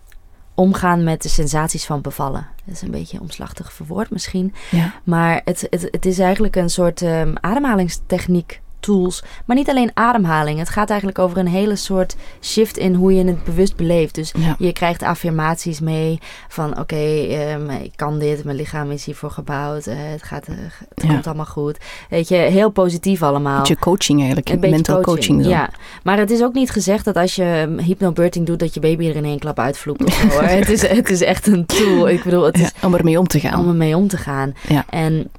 omgaan 0.55 1.05
met 1.05 1.23
de 1.23 1.29
sensaties 1.29 1.85
van 1.85 2.01
bevallen. 2.01 2.47
Dat 2.65 2.75
is 2.75 2.83
een 2.83 2.91
beetje 2.91 3.21
omslachtig 3.21 3.73
verwoord 3.73 4.11
misschien. 4.11 4.55
Ja. 4.71 4.93
Maar 5.05 5.41
het, 5.45 5.67
het, 5.71 5.89
het 5.91 6.07
is 6.07 6.19
eigenlijk 6.19 6.57
een 6.57 6.71
soort 6.71 7.03
ehm, 7.03 7.35
ademhalingstechniek 7.41 8.61
tools. 8.85 9.23
Maar 9.45 9.57
niet 9.57 9.69
alleen 9.69 9.91
ademhaling. 9.95 10.59
Het 10.59 10.69
gaat 10.69 10.89
eigenlijk 10.89 11.19
over 11.19 11.39
een 11.39 11.47
hele 11.49 11.77
soort 11.77 12.17
shift 12.43 12.77
in 12.77 12.95
hoe 12.95 13.15
je 13.15 13.25
het 13.25 13.45
bewust 13.45 13.77
beleeft. 13.77 14.15
Dus 14.15 14.33
Ja. 14.39 14.55
je 14.59 14.73
krijgt 14.73 15.03
affirmaties 15.03 15.81
mee 15.81 16.19
van 16.49 16.79
oké, 16.79 16.97
ehm, 17.29 17.71
ik 17.71 17.93
kan 17.97 18.19
dit, 18.19 18.45
mijn 18.45 18.57
lichaam 18.57 18.91
is 18.91 19.05
hiervoor 19.05 19.31
gebouwd, 19.31 19.87
eh, 19.87 19.95
het, 19.99 20.23
gaat, 20.23 20.47
eh, 20.47 20.55
het 20.95 21.03
Ja. 21.05 21.09
komt 21.09 21.27
allemaal 21.27 21.45
goed. 21.45 21.79
Weet 22.11 22.29
je, 22.29 22.35
heel 22.37 22.71
positief 22.71 23.23
allemaal. 23.23 23.59
Beetje 23.59 23.79
coaching 23.79 24.19
eigenlijk, 24.19 24.49
Een 24.49 24.71
mental 24.71 25.01
coaching. 25.01 25.43
zo. 25.45 25.49
Ja, 25.51 25.71
maar 26.03 26.19
het 26.19 26.31
is 26.31 26.43
ook 26.43 26.55
niet 26.55 26.71
gezegd 26.71 27.05
dat 27.05 27.17
als 27.17 27.35
je 27.35 27.65
um, 27.69 27.79
hypnobirthing 27.79 28.47
doet, 28.47 28.59
dat 28.59 28.75
je 28.75 28.81
baby 28.81 29.09
er 29.09 29.17
in 29.17 29.25
één 29.25 29.39
klap 29.39 29.59
uitvloept. 29.59 30.15
hoor. 30.23 30.43
het, 30.61 30.69
is, 30.69 30.87
het 30.89 31.11
is 31.11 31.21
echt 31.23 31.47
een 31.47 31.67
tool. 31.67 32.09
Ik 32.09 32.23
bedoel, 32.25 32.43
het 32.45 32.59
is 32.59 32.73
om 32.83 32.95
ermee 32.95 33.19
om 33.19 33.27
te 33.27 33.41
gaan. 33.41 33.61
om 33.61 33.69
ermee 33.69 33.97
om 33.97 34.09
te 34.09 34.17
gaan. 34.17 34.55
Ja. 34.69 34.85
En 34.91 35.31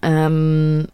ehm, 0.00 0.84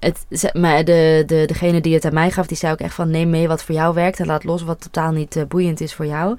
het, 0.00 0.26
ze- 0.30 0.54
maar 0.58 0.84
de, 0.84 1.22
de, 1.26 1.42
degene 1.46 1.80
die 1.80 1.94
het 1.94 2.04
aan 2.04 2.14
mij 2.14 2.30
gaf, 2.30 2.46
die 2.46 2.56
zei 2.56 2.72
ook 2.72 2.78
echt 2.80 2.94
van 2.94 3.10
neem 3.10 3.30
mee 3.30 3.48
wat 3.48 3.62
voor 3.62 3.74
jou 3.74 3.94
werkt 3.94 4.20
en 4.20 4.26
laat 4.26 4.44
los 4.44 4.62
wat 4.62 4.80
totaal 4.80 5.12
niet 5.12 5.36
eh, 5.36 5.44
boeiend 5.48 5.80
is 5.80 5.94
voor 5.94 6.06
jou. 6.06 6.36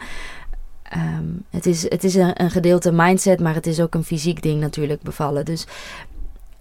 Ehm, 0.83 1.25
het 1.49 1.65
is, 1.65 1.83
het 1.83 2.03
is 2.03 2.15
een, 2.15 2.41
een 2.41 2.51
gedeelte 2.51 2.91
mindset, 2.91 3.39
maar 3.39 3.53
het 3.53 3.67
is 3.67 3.79
ook 3.79 3.93
een 3.95 4.03
fysiek 4.03 4.41
ding 4.41 4.59
natuurlijk 4.59 5.01
bevallen. 5.01 5.45
Dus 5.45 5.65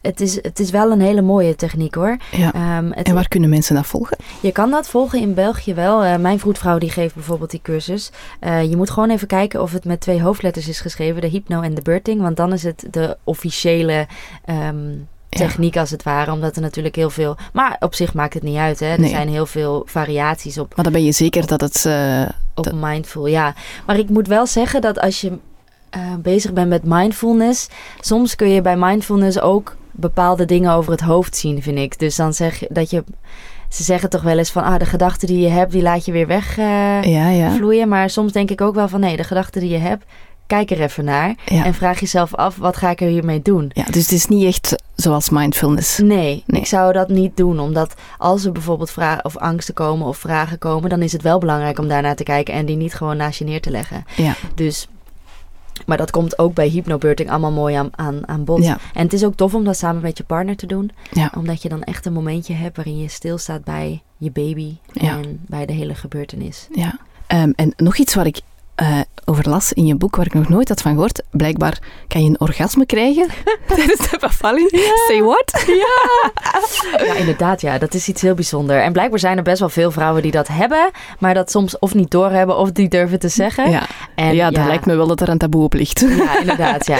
het 0.00 0.20
is, 0.20 0.34
het 0.42 0.58
is 0.60 0.70
wel 0.70 0.90
een 0.90 1.00
hele 1.00 1.22
mooie 1.22 1.56
techniek 1.56 1.94
hoor. 1.94 2.16
Ja. 2.30 2.52
Ehm, 2.52 2.90
het, 2.90 3.06
En 3.06 3.14
waar 3.14 3.28
kunnen 3.28 3.50
mensen 3.50 3.74
dat 3.74 3.86
volgen? 3.86 4.16
je 4.40 4.52
kan 4.52 4.70
dat 4.70 4.88
volgen 4.88 5.20
in 5.20 5.34
België 5.34 5.74
wel. 5.74 6.04
Eh, 6.04 6.16
mijn 6.16 6.38
vroedvrouw 6.38 6.78
die 6.78 6.90
geeft 6.90 7.14
bijvoorbeeld 7.14 7.50
die 7.50 7.60
cursus. 7.62 8.10
Eh, 8.40 8.62
je 8.70 8.76
moet 8.76 8.90
gewoon 8.90 9.10
even 9.10 9.26
kijken 9.26 9.62
of 9.62 9.72
het 9.72 9.84
met 9.84 10.00
twee 10.00 10.22
hoofdletters 10.22 10.68
is 10.68 10.80
geschreven. 10.80 11.20
De 11.20 11.26
hypno 11.26 11.60
en 11.60 11.74
de 11.74 11.82
birthing. 11.82 12.20
Want 12.20 12.36
dan 12.36 12.52
is 12.52 12.62
het 12.62 12.84
de 12.90 13.16
officiële 13.24 14.06
Ja. 15.30 15.38
techniek 15.46 15.76
als 15.76 15.90
het 15.90 16.02
ware. 16.02 16.32
Omdat 16.32 16.56
er 16.56 16.62
natuurlijk 16.62 16.96
heel 16.96 17.10
veel... 17.10 17.36
Maar 17.52 17.76
op 17.80 17.94
zich 17.94 18.14
maakt 18.14 18.34
het 18.34 18.42
niet 18.42 18.56
uit. 18.56 18.80
Hè. 18.80 18.86
Er 18.86 19.00
Nee. 19.00 19.10
zijn 19.10 19.28
heel 19.28 19.46
veel 19.46 19.82
variaties 19.86 20.58
op, 20.58 20.74
Maar 20.76 20.84
dan 20.84 20.92
ben 20.92 21.04
je 21.04 21.12
zeker 21.12 21.46
dat 21.46 21.60
het... 21.60 21.84
eh, 21.86 22.22
op 22.54 22.64
Dat- 22.64 22.74
mindful. 22.74 23.26
Ja, 23.26 23.54
maar 23.86 23.98
ik 23.98 24.08
moet 24.08 24.26
wel 24.28 24.46
zeggen 24.46 24.80
dat 24.80 25.00
als 25.00 25.20
je 25.20 25.32
eh, 25.90 26.00
bezig 26.18 26.52
bent 26.52 26.68
met 26.68 26.84
mindfulness... 26.84 27.68
Soms 28.00 28.36
kun 28.36 28.48
je 28.48 28.62
bij 28.62 28.76
mindfulness 28.76 29.40
ook 29.40 29.76
bepaalde 29.90 30.44
dingen 30.44 30.72
over 30.72 30.92
het 30.92 31.00
hoofd 31.00 31.36
zien, 31.36 31.62
vind 31.62 31.78
ik. 31.78 31.98
Dus 31.98 32.16
dan 32.16 32.34
zeg 32.34 32.60
je 32.60 32.66
dat 32.70 32.90
je... 32.90 33.04
Ze 33.68 33.82
zeggen 33.82 34.10
toch 34.10 34.22
wel 34.22 34.38
eens 34.38 34.50
van, 34.50 34.62
ah, 34.62 34.78
de 34.78 34.84
gedachten 34.84 35.28
die 35.28 35.38
je 35.40 35.48
hebt, 35.48 35.72
die 35.72 35.82
laat 35.82 36.04
je 36.04 36.12
weer 36.12 36.26
weg 36.26 36.58
eh, 36.58 37.02
ja, 37.02 37.28
ja. 37.28 37.50
vloeien. 37.50 37.88
Maar 37.88 38.10
soms 38.10 38.32
denk 38.32 38.50
ik 38.50 38.60
ook 38.60 38.74
wel 38.74 38.88
van, 38.88 39.00
nee, 39.00 39.16
de 39.16 39.24
gedachten 39.24 39.60
die 39.60 39.70
je 39.70 39.78
hebt, 39.78 40.04
kijk 40.50 40.70
er 40.70 40.80
even 40.80 41.04
naar. 41.04 41.34
Ja. 41.46 41.64
En 41.64 41.74
vraag 41.74 42.00
jezelf 42.00 42.34
af, 42.34 42.56
wat 42.56 42.76
ga 42.76 42.90
ik 42.90 43.00
er 43.00 43.08
hiermee 43.08 43.42
doen? 43.42 43.70
ja, 43.74 43.84
dus 43.84 44.02
het 44.02 44.12
is 44.12 44.26
niet 44.26 44.44
echt 44.44 44.74
zoals 44.94 45.28
mindfulness. 45.30 45.98
Nee, 45.98 46.42
Nee. 46.46 46.60
ik 46.60 46.66
zou 46.66 46.92
dat 46.92 47.08
niet 47.08 47.36
doen. 47.36 47.60
Omdat 47.60 47.94
als 48.18 48.44
er 48.44 48.52
bijvoorbeeld 48.52 48.90
vragen 48.90 49.24
of 49.24 49.36
angsten 49.36 49.74
komen 49.74 50.06
of 50.06 50.18
vragen 50.18 50.58
komen, 50.58 50.90
dan 50.90 51.02
is 51.02 51.12
het 51.12 51.22
wel 51.22 51.38
belangrijk 51.38 51.78
om 51.78 51.88
daarnaar 51.88 52.16
te 52.16 52.22
kijken 52.22 52.54
en 52.54 52.66
die 52.66 52.76
niet 52.76 52.94
gewoon 52.94 53.16
naast 53.16 53.38
je 53.38 53.44
neer 53.44 53.60
te 53.60 53.70
leggen. 53.70 54.04
Ja. 54.16 54.34
Dus, 54.54 54.88
maar 55.86 55.96
dat 55.96 56.10
komt 56.10 56.38
ook 56.38 56.54
bij 56.54 56.68
hypnobirthing 56.68 57.30
allemaal 57.30 57.52
mooi 57.52 57.74
aan, 57.74 57.88
aan, 57.94 58.28
aan 58.28 58.44
bod. 58.44 58.64
Ja. 58.64 58.78
En 58.94 59.02
het 59.02 59.12
is 59.12 59.24
ook 59.24 59.34
tof 59.36 59.54
om 59.54 59.64
dat 59.64 59.76
samen 59.76 60.02
met 60.02 60.18
je 60.18 60.24
partner 60.24 60.56
te 60.56 60.66
doen. 60.66 60.90
Ja. 61.12 61.32
Omdat 61.36 61.62
je 61.62 61.68
dan 61.68 61.82
echt 61.82 62.06
een 62.06 62.12
momentje 62.12 62.54
hebt 62.54 62.76
waarin 62.76 62.98
je 62.98 63.08
stilstaat 63.08 63.64
bij 63.64 64.02
je 64.16 64.30
baby 64.30 64.76
Ja. 64.92 65.08
en 65.18 65.40
bij 65.46 65.66
de 65.66 65.72
hele 65.72 65.94
gebeurtenis. 65.94 66.68
Ja. 66.72 66.98
Ehm, 67.26 67.50
en 67.56 67.72
nog 67.76 67.96
iets 67.96 68.14
waar 68.14 68.26
ik 68.26 68.40
eh, 68.80 69.00
over 69.24 69.48
las 69.48 69.72
in 69.72 69.86
je 69.86 69.94
boek, 69.94 70.16
waar 70.16 70.26
ik 70.26 70.34
nog 70.34 70.48
nooit 70.48 70.68
had 70.68 70.80
van 70.82 70.92
gehoord. 70.92 71.22
Blijkbaar 71.30 71.78
kan 72.08 72.22
je 72.22 72.28
een 72.28 72.40
orgasme 72.40 72.86
krijgen 72.86 73.28
tijdens 73.76 74.10
de 74.10 74.16
bevalling. 74.20 74.70
Say 75.06 75.22
what? 75.22 75.64
Ja, 77.06 77.14
inderdaad, 77.14 77.60
ja. 77.60 77.78
Dat 77.78 77.94
is 77.94 78.08
iets 78.08 78.22
heel 78.22 78.34
bijzonders. 78.34 78.82
En 78.82 78.92
blijkbaar 78.92 79.18
zijn 79.18 79.36
er 79.36 79.42
best 79.42 79.58
wel 79.58 79.68
veel 79.68 79.90
vrouwen 79.90 80.22
die 80.22 80.30
dat 80.30 80.48
hebben, 80.48 80.90
maar 81.18 81.34
dat 81.34 81.50
soms 81.50 81.78
of 81.78 81.94
niet 81.94 82.10
doorhebben 82.10 82.56
of 82.56 82.72
niet 82.72 82.90
durven 82.90 83.18
te 83.18 83.28
zeggen. 83.28 83.70
Ja, 83.70 83.86
En 84.14 84.34
ja, 84.34 84.50
dat 84.50 84.64
lijkt 84.64 84.86
me 84.86 84.96
wel 84.96 85.06
dat 85.06 85.20
er 85.20 85.28
een 85.28 85.38
taboe 85.38 85.62
op 85.62 85.72
ligt. 85.72 86.00
Ja, 86.00 86.38
inderdaad, 86.38 86.86
ja. 86.86 86.98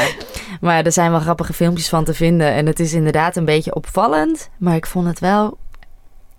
Maar 0.61 0.85
er 0.85 0.93
zijn 0.93 1.11
wel 1.11 1.21
grappige 1.21 1.53
filmpjes 1.53 1.89
van 1.89 2.05
te 2.05 2.15
vinden. 2.15 2.53
En 2.53 2.67
het 2.67 2.81
is 2.81 2.93
inderdaad 2.93 3.37
een 3.37 3.45
beetje 3.45 3.75
opvallend. 3.75 4.51
Maar 4.59 4.77
ik 4.77 4.87
vond 4.87 5.07
het 5.07 5.21
wel 5.21 5.59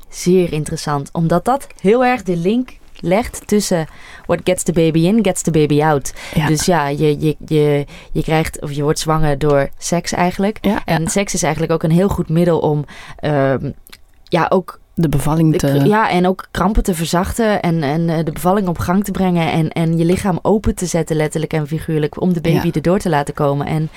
zeer 0.09 0.53
interessant. 0.53 1.09
Omdat 1.11 1.45
dat 1.45 1.67
heel 1.81 2.05
erg 2.05 2.23
de 2.23 2.37
link 2.37 2.79
legt 3.01 3.47
tussen 3.47 3.87
what 4.31 4.41
gets 4.43 4.63
the 4.63 4.71
baby 4.71 4.99
in, 5.05 5.23
gets 5.23 5.41
the 5.41 5.51
baby 5.51 5.81
out. 5.83 6.13
Ja. 6.33 6.47
Dus 6.47 6.65
ja, 6.65 6.87
je, 6.87 7.19
je, 7.19 7.35
je, 7.45 7.85
je 8.11 8.23
krijgt 8.23 8.61
of 8.61 8.71
je 8.71 8.83
wordt 8.83 8.99
zwanger 8.99 9.37
door 9.37 9.69
seks 9.77 10.13
eigenlijk. 10.13 10.57
ja, 10.61 10.81
En 10.85 11.07
seks 11.07 11.33
is 11.33 11.43
eigenlijk 11.43 11.73
ook 11.73 11.83
een 11.83 11.91
heel 11.91 12.09
goed 12.09 12.29
middel 12.29 12.59
om 12.59 12.85
ehm, 13.19 13.71
ja, 14.23 14.45
ook 14.49 14.79
de 14.93 15.09
bevalling 15.09 15.57
te... 15.57 15.67
Ja, 15.67 16.09
en 16.09 16.27
ook 16.27 16.47
krampen 16.51 16.83
te 16.83 16.93
verzachten 16.93 17.61
en, 17.61 17.83
en 17.83 18.09
eh, 18.09 18.25
de 18.25 18.31
bevalling 18.31 18.67
op 18.67 18.77
gang 18.77 19.03
te 19.03 19.11
brengen 19.11 19.51
en, 19.51 19.69
en 19.69 19.97
je 19.97 20.05
lichaam 20.05 20.39
open 20.41 20.75
te 20.75 20.85
zetten, 20.85 21.15
letterlijk 21.15 21.53
en 21.53 21.67
figuurlijk, 21.67 22.21
om 22.21 22.33
de 22.33 22.41
baby 22.41 22.65
Ja. 22.67 22.71
erdoor 22.73 22.99
te 22.99 23.09
laten 23.09 23.33
komen. 23.33 23.67
En 23.67 23.89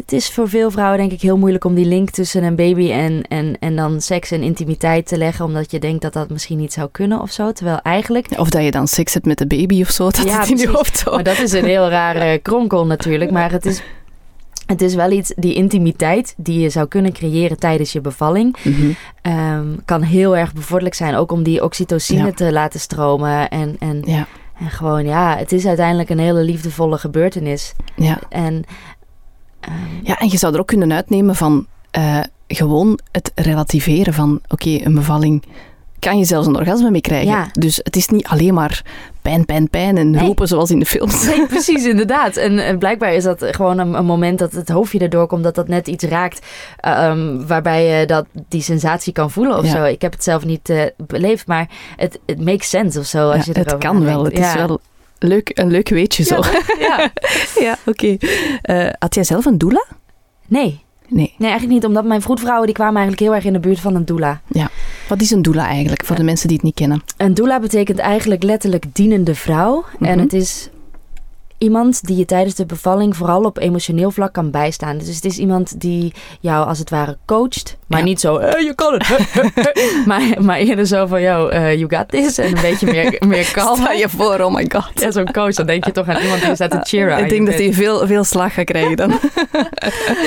het 0.00 0.12
is 0.12 0.30
voor 0.30 0.48
veel 0.48 0.70
vrouwen 0.70 0.98
denk 0.98 1.12
ik 1.12 1.20
heel 1.20 1.36
moeilijk 1.38 1.64
om 1.64 1.74
die 1.74 1.84
link 1.84 2.10
tussen 2.10 2.42
een 2.42 2.56
baby 2.56 2.90
en, 2.92 3.22
en, 3.28 3.56
en 3.60 3.76
dan 3.76 4.00
seks 4.00 4.30
en 4.30 4.42
intimiteit 4.42 5.06
te 5.06 5.16
leggen, 5.18 5.44
omdat 5.44 5.70
je 5.70 5.78
denkt 5.78 6.02
dat 6.02 6.12
dat 6.12 6.30
misschien 6.30 6.58
niet 6.58 6.72
zou 6.72 6.88
kunnen 6.92 7.20
of 7.20 7.30
zo. 7.30 7.52
Terwijl 7.52 7.78
eigenlijk, 7.82 8.26
Of 8.36 8.50
dat 8.50 8.62
je 8.64 8.70
dan 8.70 8.88
seks 8.88 9.14
hebt 9.14 9.26
met 9.26 9.38
de 9.38 9.46
baby 9.46 9.80
of 9.80 9.90
zo, 9.90 10.04
dat 10.04 10.22
Ja, 10.24 10.38
het 10.40 10.50
in 10.50 10.56
je 10.56 10.68
hoofd 10.68 11.04
maar 11.04 11.22
dat 11.22 11.38
is 11.38 11.52
een 11.52 11.64
heel 11.64 11.88
rare 11.88 12.38
kronkel 12.38 12.86
natuurlijk, 12.86 13.30
maar 13.30 13.50
het 13.52 13.66
is... 13.66 13.82
Het 14.66 14.82
is 14.82 14.94
wel 14.94 15.10
iets, 15.10 15.32
die 15.36 15.54
intimiteit 15.54 16.34
die 16.36 16.60
je 16.60 16.68
zou 16.70 16.86
kunnen 16.88 17.12
creëren 17.12 17.58
tijdens 17.58 17.92
je 17.92 18.00
bevalling, 18.00 18.56
Mhm. 18.64 18.90
ehm, 19.22 19.66
kan 19.84 20.02
heel 20.02 20.36
erg 20.36 20.52
bevorderlijk 20.52 20.94
zijn. 20.94 21.14
Ook 21.14 21.32
om 21.32 21.42
die 21.42 21.64
oxytocine 21.64 22.24
Ja. 22.26 22.32
te 22.32 22.52
laten 22.52 22.80
stromen. 22.80 23.48
En, 23.48 23.76
en, 23.78 24.02
Ja, 24.04 24.26
en 24.60 24.70
gewoon, 24.70 25.04
ja, 25.04 25.36
het 25.36 25.52
is 25.52 25.66
uiteindelijk 25.66 26.08
een 26.10 26.18
hele 26.18 26.42
liefdevolle 26.42 26.98
gebeurtenis. 26.98 27.72
ja. 27.96 28.18
En 28.28 28.64
ehm, 29.60 29.74
ja, 30.02 30.18
en 30.18 30.28
je 30.30 30.36
zou 30.38 30.54
er 30.54 30.60
ook 30.60 30.66
kunnen 30.66 30.92
uitnemen 30.92 31.34
van 31.34 31.66
eh, 31.90 32.18
gewoon 32.46 32.98
het 33.12 33.32
relativeren 33.34 34.14
van, 34.14 34.40
oké, 34.48 34.78
een 34.84 34.94
bevalling 34.94 35.42
kan 35.98 36.18
je 36.18 36.24
zelfs 36.24 36.46
een 36.46 36.56
orgasme 36.56 36.90
mee 36.90 37.00
krijgen. 37.00 37.30
Ja. 37.30 37.48
Dus 37.52 37.76
het 37.82 37.96
is 37.96 38.08
niet 38.08 38.26
alleen 38.26 38.54
maar 38.54 38.82
pijn, 39.22 39.44
pijn, 39.44 39.68
pijn 39.70 39.96
en 39.96 40.10
Nee. 40.10 40.24
roepen 40.24 40.48
zoals 40.48 40.70
in 40.70 40.78
de 40.78 40.84
films. 40.86 41.24
nee, 41.26 41.46
precies, 41.56 41.84
inderdaad. 41.84 42.36
En, 42.36 42.58
en 42.58 42.78
blijkbaar 42.78 43.14
is 43.14 43.24
dat 43.24 43.44
gewoon 43.50 43.78
een, 43.78 43.94
een 43.94 44.04
moment 44.04 44.38
dat 44.38 44.52
het 44.52 44.68
hoofdje 44.68 44.98
erdoor 44.98 45.26
komt, 45.26 45.42
dat 45.42 45.54
dat 45.54 45.68
net 45.68 45.88
iets 45.88 46.04
raakt, 46.04 46.46
ehm, 46.76 47.46
waarbij 47.46 47.84
je 48.00 48.06
dat, 48.06 48.26
die 48.48 48.62
sensatie 48.62 49.12
kan 49.12 49.30
voelen 49.30 49.58
of 49.58 49.64
Ja. 49.64 49.70
zo. 49.70 49.84
Ik 49.84 50.02
heb 50.02 50.12
het 50.12 50.24
zelf 50.24 50.44
niet 50.44 50.68
eh, 50.70 50.82
beleefd, 50.96 51.46
maar 51.46 51.68
het, 51.96 52.18
het 52.26 52.44
makes 52.44 52.68
sense 52.68 52.98
of 52.98 53.06
zo. 53.06 53.30
Als 53.30 53.44
Ja, 53.44 53.52
je 53.54 53.58
het 53.58 53.78
kan 53.78 54.04
wel. 54.04 54.24
Het 54.24 54.38
is 54.38 54.54
wel 54.54 54.80
leuk, 55.22 55.50
een 55.54 55.70
leuk 55.70 55.88
weetje 55.88 56.22
zo. 56.22 56.40
Ja, 56.78 57.12
Ja, 57.60 57.76
oké. 57.86 58.16
Eh, 58.62 58.88
had 58.98 59.14
jij 59.14 59.24
zelf 59.24 59.44
een 59.44 59.58
doula? 59.58 59.84
nee. 60.46 60.80
Nee. 61.12 61.34
Nee, 61.38 61.50
eigenlijk 61.50 61.80
niet, 61.80 61.84
omdat 61.84 62.04
mijn 62.04 62.22
vroedvrouwen 62.22 62.66
die 62.66 62.74
kwamen 62.74 62.96
eigenlijk 62.96 63.22
heel 63.22 63.34
erg 63.34 63.44
in 63.44 63.52
de 63.52 63.60
buurt 63.60 63.80
van 63.80 63.94
een 63.94 64.04
doula. 64.04 64.40
Wat 65.08 65.20
is 65.20 65.30
een 65.30 65.42
doula 65.42 65.66
eigenlijk, 65.66 66.04
voor 66.04 66.16
de 66.16 66.22
mensen 66.22 66.48
die 66.48 66.56
het 66.56 66.66
niet 66.66 66.74
kennen? 66.74 67.02
Een 67.16 67.34
doula 67.34 67.60
betekent 67.60 67.98
eigenlijk 67.98 68.42
letterlijk 68.42 68.84
dienende 68.92 69.34
vrouw. 69.34 69.84
Mhm. 69.98 70.04
En 70.04 70.18
het 70.18 70.32
is 70.32 70.68
iemand 71.58 72.06
die 72.06 72.16
je 72.16 72.24
tijdens 72.24 72.54
de 72.54 72.66
bevalling 72.66 73.16
vooral 73.16 73.44
op 73.44 73.58
emotioneel 73.58 74.10
vlak 74.10 74.32
kan 74.32 74.50
bijstaan. 74.50 74.98
Dus 74.98 75.14
het 75.14 75.24
is 75.24 75.38
iemand 75.38 75.80
die 75.80 76.12
jou 76.40 76.66
als 76.66 76.78
het 76.78 76.90
ware 76.90 77.18
coacht. 77.26 77.76
Maar 77.90 77.98
Ja. 77.98 78.04
niet 78.04 78.20
zo, 78.20 78.36
"Eh, 78.36 78.62
je 78.64 78.74
kan 78.74 78.92
het. 78.92 79.08
maar, 80.06 80.22
maar 80.40 80.56
eerder 80.58 80.86
zo 80.86 81.06
van, 81.06 81.20
yo, 81.22 81.48
eh, 81.48 81.74
you 81.78 81.96
got 81.96 82.08
this. 82.08 82.38
En 82.38 82.46
een 82.56 82.62
beetje 82.62 82.86
meer, 82.86 83.16
meer 83.28 83.50
kalm. 83.52 83.76
Stel 83.80 83.92
je 83.92 84.08
voor, 84.08 84.40
oh 84.40 84.54
my 84.54 84.66
god. 84.72 84.90
Ja, 84.94 85.10
zo'n 85.10 85.32
coach, 85.32 85.54
dan 85.54 85.66
denk 85.66 85.84
je 85.84 85.92
toch 85.92 86.08
aan 86.08 86.22
iemand 86.22 86.42
die 86.44 86.54
staat 86.54 86.70
te 86.70 86.78
cheeren. 86.82 87.18
Ik 87.18 87.28
denk 87.28 87.46
dat 87.46 87.54
hij 87.54 87.72
veel, 87.72 88.06
veel 88.06 88.24
slag 88.24 88.54
gaat 88.54 88.64
krijgen 88.64 88.96
dan. 88.96 89.18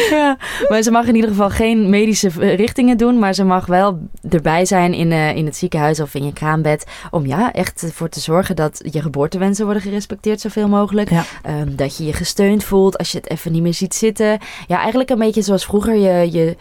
Ja, 0.10 0.38
maar 0.70 0.82
ze 0.82 0.92
mag 0.92 1.06
in 1.08 1.16
ieder 1.16 1.30
geval 1.30 1.50
geen 1.50 1.90
medische 1.90 2.30
richtingen 2.56 2.98
doen. 2.98 3.20
Maar 3.20 3.34
ze 3.34 3.44
mag 3.44 3.66
wel 3.66 4.00
erbij 4.30 4.66
zijn 4.66 4.94
in, 4.94 5.12
eh, 5.12 5.36
in 5.36 5.46
het 5.46 5.56
ziekenhuis 5.56 6.00
of 6.00 6.14
in 6.16 6.26
je 6.26 6.34
kraambed. 6.34 6.86
Om 7.12 7.26
ja, 7.26 7.52
echt 7.54 7.82
ervoor 7.82 8.10
te 8.10 8.20
zorgen 8.20 8.56
dat 8.56 8.82
je 8.92 9.02
geboortewensen 9.02 9.66
worden 9.66 9.84
gerespecteerd 9.84 10.42
zoveel 10.42 10.68
mogelijk. 10.68 11.10
Ja. 11.10 11.24
Ehm, 11.44 11.76
dat 11.76 11.98
je 11.98 12.06
je 12.06 12.14
gesteund 12.14 12.64
voelt 12.64 12.98
als 12.98 13.12
je 13.12 13.18
het 13.18 13.30
even 13.30 13.52
niet 13.52 13.62
meer 13.62 13.74
ziet 13.74 13.96
zitten. 13.96 14.40
Ja, 14.68 14.78
eigenlijk 14.80 15.10
een 15.10 15.18
beetje 15.18 15.42
zoals 15.42 15.66
vroeger 15.66 15.96
je, 15.96 16.32
je, 16.32 16.56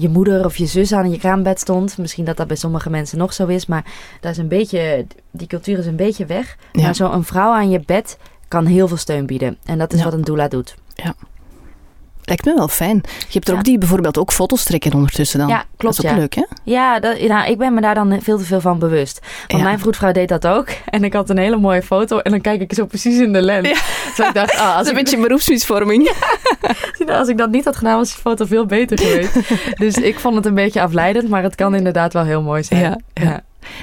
je 0.00 0.08
moeder 0.08 0.44
of 0.44 0.56
je 0.56 0.66
zus 0.66 0.92
aan 0.92 1.10
je 1.10 1.18
kraambed 1.18 1.60
stond. 1.60 1.98
Misschien 1.98 2.24
dat 2.24 2.36
dat 2.36 2.46
bij 2.46 2.56
sommige 2.56 2.90
mensen 2.90 3.18
nog 3.18 3.32
zo 3.32 3.46
is. 3.46 3.66
Maar 3.66 3.84
dat 4.20 4.30
is 4.32 4.38
een 4.38 4.48
beetje, 4.48 5.06
die 5.30 5.46
cultuur 5.46 5.78
is 5.78 5.86
een 5.86 5.96
beetje 5.96 6.26
weg. 6.26 6.56
Ja. 6.72 6.82
Maar 6.82 6.94
zo'n 6.94 7.24
vrouw 7.24 7.52
aan 7.52 7.70
je 7.70 7.80
bed 7.86 8.18
kan 8.48 8.66
heel 8.66 8.88
veel 8.88 8.96
steun 8.96 9.26
bieden. 9.26 9.58
En 9.64 9.78
dat 9.78 9.92
is 9.92 9.98
Ja. 9.98 10.04
wat 10.04 10.12
een 10.12 10.24
doula 10.24 10.48
doet. 10.48 10.74
Lijkt 12.24 12.44
me 12.44 12.54
wel 12.54 12.68
fijn. 12.68 13.00
Je 13.18 13.26
hebt 13.32 13.46
er 13.48 13.52
Ja. 13.52 13.58
ook 13.58 13.64
die 13.64 13.78
bijvoorbeeld 13.78 14.18
ook 14.18 14.32
foto's 14.32 14.64
trekken 14.64 14.92
ondertussen 14.92 15.38
dan. 15.38 15.48
Ja, 15.48 15.64
klopt. 15.76 15.96
dat 15.96 16.04
is 16.04 16.10
ook 16.10 16.16
ja. 16.16 16.20
leuk, 16.20 16.34
hè? 16.34 16.44
Ja, 16.64 17.00
dat, 17.00 17.20
nou, 17.20 17.50
ik 17.50 17.58
ben 17.58 17.74
me 17.74 17.80
daar 17.80 17.94
dan 17.94 18.18
veel 18.22 18.38
te 18.38 18.44
veel 18.44 18.60
van 18.60 18.78
bewust. 18.78 19.18
Want 19.48 19.62
Ja. 19.62 19.68
mijn 19.68 19.78
vroedvrouw 19.78 20.12
deed 20.12 20.28
dat 20.28 20.46
ook. 20.46 20.68
En 20.86 21.04
ik 21.04 21.12
had 21.12 21.30
een 21.30 21.38
hele 21.38 21.56
mooie 21.56 21.82
foto. 21.82 22.18
En 22.18 22.30
dan 22.30 22.40
kijk 22.40 22.60
ik 22.60 22.74
zo 22.74 22.86
precies 22.86 23.18
in 23.18 23.32
de 23.32 23.42
lens. 23.42 23.68
Dus 24.16 24.26
ik 24.26 24.34
dacht, 24.34 24.52
ah, 24.52 24.58
Dat 24.58 24.74
als, 24.76 24.82
is 24.82 24.88
een 24.88 24.94
beetje 24.94 25.18
beroepsmisvorming. 25.26 26.12
als 27.06 27.28
ik 27.28 27.36
dat 27.38 27.50
niet 27.50 27.64
had 27.64 27.76
gedaan, 27.76 27.96
was 27.96 28.08
die 28.12 28.20
foto 28.20 28.44
veel 28.44 28.66
beter 28.66 28.98
geweest. 28.98 29.34
dus 29.78 29.94
ik 29.94 30.18
vond 30.18 30.34
het 30.34 30.46
een 30.46 30.54
beetje 30.54 30.82
afleidend. 30.82 31.28
Maar 31.28 31.42
het 31.42 31.54
kan 31.54 31.74
inderdaad 31.74 32.12
wel 32.12 32.24
heel 32.24 32.42
mooi 32.42 32.62
zijn. 32.62 33.04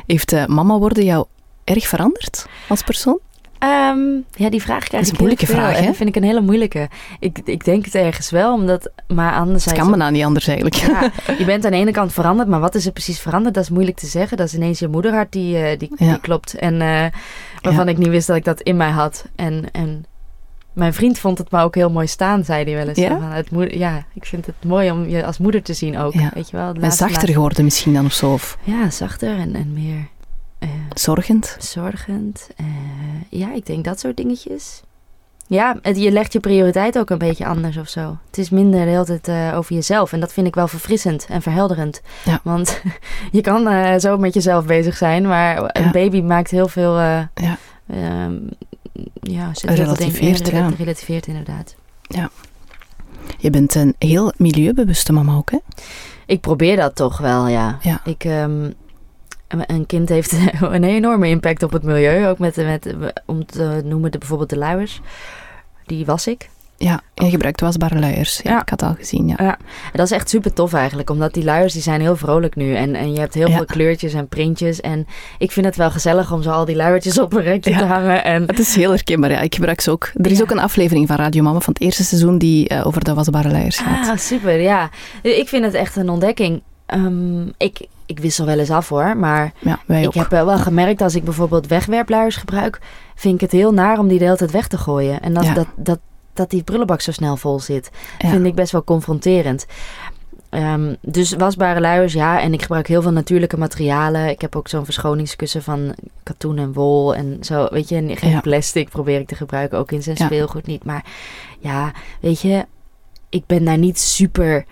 Heeft 0.08 0.32
eh, 0.34 0.46
mama 0.46 0.78
worden 0.78 1.04
jou 1.04 1.26
erg 1.64 1.88
veranderd 1.88 2.46
als 2.68 2.82
persoon? 2.84 3.20
Ehm, 3.60 4.00
ja, 4.32 4.50
die 4.50 4.62
vraag 4.62 4.84
krijg 4.88 5.04
ik 5.06 5.10
een 5.12 5.16
moeilijke 5.18 5.46
vraag, 5.46 5.80
hè? 5.80 5.86
dat 5.86 5.96
vind 5.96 6.10
ik 6.10 6.16
een 6.16 6.24
hele 6.24 6.42
moeilijke. 6.42 6.90
Ik, 7.20 7.40
ik 7.46 7.66
denk 7.66 7.86
het 7.86 7.96
ergens 7.96 8.30
wel, 8.30 8.54
omdat... 8.54 8.92
Maar 9.08 9.34
anderzijds... 9.34 9.80
kan 9.80 9.90
bijna 9.90 10.10
niet 10.10 10.24
anders 10.24 10.48
eigenlijk. 10.48 10.76
Ja, 10.76 11.12
je 11.40 11.46
bent 11.46 11.66
aan 11.66 11.72
de 11.72 11.78
ene 11.78 11.92
kant 11.92 12.14
veranderd, 12.14 12.48
maar 12.50 12.60
wat 12.60 12.76
is 12.76 12.86
er 12.86 12.92
precies 12.92 13.20
veranderd? 13.20 13.56
Dat 13.56 13.64
is 13.64 13.70
moeilijk 13.70 13.98
te 13.98 14.06
zeggen. 14.06 14.38
Dat 14.38 14.48
is 14.48 14.54
ineens 14.54 14.80
je 14.80 14.88
moederhart 14.88 15.32
die, 15.32 15.58
eh, 15.58 15.80
die, 15.80 15.92
Ja. 15.96 16.06
die 16.12 16.20
klopt. 16.20 16.54
En 16.56 16.74
eh, 16.82 17.06
waarvan 17.62 17.86
Ja. 17.86 17.92
ik 17.92 17.98
niet 17.98 18.08
wist 18.08 18.28
dat 18.28 18.36
ik 18.36 18.44
dat 18.46 18.62
in 18.62 18.78
mij 18.78 18.90
had. 18.90 19.26
En, 19.36 19.64
en 19.72 20.06
mijn 20.74 20.94
vriend 20.94 21.20
vond 21.20 21.38
het 21.38 21.52
me 21.52 21.62
ook 21.62 21.76
heel 21.76 21.90
mooi 21.92 22.08
staan, 22.08 22.44
zei 22.44 22.64
hij 22.64 22.74
wel 22.76 22.88
eens. 22.88 22.98
Ja? 22.98 23.08
Van, 23.08 23.24
het 23.32 23.52
moeder, 23.52 23.78
ja, 23.78 24.06
ik 24.14 24.26
vind 24.26 24.46
het 24.46 24.56
mooi 24.66 24.92
om 24.92 25.08
je 25.10 25.26
als 25.26 25.38
moeder 25.38 25.62
te 25.64 25.74
zien 25.74 25.98
ook. 25.98 26.14
Weet 26.34 26.50
je 26.50 26.58
wel? 26.58 26.74
En 26.74 26.92
zachter 26.92 27.10
laatste- 27.10 27.32
geworden 27.34 27.64
misschien 27.64 27.94
dan 27.94 28.06
of 28.06 28.14
zo. 28.14 28.34
Of 28.34 28.58
Ja, 28.64 28.90
zachter 28.90 29.38
en, 29.38 29.56
en 29.56 29.74
meer 29.74 30.08
eh, 30.60 30.70
zorgend. 30.94 31.56
zorgend. 31.60 32.50
Eh, 32.56 32.66
ja, 33.30 33.54
ik 33.54 33.66
denk 33.66 33.84
dat 33.86 34.00
soort 34.00 34.18
dingetjes. 34.18 34.82
Ja, 35.48 35.78
het- 35.82 35.98
je 36.00 36.12
legt 36.12 36.34
je 36.34 36.40
prioriteit 36.40 36.98
ook 37.00 37.10
een 37.10 37.18
beetje 37.18 37.46
anders 37.46 37.78
of 37.78 37.88
zo. 37.88 38.18
Het 38.28 38.38
is 38.38 38.50
minder 38.50 38.80
de 38.86 38.90
hele 38.92 39.06
tijd 39.06 39.28
eh, 39.28 39.58
over 39.58 39.76
jezelf. 39.76 40.14
En 40.14 40.20
dat 40.20 40.34
vind 40.34 40.48
ik 40.48 40.56
wel 40.56 40.68
verfrissend 40.68 41.26
en 41.30 41.42
verhelderend. 41.42 42.02
Ja. 42.26 42.40
Want 42.44 42.82
je 43.32 43.42
kan 43.42 44.00
zo 44.00 44.18
met 44.18 44.34
jezelf 44.34 44.66
bezig 44.66 44.98
zijn, 44.98 45.28
maar 45.28 45.58
een 45.58 45.84
Ja. 45.84 45.92
baby 45.92 46.22
maakt 46.22 46.52
heel 46.52 46.68
veel... 46.68 47.00
Ja. 47.00 47.30
ehm, 47.88 48.34
ja, 49.22 49.54
zit 49.54 49.70
in. 49.70 49.76
Relativeert, 49.76 50.50
ja. 50.50 50.70
Relativeert 50.78 51.28
inderdaad. 51.28 51.76
Je 53.38 53.50
bent 53.50 53.76
een 53.76 53.96
heel 54.00 54.34
milieubewuste 54.38 55.14
mama 55.14 55.36
ook, 55.36 55.52
hè? 55.52 55.58
Ik 56.26 56.42
probeer 56.42 56.76
dat 56.76 56.96
toch 56.96 57.18
wel, 57.18 57.48
ja. 57.48 57.78
Ja. 57.82 58.02
Ik, 58.04 58.24
ehm, 58.24 58.72
een 59.48 59.86
kind 59.86 60.10
heeft 60.10 60.32
een 60.62 60.84
enorme 60.84 61.28
impact 61.28 61.64
op 61.64 61.72
het 61.72 61.84
milieu. 61.84 62.28
Ook 62.28 62.40
met, 62.40 62.56
met 62.56 62.94
om 63.26 63.46
te 63.46 63.82
noemen, 63.86 64.12
de, 64.12 64.18
bijvoorbeeld 64.18 64.50
de 64.50 64.58
luiers. 64.58 65.02
Die 65.86 66.06
was 66.06 66.28
ik. 66.28 66.50
Ja, 66.80 67.02
je 67.14 67.30
gebruikt 67.30 67.62
wasbare 67.62 68.00
luiers. 68.00 68.40
Ja, 68.44 68.52
Ja. 68.52 68.62
Ik 68.62 68.70
had 68.70 68.82
al 68.84 68.94
gezien, 68.98 69.28
ja. 69.28 69.36
Ja. 69.38 69.58
Dat 69.94 70.06
is 70.06 70.12
echt 70.12 70.30
super 70.30 70.54
tof 70.54 70.74
eigenlijk. 70.74 71.10
Omdat 71.10 71.34
die 71.34 71.44
luiers 71.44 71.74
die 71.74 71.82
zijn 71.82 72.02
heel 72.02 72.16
vrolijk 72.16 72.56
nu. 72.56 72.76
En, 72.76 72.96
en 72.96 73.14
je 73.14 73.20
hebt 73.20 73.34
heel 73.34 73.48
Ja. 73.50 73.56
veel 73.56 73.66
kleurtjes 73.66 74.14
en 74.14 74.28
printjes. 74.28 74.82
En 74.82 75.08
ik 75.38 75.52
vind 75.52 75.66
het 75.66 75.76
wel 75.76 75.92
gezellig 75.92 76.32
om 76.32 76.42
zo 76.42 76.50
al 76.52 76.66
die 76.66 76.76
luiertjes 76.76 77.20
op 77.20 77.34
een 77.34 77.42
rekje 77.42 77.78
te 77.78 77.86
hangen. 77.86 78.24
En 78.24 78.44
Het 78.44 78.60
is 78.60 78.76
heel 78.76 78.90
herkenbaar, 78.92 79.32
ja. 79.32 79.40
Ik 79.40 79.56
gebruik 79.56 79.82
ze 79.82 79.92
ook. 79.92 80.12
Er 80.16 80.32
is 80.32 80.42
ook 80.42 80.52
een 80.52 80.60
aflevering 80.60 81.08
van 81.08 81.16
Radio 81.16 81.44
Mama 81.44 81.60
van 81.60 81.74
het 81.74 81.82
eerste 81.82 82.04
seizoen 82.04 82.38
die 82.38 82.68
eh, 82.68 82.88
over 82.88 83.04
de 83.04 83.14
wasbare 83.14 83.50
luiers 83.52 83.78
gaat. 83.78 84.08
Ah, 84.10 84.18
super, 84.18 84.62
ja. 84.62 84.90
Ik 85.22 85.48
vind 85.48 85.64
het 85.66 85.74
echt 85.74 85.96
een 85.96 86.10
ontdekking. 86.10 86.62
Ehm, 86.86 87.48
ik, 87.58 87.88
ik 88.08 88.20
wissel 88.20 88.46
wel 88.46 88.60
eens 88.60 88.70
af 88.72 88.90
hoor, 88.90 89.18
maar 89.18 89.54
Ja, 89.60 89.80
ik 89.88 90.06
ook. 90.08 90.14
heb 90.14 90.30
wel 90.30 90.46
wel 90.46 90.58
gemerkt 90.58 91.02
als 91.02 91.16
ik 91.16 91.24
bijvoorbeeld 91.24 91.68
wegwerpluiers 91.68 92.36
gebruik, 92.36 92.80
vind 93.16 93.34
ik 93.36 93.42
het 93.42 93.52
heel 93.52 93.74
naar 93.74 94.00
om 94.00 94.08
die 94.08 94.18
de 94.20 94.24
hele 94.26 94.38
tijd 94.38 94.52
weg 94.52 94.68
te 94.68 94.78
gooien. 94.78 95.22
En 95.22 95.34
dat, 95.34 95.44
Ja. 95.46 95.54
dat, 95.54 95.68
dat, 95.76 96.00
dat 96.34 96.50
die 96.50 96.64
prullenbak 96.64 97.02
zo 97.02 97.12
snel 97.12 97.38
vol 97.38 97.60
zit, 97.60 97.90
Ja. 98.20 98.30
vind 98.30 98.46
ik 98.46 98.56
best 98.56 98.72
wel 98.72 98.84
confronterend. 98.84 99.66
Ehm, 100.50 100.94
dus 101.02 101.34
wasbare 101.34 101.80
luiers, 101.82 102.14
ja. 102.14 102.42
En 102.42 102.54
ik 102.54 102.62
gebruik 102.62 102.88
heel 102.88 103.02
veel 103.02 103.12
natuurlijke 103.12 103.58
materialen. 103.58 104.30
Ik 104.30 104.42
heb 104.42 104.56
ook 104.56 104.68
zo'n 104.68 104.86
verschoningskussen 104.86 105.64
van 105.64 105.96
katoen 106.24 106.58
en 106.58 106.74
wol 106.74 107.16
en 107.16 107.38
zo. 107.42 107.68
Weet 107.72 107.90
je, 107.90 107.96
en 107.96 108.18
geen 108.18 108.42
plastic 108.42 108.90
probeer 108.90 109.20
ik 109.20 109.28
te 109.28 109.36
gebruiken. 109.36 109.78
Ook 109.78 109.92
in 109.92 110.04
zijn 110.04 110.18
speelgoed 110.18 110.66
niet. 110.68 110.84
Maar 110.84 111.06
ja, 111.60 111.92
weet 112.22 112.42
je, 112.42 112.66
ik 113.30 113.44
ben 113.46 113.66
daar 113.66 113.78
niet 113.78 114.00
super 114.00 114.66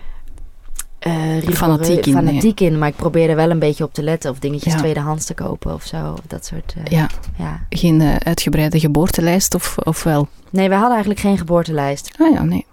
eh 1.05 1.13
rigoureux- 1.39 1.57
Fanatiek 1.57 2.05
in, 2.05 2.13
nee. 2.13 2.23
fanatiek 2.25 2.59
in. 2.59 2.77
Maar 2.79 2.87
ik 2.87 2.95
probeer 2.95 3.29
er 3.29 3.35
wel 3.35 3.49
een 3.49 3.59
beetje 3.59 3.83
op 3.83 3.93
te 3.93 4.03
letten. 4.03 4.31
Of 4.31 4.39
dingetjes 4.39 4.73
Ja. 4.73 4.79
tweedehands 4.79 5.25
te 5.25 5.33
kopen 5.33 5.73
of 5.73 5.83
zo. 5.83 6.11
Of 6.11 6.19
dat 6.27 6.45
soort, 6.45 6.73
eh, 6.77 6.91
Ja, 6.97 7.07
ja. 7.37 7.59
geen 7.69 8.01
eh, 8.01 8.15
uitgebreide 8.15 8.79
geboortelijst 8.79 9.55
of, 9.55 9.75
of 9.83 10.03
wel? 10.03 10.27
Nee, 10.49 10.67
we 10.67 10.73
hadden 10.73 10.91
eigenlijk 10.91 11.19
geen 11.19 11.37
geboortelijst. 11.37 12.15
Ah 12.19 12.33
ja, 12.33 12.43
nee. 12.43 12.65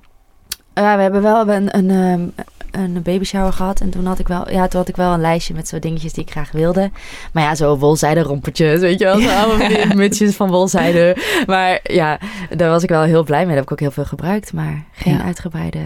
Ja, 0.74 0.96
we 0.96 1.02
hebben 1.02 1.22
wel 1.22 1.48
een, 1.48 1.76
een, 1.78 1.90
ehm, 1.90 2.44
een 2.82 3.02
baby 3.02 3.24
shower 3.24 3.52
gehad. 3.52 3.80
En 3.80 3.90
toen 3.90 4.06
had 4.06 4.18
ik 4.18 4.28
wel, 4.28 4.50
ja, 4.50 4.68
toen 4.68 4.80
had 4.80 4.88
ik 4.88 4.96
wel 4.96 5.12
een 5.12 5.20
lijstje 5.20 5.54
met 5.54 5.68
zo 5.68 5.78
dingetjes 5.78 6.12
die 6.12 6.24
ik 6.24 6.30
graag 6.30 6.52
wilde. 6.52 6.90
Maar 7.32 7.42
ja, 7.42 7.54
zo 7.54 7.78
wolzijde 7.78 8.22
rompertjes, 8.22 8.80
weet 8.80 8.98
je 8.98 9.04
wel. 9.04 9.20
Zo 9.20 9.28
allemaal 9.28 9.68
mutsjes 9.96 10.36
van 10.36 10.50
wolzijde. 10.50 11.16
Maar 11.46 11.80
ja, 11.82 12.18
daar 12.56 12.68
was 12.70 12.82
ik 12.82 12.88
wel 12.88 13.02
heel 13.02 13.24
blij 13.24 13.38
mee. 13.46 13.46
Dat 13.46 13.54
heb 13.56 13.64
ik 13.64 13.72
ook 13.72 13.80
heel 13.80 13.90
veel 13.90 14.04
gebruikt. 14.04 14.52
Maar 14.52 14.84
geen 14.92 15.14
Ja. 15.16 15.22
uitgebreide... 15.22 15.78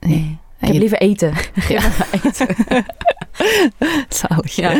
Nee. 0.00 0.10
Nee. 0.12 0.38
Ik 0.62 0.68
heb 0.68 0.72
je- 0.72 0.78
liever 0.80 0.98
eten. 0.98 1.32
Ja. 1.68 1.82
eten. 2.24 2.46
Zalig. 4.08 4.52
Ja. 4.56 4.70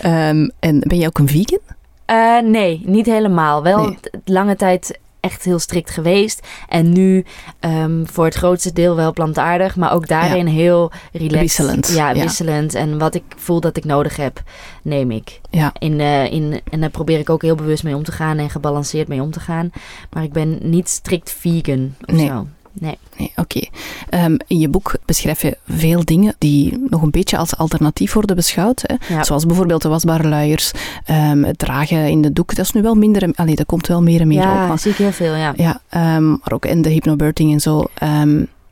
Ehm, 0.00 0.48
en 0.60 0.78
ben 0.80 0.98
je 0.98 1.06
ook 1.06 1.18
een 1.18 1.28
vegan? 1.28 1.58
Eh, 2.04 2.38
nee, 2.38 2.82
niet 2.84 3.06
helemaal. 3.06 3.62
Wel 3.62 3.84
Nee. 3.86 3.98
lange 4.24 4.56
tijd 4.56 4.98
echt 5.20 5.44
heel 5.44 5.58
strikt 5.58 5.90
geweest. 5.90 6.46
En 6.68 6.92
nu 6.92 7.24
ehm, 7.60 8.04
voor 8.04 8.24
het 8.24 8.34
grootste 8.34 8.72
deel 8.72 8.96
wel 8.96 9.12
plantaardig. 9.12 9.76
Maar 9.76 9.92
ook 9.92 10.08
daarin 10.08 10.46
heel 10.46 10.90
relaxed. 11.12 11.40
Wisselend, 11.40 11.88
Ja, 11.94 12.10
ja. 12.10 12.22
wisselend. 12.22 12.74
En 12.74 12.98
wat 12.98 13.14
ik 13.14 13.22
voel 13.36 13.60
dat 13.60 13.76
ik 13.76 13.84
nodig 13.84 14.16
heb, 14.16 14.42
neem 14.82 15.10
ik. 15.10 15.40
Ja. 15.50 15.72
In, 15.78 16.00
eh, 16.00 16.32
in, 16.32 16.60
en 16.70 16.80
daar 16.80 16.90
probeer 16.90 17.18
ik 17.18 17.30
ook 17.30 17.42
heel 17.42 17.54
bewust 17.54 17.84
mee 17.84 17.94
om 17.96 18.04
te 18.04 18.12
gaan. 18.12 18.38
En 18.38 18.50
gebalanceerd 18.50 19.08
mee 19.08 19.22
om 19.22 19.30
te 19.30 19.40
gaan. 19.40 19.70
Maar 20.10 20.22
ik 20.22 20.32
ben 20.32 20.58
niet 20.62 20.88
strikt 20.88 21.30
vegan 21.38 21.94
of 22.06 22.14
Nee. 22.14 22.26
zo. 22.26 22.46
Nee. 22.78 22.98
Nee, 23.18 23.32
oké. 23.36 23.60
Ehm, 24.08 24.36
in 24.46 24.58
je 24.58 24.68
boek 24.68 24.94
beschrijf 25.04 25.42
je 25.42 25.58
veel 25.68 26.04
dingen 26.04 26.34
die 26.38 26.84
nog 26.88 27.02
een 27.02 27.10
beetje 27.10 27.36
als 27.36 27.56
alternatief 27.56 28.12
worden 28.12 28.36
beschouwd. 28.36 28.82
Hè? 28.86 29.14
Ja. 29.14 29.24
Zoals 29.24 29.46
bijvoorbeeld 29.46 29.82
de 29.82 29.88
wasbare 29.88 30.28
luiers, 30.28 30.70
ehm, 31.04 31.42
het 31.42 31.58
dragen 31.58 32.08
in 32.08 32.22
de 32.22 32.32
doek. 32.32 32.54
Dat 32.54 32.64
is 32.64 32.72
nu 32.72 32.82
wel 32.82 32.94
minder, 32.94 33.22
en- 33.22 33.34
allee, 33.34 33.54
dat 33.56 33.66
komt 33.66 33.86
wel 33.86 34.02
meer 34.02 34.20
en 34.20 34.28
meer 34.28 34.38
op. 34.42 34.44
ja, 34.44 34.76
zie 34.76 34.90
ik 34.90 34.96
heel 34.96 35.12
veel, 35.12 35.34
ja. 35.34 35.52
ja, 35.56 35.80
ehm, 35.88 36.28
maar 36.28 36.52
ook 36.52 36.64
in 36.66 36.82
de 36.82 36.88
hypnobirthing 36.90 37.52
en 37.52 37.60
zo. 37.60 37.84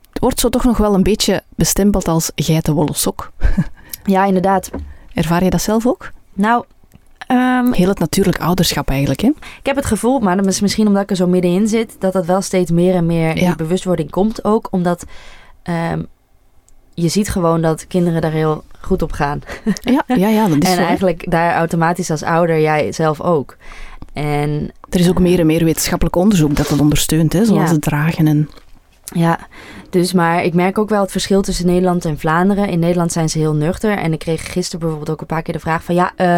het 0.09 0.21
wordt 0.21 0.39
zo 0.39 0.49
toch 0.49 0.63
nog 0.63 0.77
wel 0.77 0.93
een 0.93 1.03
beetje 1.03 1.43
bestempeld 1.55 2.07
als 2.07 2.31
geitenwolle 2.35 2.93
sok. 2.93 3.31
Ja, 4.05 4.25
inderdaad. 4.25 4.69
Ervaar 5.13 5.43
je 5.43 5.49
dat 5.49 5.61
zelf 5.61 5.87
ook? 5.87 6.11
Nou, 6.33 6.63
ehm, 7.27 7.71
Heel 7.71 7.87
het 7.87 7.99
natuurlijk 7.99 8.37
ouderschap 8.39 8.89
eigenlijk, 8.89 9.21
hè? 9.21 9.27
Ik 9.59 9.65
heb 9.65 9.75
het 9.75 9.85
gevoel, 9.85 10.19
maar 10.19 10.37
dat 10.37 10.45
is 10.45 10.61
misschien 10.61 10.87
omdat 10.87 11.03
ik 11.03 11.09
er 11.09 11.15
zo 11.15 11.27
middenin 11.27 11.67
zit, 11.67 11.95
dat 11.99 12.13
dat 12.13 12.25
wel 12.25 12.41
steeds 12.41 12.71
meer 12.71 12.95
en 12.95 13.05
meer 13.05 13.35
in 13.35 13.43
Ja. 13.43 13.55
bewustwording 13.55 14.09
komt 14.09 14.43
ook. 14.43 14.67
Omdat 14.71 15.05
ehm, 15.63 16.01
je 16.93 17.07
ziet 17.07 17.29
gewoon 17.29 17.61
dat 17.61 17.87
kinderen 17.87 18.21
daar 18.21 18.31
heel 18.31 18.63
goed 18.81 19.01
op 19.01 19.11
gaan. 19.11 19.41
Ja, 19.81 20.03
ja, 20.07 20.27
ja 20.27 20.47
dat 20.47 20.63
is 20.63 20.69
en 20.69 20.75
zo. 20.75 20.81
eigenlijk 20.83 21.31
daar 21.31 21.53
automatisch 21.55 22.11
als 22.11 22.23
ouder 22.23 22.59
jij 22.61 22.91
zelf 22.91 23.21
ook. 23.21 23.57
En 24.13 24.71
Er 24.89 24.99
is 24.99 25.09
ook 25.09 25.19
meer 25.19 25.39
en 25.39 25.45
meer 25.45 25.63
wetenschappelijk 25.65 26.15
onderzoek 26.15 26.55
dat 26.55 26.67
dat 26.67 26.79
ondersteunt, 26.79 27.33
hè? 27.33 27.45
zoals 27.45 27.67
Ja. 27.69 27.71
het 27.75 27.81
dragen 27.81 28.27
en... 28.27 28.49
ja, 29.03 29.39
dus 29.89 30.13
maar 30.13 30.43
ik 30.43 30.53
merk 30.53 30.77
ook 30.77 30.89
wel 30.89 31.01
het 31.01 31.11
verschil 31.11 31.41
tussen 31.41 31.65
Nederland 31.65 32.05
en 32.05 32.19
Vlaanderen. 32.19 32.69
In 32.69 32.79
Nederland 32.79 33.11
zijn 33.11 33.29
ze 33.29 33.37
heel 33.39 33.53
nuchter. 33.53 33.97
En 33.97 34.13
ik 34.13 34.19
kreeg 34.19 34.51
gisteren 34.51 34.79
bijvoorbeeld 34.79 35.09
ook 35.09 35.21
een 35.21 35.27
paar 35.27 35.41
keer 35.41 35.53
de 35.53 35.59
vraag 35.59 35.83
van 35.83 35.95
ja, 35.95 36.11
eh, 36.15 36.37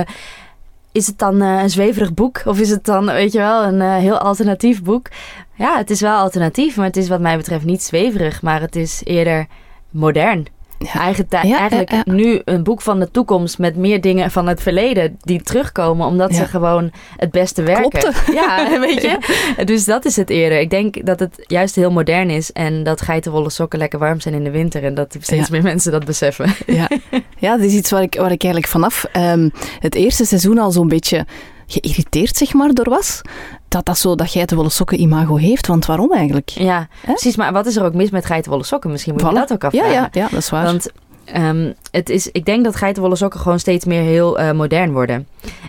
is 0.95 1.07
het 1.07 1.17
dan 1.17 1.41
eh, 1.41 1.61
een 1.61 1.69
zweverig 1.69 2.13
boek? 2.13 2.41
Of 2.45 2.59
is 2.59 2.69
het 2.69 2.85
dan, 2.85 3.05
weet 3.05 3.31
je 3.31 3.37
wel, 3.37 3.63
een 3.63 3.81
eh, 3.81 3.95
heel 3.95 4.17
alternatief 4.17 4.83
boek? 4.83 5.07
Ja, 5.53 5.77
het 5.77 5.89
is 5.89 6.01
wel 6.01 6.17
alternatief, 6.17 6.75
maar 6.75 6.85
het 6.85 6.97
is 6.97 7.07
wat 7.07 7.19
mij 7.19 7.37
betreft 7.37 7.65
niet 7.65 7.83
zweverig. 7.83 8.41
Maar 8.41 8.61
het 8.61 8.75
is 8.75 9.01
eerder 9.03 9.45
modern. 9.89 10.47
Eigen 10.93 11.27
tij- 11.27 11.47
Ja, 11.47 11.57
eigenlijk 11.59 11.91
ja, 11.91 12.01
ja. 12.05 12.13
nu 12.13 12.41
een 12.45 12.63
boek 12.63 12.81
van 12.81 12.99
de 12.99 13.11
toekomst 13.11 13.57
met 13.59 13.75
meer 13.75 14.01
dingen 14.01 14.31
van 14.31 14.47
het 14.47 14.61
verleden 14.61 15.17
die 15.21 15.41
terugkomen, 15.41 16.07
omdat 16.07 16.35
ze 16.35 16.45
gewoon 16.45 16.91
het 17.17 17.31
beste 17.31 17.63
werken. 17.63 17.89
Klopte. 17.89 18.13
Ja, 18.33 18.69
weet 18.79 19.01
je. 19.01 19.17
Dus 19.65 19.85
dat 19.85 20.05
is 20.05 20.15
het 20.15 20.29
eerder. 20.29 20.59
Ik 20.59 20.69
denk 20.69 21.05
dat 21.05 21.19
het 21.19 21.43
juist 21.47 21.75
heel 21.75 21.91
modern 21.91 22.29
is 22.29 22.51
en 22.51 22.83
dat 22.83 23.01
geitenwolle 23.01 23.49
sokken 23.49 23.79
lekker 23.79 23.99
warm 23.99 24.19
zijn 24.19 24.33
in 24.33 24.43
de 24.43 24.51
winter 24.51 24.83
en 24.83 24.93
dat 24.93 25.15
steeds 25.19 25.49
meer 25.49 25.63
mensen 25.63 25.91
dat 25.91 26.05
beseffen. 26.05 26.53
Ja, 26.65 26.89
ja 27.37 27.57
dat 27.57 27.65
is 27.65 27.73
iets 27.73 27.91
waar 27.91 28.01
ik, 28.01 28.15
waar 28.15 28.31
ik 28.31 28.43
eigenlijk 28.43 28.71
vanaf 28.71 29.05
ehm, 29.11 29.49
het 29.79 29.95
eerste 29.95 30.25
seizoen 30.25 30.57
al 30.57 30.71
zo'n 30.71 30.87
beetje 30.87 31.25
geïrriteerd 31.67 32.37
zeg 32.37 32.53
maar, 32.53 32.73
door 32.73 32.89
was. 32.89 33.21
Dat 33.67 33.85
dat 33.85 33.97
zo 33.97 34.15
dat 34.15 34.29
geitenwolle 34.29 34.69
sokken 34.69 34.99
imago 34.99 35.35
heeft. 35.35 35.67
Want 35.67 35.85
waarom 35.85 36.13
eigenlijk? 36.13 36.49
Ja, 36.49 36.87
precies. 37.01 37.35
Maar 37.35 37.53
wat 37.53 37.65
is 37.65 37.75
er 37.75 37.83
ook 37.83 37.93
mis 37.93 38.09
met 38.09 38.25
geitenwolle 38.25 38.63
sokken? 38.63 38.91
Misschien 38.91 39.13
moet 39.13 39.21
je 39.21 39.33
dat 39.33 39.53
ook 39.53 39.61
ja, 39.61 39.67
afvragen. 39.67 39.93
ja, 39.93 40.09
ja, 40.11 40.27
dat 40.29 40.39
is 40.39 40.49
waar. 40.49 40.63
Want 40.63 40.91
ehm, 41.25 41.71
het 41.91 42.09
is, 42.09 42.31
ik 42.31 42.45
denk 42.45 42.63
dat 42.63 42.75
geitenwolle 42.75 43.15
sokken 43.15 43.39
gewoon 43.39 43.59
steeds 43.59 43.85
meer 43.85 44.01
heel 44.01 44.39
eh, 44.39 44.51
modern 44.51 44.91
worden. 44.91 45.27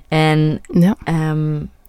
En, 0.09 0.61
ja, 0.73 0.97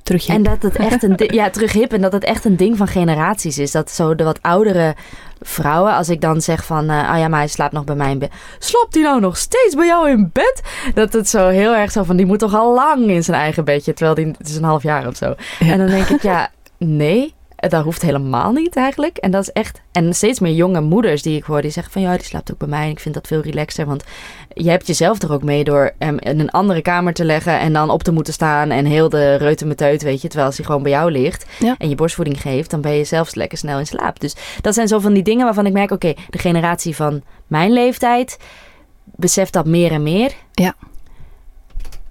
terug 0.07 0.27
en 0.27 0.43
dat 0.43 0.61
het 0.61 0.75
echt 0.75 1.03
een 1.03 1.15
ja, 1.39 1.49
terug 1.49 1.73
hip 1.73 1.93
en 1.93 2.01
dat 2.01 2.11
het 2.11 2.23
echt 2.23 2.45
een 2.45 2.57
ding 2.57 2.77
van 2.77 2.87
generaties 2.87 3.57
is. 3.57 3.71
Dat 3.71 3.91
zo 3.91 4.15
de 4.15 4.23
wat 4.23 4.41
oudere 4.41 4.95
vrouwen, 5.41 5.95
als 5.95 6.09
ik 6.09 6.21
dan 6.21 6.41
zeg 6.41 6.65
van, 6.65 6.89
eh 6.89 7.09
ah 7.09 7.19
ja, 7.19 7.27
maar 7.27 7.39
hij 7.39 7.47
slaapt 7.47 7.73
nog 7.73 7.83
bij 7.83 7.95
mij 7.95 8.11
in 8.11 8.19
bed. 8.19 8.31
Slaapt 8.59 8.93
hij 8.93 9.03
nou 9.03 9.19
nog 9.19 9.37
steeds 9.37 9.75
bij 9.75 9.85
jou 9.85 10.09
in 10.09 10.29
bed? 10.33 10.61
Dat 10.93 11.13
het 11.13 11.29
zo 11.29 11.47
heel 11.47 11.75
erg 11.75 11.91
zo 11.91 12.03
van, 12.03 12.15
die 12.15 12.25
moet 12.25 12.39
toch 12.39 12.55
al 12.55 12.73
lang 12.73 13.09
in 13.09 13.23
zijn 13.23 13.37
eigen 13.37 13.65
bedje, 13.65 13.93
terwijl 13.93 14.15
die 14.15 14.25
het 14.37 14.49
is 14.49 14.55
een 14.55 14.63
half 14.63 14.83
jaar 14.83 15.07
of 15.07 15.15
zo. 15.15 15.35
Ja. 15.59 15.71
En 15.71 15.77
dan 15.77 15.87
denk 15.87 16.07
ik, 16.07 16.21
ja, 16.21 16.49
nee. 16.77 17.35
Dat 17.57 17.83
hoeft 17.83 18.01
helemaal 18.01 18.51
niet 18.51 18.75
eigenlijk. 18.75 19.17
En 19.17 19.31
dat 19.31 19.41
is 19.41 19.51
echt. 19.51 19.81
En 19.91 20.13
steeds 20.13 20.39
meer 20.39 20.53
jonge 20.53 20.81
moeders 20.81 21.21
die 21.21 21.37
ik 21.37 21.43
hoor, 21.43 21.61
die 21.61 21.71
zeggen 21.71 21.93
van 21.93 22.01
ja, 22.01 22.11
die 22.15 22.23
slaapt 22.25 22.51
ook 22.51 22.57
bij 22.57 22.67
mij. 22.67 22.83
En 22.83 22.89
ik 22.89 22.99
vind 22.99 23.13
dat 23.15 23.27
veel 23.27 23.41
relaxer. 23.41 23.85
Want 23.85 24.03
je 24.53 24.69
hebt 24.69 24.87
jezelf 24.87 25.21
er 25.21 25.31
ook 25.31 25.43
mee 25.43 25.63
door 25.63 25.91
hem 25.97 26.19
in 26.19 26.39
een 26.39 26.49
andere 26.49 26.81
kamer 26.81 27.13
te 27.13 27.25
leggen 27.25 27.59
en 27.59 27.73
dan 27.73 27.89
op 27.89 28.03
te 28.03 28.11
moeten 28.11 28.33
staan. 28.33 28.69
En 28.69 28.85
heel 28.85 29.09
de 29.09 29.35
reutemeteut, 29.35 30.01
weet 30.01 30.21
je. 30.21 30.27
Terwijl 30.27 30.47
als 30.47 30.57
hij 30.57 30.65
gewoon 30.65 30.83
bij 30.83 30.91
jou 30.91 31.11
ligt 31.11 31.45
Ja. 31.59 31.75
en 31.77 31.89
je 31.89 31.95
borstvoeding 31.95 32.41
geeft, 32.41 32.69
dan 32.69 32.81
ben 32.81 32.91
je 32.93 33.03
zelfs 33.03 33.35
lekker 33.35 33.57
snel 33.57 33.79
in 33.79 33.85
slaap. 33.85 34.19
Dus 34.19 34.35
dat 34.61 34.73
zijn 34.73 34.87
zo 34.87 34.99
van 34.99 35.13
die 35.13 35.23
dingen 35.23 35.45
waarvan 35.45 35.65
ik 35.65 35.73
merk, 35.73 35.91
oké, 35.91 36.13
de 36.29 36.37
generatie 36.37 36.95
van 36.95 37.21
mijn 37.47 37.71
leeftijd 37.71 38.37
beseft 39.03 39.53
dat 39.53 39.65
meer 39.65 39.91
en 39.91 40.03
meer. 40.03 40.31
Ja. 40.51 40.75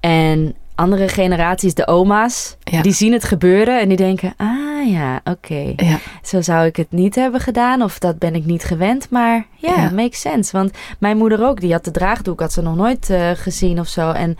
En 0.00 0.54
andere 0.76 1.08
generaties, 1.08 1.74
de 1.74 1.86
oma's, 1.86 2.56
Ja. 2.60 2.82
die 2.82 2.92
zien 2.92 3.12
het 3.12 3.24
gebeuren 3.24 3.80
en 3.80 3.88
die 3.88 3.96
denken, 3.96 4.34
ah 4.36 4.90
ja, 4.90 5.20
oké. 5.24 5.72
Ja, 5.76 5.98
Zo 6.22 6.40
zou 6.40 6.66
ik 6.66 6.76
het 6.76 6.90
niet 6.92 7.14
hebben 7.14 7.40
gedaan 7.40 7.82
of 7.82 7.98
dat 7.98 8.18
ben 8.18 8.34
ik 8.34 8.44
niet 8.44 8.64
gewend. 8.64 9.10
Maar 9.10 9.46
ja, 9.56 9.74
Ja. 9.76 9.90
makes 9.90 10.20
sense. 10.20 10.52
Want 10.56 10.70
mijn 10.98 11.16
moeder 11.16 11.46
ook, 11.46 11.60
die 11.60 11.72
had 11.72 11.84
de 11.84 11.90
draagdoek, 11.90 12.40
had 12.40 12.52
ze 12.52 12.62
nog 12.62 12.76
nooit 12.76 13.10
eh, 13.10 13.30
gezien 13.34 13.80
of 13.80 13.88
zo. 13.88 14.10
En 14.10 14.36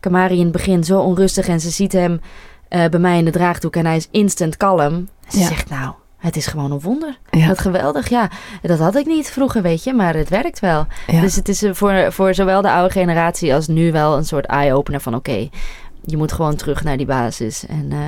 Kamari 0.00 0.36
in 0.36 0.42
het 0.42 0.52
begin 0.52 0.84
zo 0.84 1.00
onrustig 1.00 1.48
en 1.48 1.60
ze 1.60 1.70
ziet 1.70 1.92
hem 1.92 2.20
eh, 2.68 2.84
bij 2.88 3.00
mij 3.00 3.18
in 3.18 3.24
de 3.24 3.30
draagdoek 3.30 3.76
en 3.76 3.86
hij 3.86 3.96
is 3.96 4.08
instant 4.10 4.56
kalm. 4.56 5.08
Ze 5.28 5.38
zegt 5.38 5.70
nou, 5.70 5.92
het 6.18 6.36
is 6.36 6.46
gewoon 6.46 6.72
een 6.72 6.80
wonder. 6.80 7.18
ja, 7.30 7.46
Wat 7.48 7.58
geweldig, 7.58 8.08
ja. 8.08 8.30
Dat 8.62 8.78
had 8.78 8.96
ik 8.96 9.06
niet 9.06 9.30
vroeger, 9.30 9.62
weet 9.62 9.84
je, 9.84 9.92
maar 9.94 10.14
het 10.14 10.28
werkt 10.28 10.60
wel. 10.60 10.86
ja. 11.06 11.20
Dus 11.20 11.36
het 11.36 11.48
is 11.48 11.62
eh, 11.62 11.72
voor, 11.74 12.12
voor 12.12 12.34
zowel 12.34 12.62
de 12.62 12.70
oude 12.70 12.92
generatie 12.92 13.54
als 13.54 13.66
nu 13.66 13.92
wel 13.92 14.16
een 14.16 14.24
soort 14.24 14.46
eye-opener 14.46 15.00
van 15.00 15.14
oké, 15.14 15.48
je 16.04 16.16
moet 16.16 16.32
gewoon 16.32 16.56
terug 16.56 16.84
naar 16.84 16.96
die 16.96 17.06
basis 17.06 17.66
en 17.66 17.88
eh, 17.90 17.98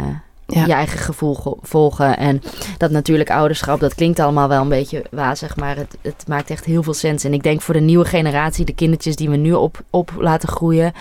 Ja. 0.46 0.66
je 0.66 0.72
eigen 0.72 0.98
gevoel 0.98 1.56
volgen. 1.62 2.16
En 2.16 2.42
dat 2.78 2.90
natuurlijk 2.90 3.30
ouderschap, 3.30 3.80
dat 3.80 3.94
klinkt 3.94 4.18
allemaal 4.18 4.48
wel 4.48 4.60
een 4.62 4.68
beetje 4.68 5.04
wazig, 5.10 5.56
maar 5.56 5.76
het, 5.76 5.96
het 6.02 6.24
maakt 6.28 6.50
echt 6.50 6.64
heel 6.64 6.82
veel 6.82 6.94
sens. 6.94 7.24
En 7.24 7.32
ik 7.32 7.42
denk 7.42 7.60
voor 7.60 7.74
de 7.74 7.80
nieuwe 7.80 8.04
generatie, 8.04 8.64
de 8.64 8.74
kindertjes 8.74 9.16
die 9.16 9.30
we 9.30 9.36
nu 9.36 9.52
op, 9.52 9.80
op 9.90 10.12
laten 10.18 10.48
groeien, 10.48 10.92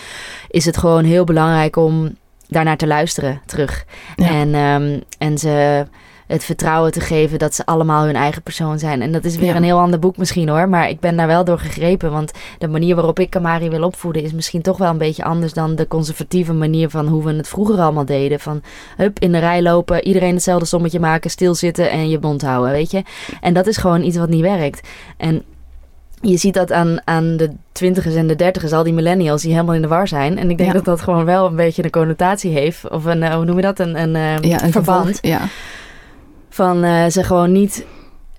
is 0.47 0.65
het 0.65 0.77
gewoon 0.77 1.03
heel 1.03 1.23
belangrijk 1.23 1.75
om 1.75 2.15
daarnaar 2.47 2.77
te 2.77 2.87
luisteren 2.87 3.41
terug. 3.45 3.85
Ja. 4.15 4.27
En, 4.29 4.53
ehm, 4.55 4.99
en 5.17 5.37
ze 5.37 5.85
het 6.29 6.43
vertrouwen 6.43 6.91
te 6.91 6.99
geven 6.99 7.39
dat 7.39 7.55
ze 7.55 7.65
allemaal 7.65 8.05
hun 8.05 8.15
eigen 8.15 8.41
persoon 8.41 8.79
zijn. 8.79 9.01
En 9.01 9.11
dat 9.11 9.23
is 9.25 9.35
weer 9.35 9.49
Ja. 9.49 9.55
een 9.55 9.63
heel 9.63 9.79
ander 9.79 9.99
boek 9.99 10.17
misschien 10.17 10.49
hoor. 10.49 10.69
Maar 10.69 10.89
ik 10.89 10.99
ben 10.99 11.15
daar 11.17 11.27
wel 11.27 11.43
door 11.43 11.59
gegrepen. 11.59 12.11
Want 12.11 12.31
de 12.57 12.67
manier 12.67 12.95
waarop 12.95 13.19
ik 13.19 13.29
Kamari 13.29 13.69
wil 13.69 13.83
opvoeden 13.83 14.23
is 14.23 14.33
misschien 14.33 14.61
toch 14.61 14.77
wel 14.77 14.89
een 14.89 14.97
beetje 14.97 15.23
anders 15.23 15.53
dan 15.53 15.75
de 15.75 15.87
conservatieve 15.87 16.53
manier 16.53 16.89
van 16.89 17.07
hoe 17.07 17.23
we 17.23 17.33
het 17.33 17.47
vroeger 17.47 17.79
allemaal 17.79 18.05
deden. 18.05 18.39
Van 18.39 18.61
hup, 18.97 19.19
in 19.19 19.31
de 19.31 19.37
rij 19.39 19.61
lopen, 19.61 20.03
iedereen 20.07 20.33
hetzelfde 20.33 20.65
sommetje 20.65 20.99
maken, 20.99 21.29
stilzitten 21.29 21.89
en 21.91 22.09
je 22.09 22.17
mond 22.21 22.41
houden, 22.41 22.71
weet 22.71 22.91
je. 22.91 23.03
En 23.41 23.53
dat 23.53 23.67
is 23.67 23.77
gewoon 23.77 24.03
iets 24.03 24.17
wat 24.17 24.29
niet 24.29 24.41
werkt. 24.41 24.87
En 25.17 25.43
je 26.21 26.37
ziet 26.37 26.53
dat 26.53 26.71
aan, 26.71 26.99
aan 27.05 27.37
de 27.37 27.51
twintigers 27.71 28.15
en 28.15 28.27
de 28.27 28.35
dertigers, 28.35 28.71
al 28.71 28.83
die 28.83 28.93
millennials 28.93 29.41
die 29.41 29.51
helemaal 29.51 29.75
in 29.75 29.81
de 29.81 29.87
war 29.87 30.07
zijn. 30.07 30.37
En 30.37 30.49
ik 30.49 30.57
denk 30.57 30.69
Ja. 30.69 30.75
dat 30.75 30.85
dat 30.85 31.01
gewoon 31.01 31.25
wel 31.25 31.45
een 31.45 31.55
beetje 31.55 31.83
een 31.83 31.89
connotatie 31.89 32.51
heeft. 32.51 32.89
Of 32.89 33.05
een, 33.05 33.23
eh, 33.23 33.33
hoe 33.35 33.45
noem 33.45 33.55
je 33.55 33.61
dat? 33.61 33.79
Een, 33.79 34.01
een, 34.01 34.15
eh, 34.15 34.49
ja, 34.49 34.63
een 34.63 34.71
verband. 34.71 35.05
gevolg. 35.05 35.19
Ja, 35.21 35.41
Van 36.49 36.83
eh, 36.83 37.05
ze 37.07 37.23
gewoon 37.23 37.51
niet 37.51 37.85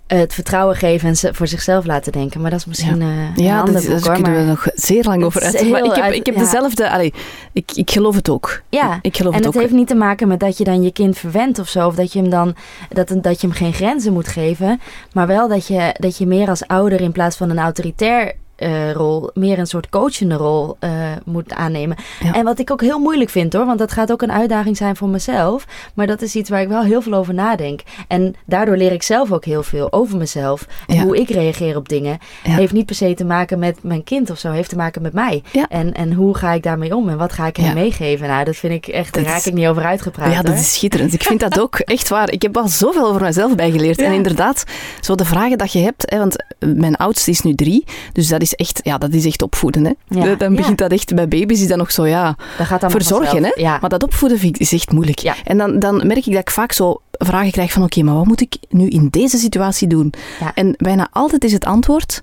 het 0.07 0.35
vertrouwen 0.35 0.77
geven 0.77 1.09
en 1.09 1.17
ze 1.17 1.35
voor 1.35 1.47
zichzelf 1.47 1.85
laten 1.87 2.13
denken. 2.13 2.41
Maar 2.41 2.51
dat 2.51 2.59
is 2.59 2.67
misschien 2.67 3.01
eh 3.03 3.07
een 3.09 3.45
ja 3.45 3.59
ander 3.59 3.75
dat, 3.75 3.87
boek 3.87 4.05
daar 4.05 4.15
kunnen 4.15 4.37
we 4.41 4.43
nog 4.51 4.67
zeer 4.75 5.05
lang 5.05 5.25
over 5.25 5.43
uit. 5.43 5.71
Maar 5.71 5.85
ik 5.85 5.95
heb, 5.95 6.05
uit- 6.05 6.15
ik 6.15 6.27
heb 6.27 6.35
ja. 6.35 6.41
dezelfde... 6.41 6.91
Allee, 6.91 7.15
ik, 7.53 7.71
ik 7.75 7.91
geloof 7.91 8.15
het 8.15 8.29
ook. 8.29 8.63
ja, 8.69 8.99
Ik 9.03 9.17
geloof 9.17 9.33
en 9.33 9.39
het 9.39 9.47
het 9.47 9.55
ook. 9.57 9.63
heeft 9.63 9.75
niet 9.75 9.87
te 9.87 9.95
maken 9.95 10.29
met 10.29 10.41
dat 10.41 10.59
je 10.59 10.65
dan 10.65 10.83
je 10.83 10.93
kind 10.93 11.19
verwendt 11.19 11.59
of 11.59 11.69
zo. 11.69 11.87
Of 11.87 11.95
dat 11.95 12.13
je 12.13 12.21
hem 12.21 12.31
dan 12.31 12.55
dat, 12.89 13.09
dat 13.23 13.41
je 13.41 13.47
hem 13.47 13.57
geen 13.57 13.73
grenzen 13.73 14.13
moet 14.13 14.29
geven. 14.29 14.81
Maar 15.13 15.27
wel 15.27 15.49
dat 15.49 15.67
je, 15.67 15.95
dat 15.99 16.19
je 16.19 16.27
meer 16.27 16.49
als 16.49 16.67
ouder 16.67 17.01
in 17.01 17.13
plaats 17.13 17.37
van 17.37 17.51
een 17.51 17.59
autoritair 17.59 18.35
eh, 18.61 18.93
rol, 18.93 19.31
meer 19.35 19.59
een 19.59 19.67
soort 19.67 19.89
coachende 19.89 20.35
rol 20.35 20.77
eh, 20.79 20.91
moet 21.25 21.53
aannemen. 21.53 21.97
Ja. 22.23 22.35
En 22.35 22.45
wat 22.45 22.59
ik 22.59 22.71
ook 22.71 22.81
heel 22.81 22.99
moeilijk 22.99 23.31
vind 23.31 23.53
hoor, 23.53 23.67
want 23.67 23.79
dat 23.79 23.93
gaat 23.93 24.13
ook 24.13 24.23
een 24.23 24.33
uitdaging 24.33 24.77
zijn 24.77 24.97
voor 24.97 25.09
mezelf. 25.09 25.67
Maar 25.95 26.07
dat 26.07 26.23
is 26.23 26.35
iets 26.37 26.51
waar 26.51 26.61
ik 26.61 26.69
wel 26.69 26.83
heel 26.83 27.03
veel 27.03 27.15
over 27.15 27.35
nadenk. 27.35 27.81
En 28.09 28.35
daardoor 28.47 28.77
leer 28.77 28.93
ik 28.93 29.03
zelf 29.03 29.33
ook 29.33 29.45
heel 29.45 29.63
veel 29.63 29.93
over 29.93 30.17
mezelf. 30.17 30.67
En 30.87 30.95
Ja. 30.95 31.03
hoe 31.03 31.19
ik 31.21 31.29
reageer 31.31 31.77
op 31.77 31.89
dingen. 31.89 32.19
Ja. 32.45 32.51
Heeft 32.51 32.73
niet 32.73 32.87
per 32.87 32.95
se 32.95 33.15
te 33.15 33.25
maken 33.25 33.59
met 33.59 33.83
mijn 33.83 34.05
kind 34.05 34.31
of 34.31 34.39
zo, 34.39 34.51
heeft 34.51 34.69
te 34.69 34.77
maken 34.77 35.03
met 35.03 35.13
mij. 35.13 35.43
En, 35.69 35.93
en 35.93 36.13
hoe 36.13 36.37
ga 36.37 36.53
ik 36.53 36.63
daarmee 36.63 36.97
om 36.97 37.09
en 37.09 37.17
wat 37.19 37.33
ga 37.33 37.47
ik 37.47 37.57
hem 37.57 37.75
meegeven? 37.75 38.29
Nou, 38.29 38.45
dat 38.45 38.57
vind 38.57 38.73
ik 38.73 38.87
echt, 38.87 39.15
daar 39.15 39.23
raak 39.25 39.37
is- 39.39 39.47
ik 39.47 39.55
niet 39.55 39.67
over 39.67 39.85
uitgepraat. 39.85 40.33
Ja, 40.33 40.43
dat 40.43 40.55
is 40.55 40.75
schitterend. 40.75 41.13
Ik 41.13 41.23
vind 41.23 41.41
dat 41.41 41.61
ook 41.61 41.79
echt 41.97 42.09
waar. 42.09 42.31
Ik 42.31 42.43
heb 42.43 42.57
al 42.57 42.69
zoveel 42.69 43.07
over 43.09 43.23
mezelf 43.23 43.55
bijgeleerd. 43.55 44.01
En 44.01 44.13
inderdaad, 44.13 44.65
zo 45.01 45.15
de 45.15 45.25
vragen 45.25 45.59
dat 45.59 45.73
je 45.73 45.79
hebt, 45.79 46.11
hè, 46.11 46.19
want 46.19 46.37
mijn 46.59 46.97
oudste 46.97 47.31
is 47.31 47.41
nu 47.43 47.55
drie, 47.55 47.85
dus 48.13 48.29
dat 48.29 48.43
is 48.43 48.50
echt, 48.55 48.81
ja, 48.83 48.99
dat 48.99 49.13
is 49.13 49.25
echt 49.27 49.43
opvoeden. 49.43 49.85
Hè. 49.85 49.93
Ja. 50.09 50.35
Dan 50.35 50.57
begint 50.57 50.79
dat 50.79 50.93
echt, 50.93 51.15
bij 51.15 51.29
baby's 51.29 51.61
is 51.61 51.69
dat 51.69 51.79
nog 51.79 51.91
zo, 51.91 52.07
ja, 52.07 52.37
Dat 52.59 52.67
gaat 52.67 52.83
allemaal 52.83 53.01
verzorgen. 53.01 53.45
Hè. 53.45 53.79
Maar 53.81 53.89
dat 53.89 54.03
opvoeden 54.03 54.39
vind 54.39 54.55
ik, 54.55 54.61
is 54.61 54.73
echt 54.73 54.93
moeilijk. 54.93 55.21
En 55.45 55.59
dan, 55.59 55.79
dan 55.79 56.07
merk 56.07 56.27
ik 56.27 56.33
dat 56.33 56.41
ik 56.41 56.51
vaak 56.51 56.73
zo 56.73 57.01
vragen 57.11 57.51
krijg 57.51 57.73
van, 57.73 57.83
oké, 57.83 58.03
maar 58.03 58.15
wat 58.15 58.27
moet 58.27 58.41
ik 58.41 58.57
nu 58.69 58.89
in 58.89 59.09
deze 59.11 59.39
situatie 59.39 59.89
doen? 59.89 60.13
En 60.55 60.75
bijna 60.77 61.09
altijd 61.13 61.45
is 61.45 61.53
het 61.53 61.65
antwoord, 61.65 62.21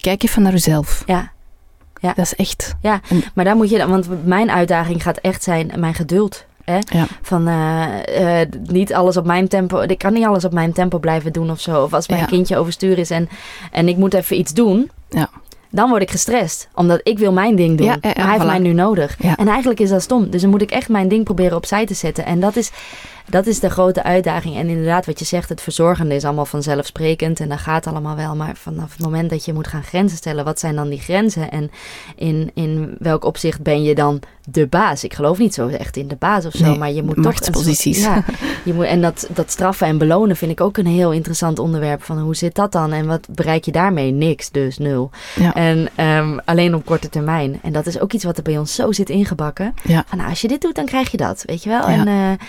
kijk 0.00 0.22
even 0.22 0.42
naar 0.42 0.52
uzelf. 0.54 1.02
Ja. 1.06 1.32
Ja. 2.00 2.12
Dat 2.14 2.24
is 2.24 2.34
echt... 2.34 2.74
Ja, 2.82 3.00
maar 3.34 3.44
daar 3.44 3.56
moet 3.56 3.70
je, 3.70 3.86
want 3.86 4.24
mijn 4.24 4.50
uitdaging 4.50 5.02
gaat 5.02 5.18
echt 5.18 5.42
zijn 5.42 5.70
mijn 5.76 5.94
geduld. 5.94 6.44
Hè? 6.64 6.78
Ja. 6.98 7.06
Van 7.22 7.48
eh, 7.48 8.40
eh, 8.40 8.48
niet 8.66 8.94
alles 8.94 9.16
op 9.16 9.26
mijn 9.26 9.48
tempo. 9.48 9.80
Ik 9.80 9.98
kan 9.98 10.12
niet 10.12 10.24
alles 10.24 10.44
op 10.44 10.52
mijn 10.52 10.72
tempo 10.72 10.98
blijven 10.98 11.32
doen 11.32 11.50
of 11.50 11.60
zo. 11.60 11.82
Of 11.82 11.92
als 11.92 12.08
mijn 12.08 12.20
Ja. 12.20 12.26
kindje 12.26 12.56
overstuur 12.56 12.98
is 12.98 13.10
en, 13.10 13.28
en 13.72 13.88
ik 13.88 13.96
moet 13.96 14.14
even 14.14 14.38
iets 14.38 14.52
doen. 14.52 14.90
Ja. 15.08 15.30
Dan 15.70 15.88
word 15.88 16.02
ik 16.02 16.10
gestrest. 16.10 16.68
Omdat 16.74 17.00
ik 17.02 17.18
wil 17.18 17.32
mijn 17.32 17.56
ding 17.56 17.78
doen. 17.78 17.86
Ja, 17.86 17.96
ja, 18.00 18.08
ja, 18.08 18.14
maar 18.16 18.24
hij 18.24 18.34
heeft 18.34 18.46
mij 18.46 18.58
nu 18.58 18.72
nodig. 18.72 19.16
En 19.36 19.48
eigenlijk 19.48 19.80
is 19.80 19.88
dat 19.88 20.02
stom. 20.02 20.30
Dus 20.30 20.40
dan 20.40 20.50
moet 20.50 20.62
ik 20.62 20.70
echt 20.70 20.88
mijn 20.88 21.08
ding 21.08 21.24
proberen 21.24 21.56
opzij 21.56 21.86
te 21.86 21.94
zetten. 21.94 22.24
En 22.24 22.40
dat 22.40 22.56
is, 22.56 22.70
dat 23.30 23.46
is 23.46 23.60
de 23.60 23.70
grote 23.70 24.02
uitdaging. 24.02 24.56
En 24.56 24.68
inderdaad, 24.68 25.06
wat 25.06 25.18
je 25.18 25.24
zegt, 25.24 25.48
het 25.48 25.60
verzorgende 25.60 26.14
is 26.14 26.24
allemaal 26.24 26.46
vanzelfsprekend. 26.46 27.40
En 27.40 27.48
dat 27.48 27.58
gaat 27.58 27.86
allemaal 27.86 28.16
wel. 28.16 28.36
Maar 28.36 28.56
vanaf 28.56 28.92
het 28.92 29.04
moment 29.04 29.30
dat 29.30 29.44
je 29.44 29.52
moet 29.52 29.66
gaan 29.66 29.82
grenzen 29.82 30.16
stellen, 30.16 30.44
wat 30.44 30.58
zijn 30.60 30.74
dan 30.76 30.88
die 30.88 31.00
grenzen? 31.00 31.50
En 31.50 31.70
in, 32.16 32.50
in 32.54 32.96
welk 32.98 33.24
opzicht 33.24 33.62
ben 33.62 33.82
je 33.82 33.94
dan 33.94 34.20
de 34.50 34.66
baas? 34.66 35.04
Ik 35.04 35.14
geloof 35.14 35.38
niet 35.38 35.54
zo 35.54 35.68
echt 35.68 35.96
in 35.96 36.08
de 36.08 36.16
baas 36.16 36.46
of 36.46 36.52
zo. 36.52 36.64
Nee, 36.64 36.78
maar 36.78 36.92
je 36.92 37.02
moet 37.02 37.14
toch 37.14 37.24
een 37.46 37.52
soort- 37.54 37.66
ja, 38.02 38.24
je 38.64 38.74
moet, 38.74 38.84
en 38.84 39.00
dat, 39.00 39.28
dat 39.34 39.50
straffen 39.50 39.86
en 39.86 39.98
belonen 39.98 40.36
vind 40.36 40.50
ik 40.50 40.60
ook 40.60 40.76
een 40.76 40.86
heel 40.86 41.12
interessant 41.12 41.58
onderwerp. 41.58 42.02
Van 42.02 42.18
hoe 42.18 42.36
zit 42.36 42.54
dat 42.54 42.72
dan? 42.72 42.92
En 42.92 43.06
wat 43.06 43.26
bereik 43.30 43.64
je 43.64 43.72
daarmee? 43.72 44.10
Niks, 44.12 44.50
dus 44.50 44.78
nul. 44.78 45.10
Ja. 45.34 45.54
En 45.54 45.88
ehm, 45.94 46.38
alleen 46.44 46.74
op 46.74 46.84
korte 46.84 47.08
termijn. 47.08 47.58
En 47.62 47.72
dat 47.72 47.86
is 47.86 48.00
ook 48.00 48.12
iets 48.12 48.24
wat 48.24 48.36
er 48.36 48.42
bij 48.42 48.58
ons 48.58 48.74
zo 48.74 48.92
zit 48.92 49.10
ingebakken. 49.10 49.74
Ja. 49.84 50.04
Van 50.06 50.18
nou, 50.18 50.30
als 50.30 50.40
je 50.40 50.48
dit 50.48 50.60
doet, 50.60 50.74
dan 50.74 50.84
krijg 50.86 51.10
je 51.10 51.16
dat. 51.16 51.42
Weet 51.46 51.62
je 51.62 51.68
wel? 51.68 51.88
Ja. 51.90 51.96
En, 51.96 52.06
eh, 52.08 52.46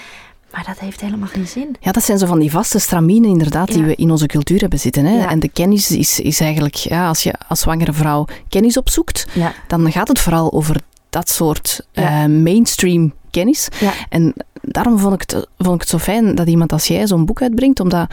maar 0.51 0.63
dat 0.67 0.79
heeft 0.79 1.01
helemaal 1.01 1.27
geen 1.27 1.47
zin. 1.47 1.75
Ja, 1.79 1.91
dat 1.91 2.03
zijn 2.03 2.17
zo 2.17 2.25
van 2.25 2.39
die 2.39 2.51
vaste 2.51 2.79
straminen 2.79 3.29
inderdaad 3.29 3.67
die 3.67 3.83
we 3.83 3.95
in 3.95 4.11
onze 4.11 4.25
cultuur 4.25 4.59
hebben 4.59 4.79
zitten. 4.79 5.05
Hè? 5.05 5.17
Ja. 5.17 5.29
En 5.29 5.39
de 5.39 5.49
kennis 5.49 5.91
is, 5.91 6.19
is 6.19 6.39
eigenlijk, 6.39 6.75
ja, 6.75 7.07
als 7.07 7.23
je 7.23 7.33
als 7.47 7.59
zwangere 7.59 7.93
vrouw 7.93 8.25
kennis 8.49 8.77
opzoekt, 8.77 9.27
Ja, 9.33 9.53
dan 9.67 9.91
gaat 9.91 10.07
het 10.07 10.19
vooral 10.19 10.53
over 10.53 10.75
dat 11.09 11.29
soort 11.29 11.85
eh, 11.91 12.25
mainstream 12.25 13.13
kennis. 13.31 13.67
Ja. 13.79 13.91
En 14.09 14.33
daarom 14.61 14.99
vond 14.99 15.13
ik, 15.13 15.21
het, 15.21 15.47
vond 15.57 15.75
ik 15.75 15.81
het 15.81 15.89
zo 15.89 15.97
fijn 15.97 16.35
dat 16.35 16.47
iemand 16.47 16.71
als 16.71 16.87
jij 16.87 17.07
zo'n 17.07 17.25
boek 17.25 17.41
uitbrengt, 17.41 17.79
omdat 17.79 18.09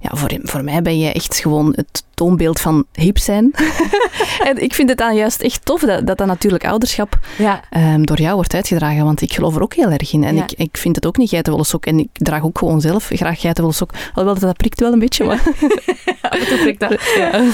ja, 0.00 0.10
voor, 0.12 0.38
voor 0.42 0.64
mij 0.64 0.82
ben 0.82 0.98
je 0.98 1.12
echt 1.12 1.36
gewoon 1.38 1.72
het 1.76 2.02
toonbeeld 2.14 2.60
van 2.60 2.84
hip 2.92 3.18
zijn. 3.18 3.50
en 4.48 4.62
ik 4.62 4.74
vind 4.74 4.88
het 4.88 4.98
dan 4.98 5.14
juist 5.16 5.40
echt 5.40 5.64
tof 5.64 5.80
dat 5.80 6.06
dat, 6.06 6.18
dat 6.18 6.26
natuurlijk 6.26 6.66
ouderschap 6.66 7.18
Ja, 7.38 7.60
ehm, 7.70 8.02
door 8.02 8.20
jou 8.20 8.34
wordt 8.34 8.54
uitgedragen, 8.54 9.04
want 9.04 9.20
ik 9.20 9.32
geloof 9.32 9.56
er 9.56 9.62
ook 9.62 9.74
heel 9.74 9.90
erg 9.90 10.12
in. 10.12 10.24
En 10.24 10.36
Ja. 10.36 10.42
ik, 10.42 10.52
ik 10.52 10.76
vind 10.76 10.96
het 10.96 11.06
ook 11.06 11.16
niet 11.16 11.28
geitenwolle 11.28 11.64
sok. 11.64 11.86
En 11.86 11.98
ik 11.98 12.08
draag 12.12 12.42
ook 12.42 12.58
gewoon 12.58 12.80
zelf 12.80 13.08
graag 13.12 13.40
geitenwolle 13.40 13.74
sok. 13.76 13.90
Alhoewel, 14.14 14.40
dat 14.40 14.56
prikt 14.56 14.80
wel 14.80 14.92
een 14.92 14.98
beetje, 14.98 15.24
maar... 15.24 15.42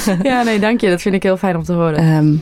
ja, 0.22 0.42
nee, 0.42 0.58
dank 0.58 0.80
je. 0.80 0.90
Dat 0.90 1.02
vind 1.02 1.14
ik 1.14 1.22
heel 1.22 1.36
fijn 1.36 1.56
om 1.56 1.64
te 1.64 1.72
horen. 1.72 1.96
Ehm, 1.96 2.32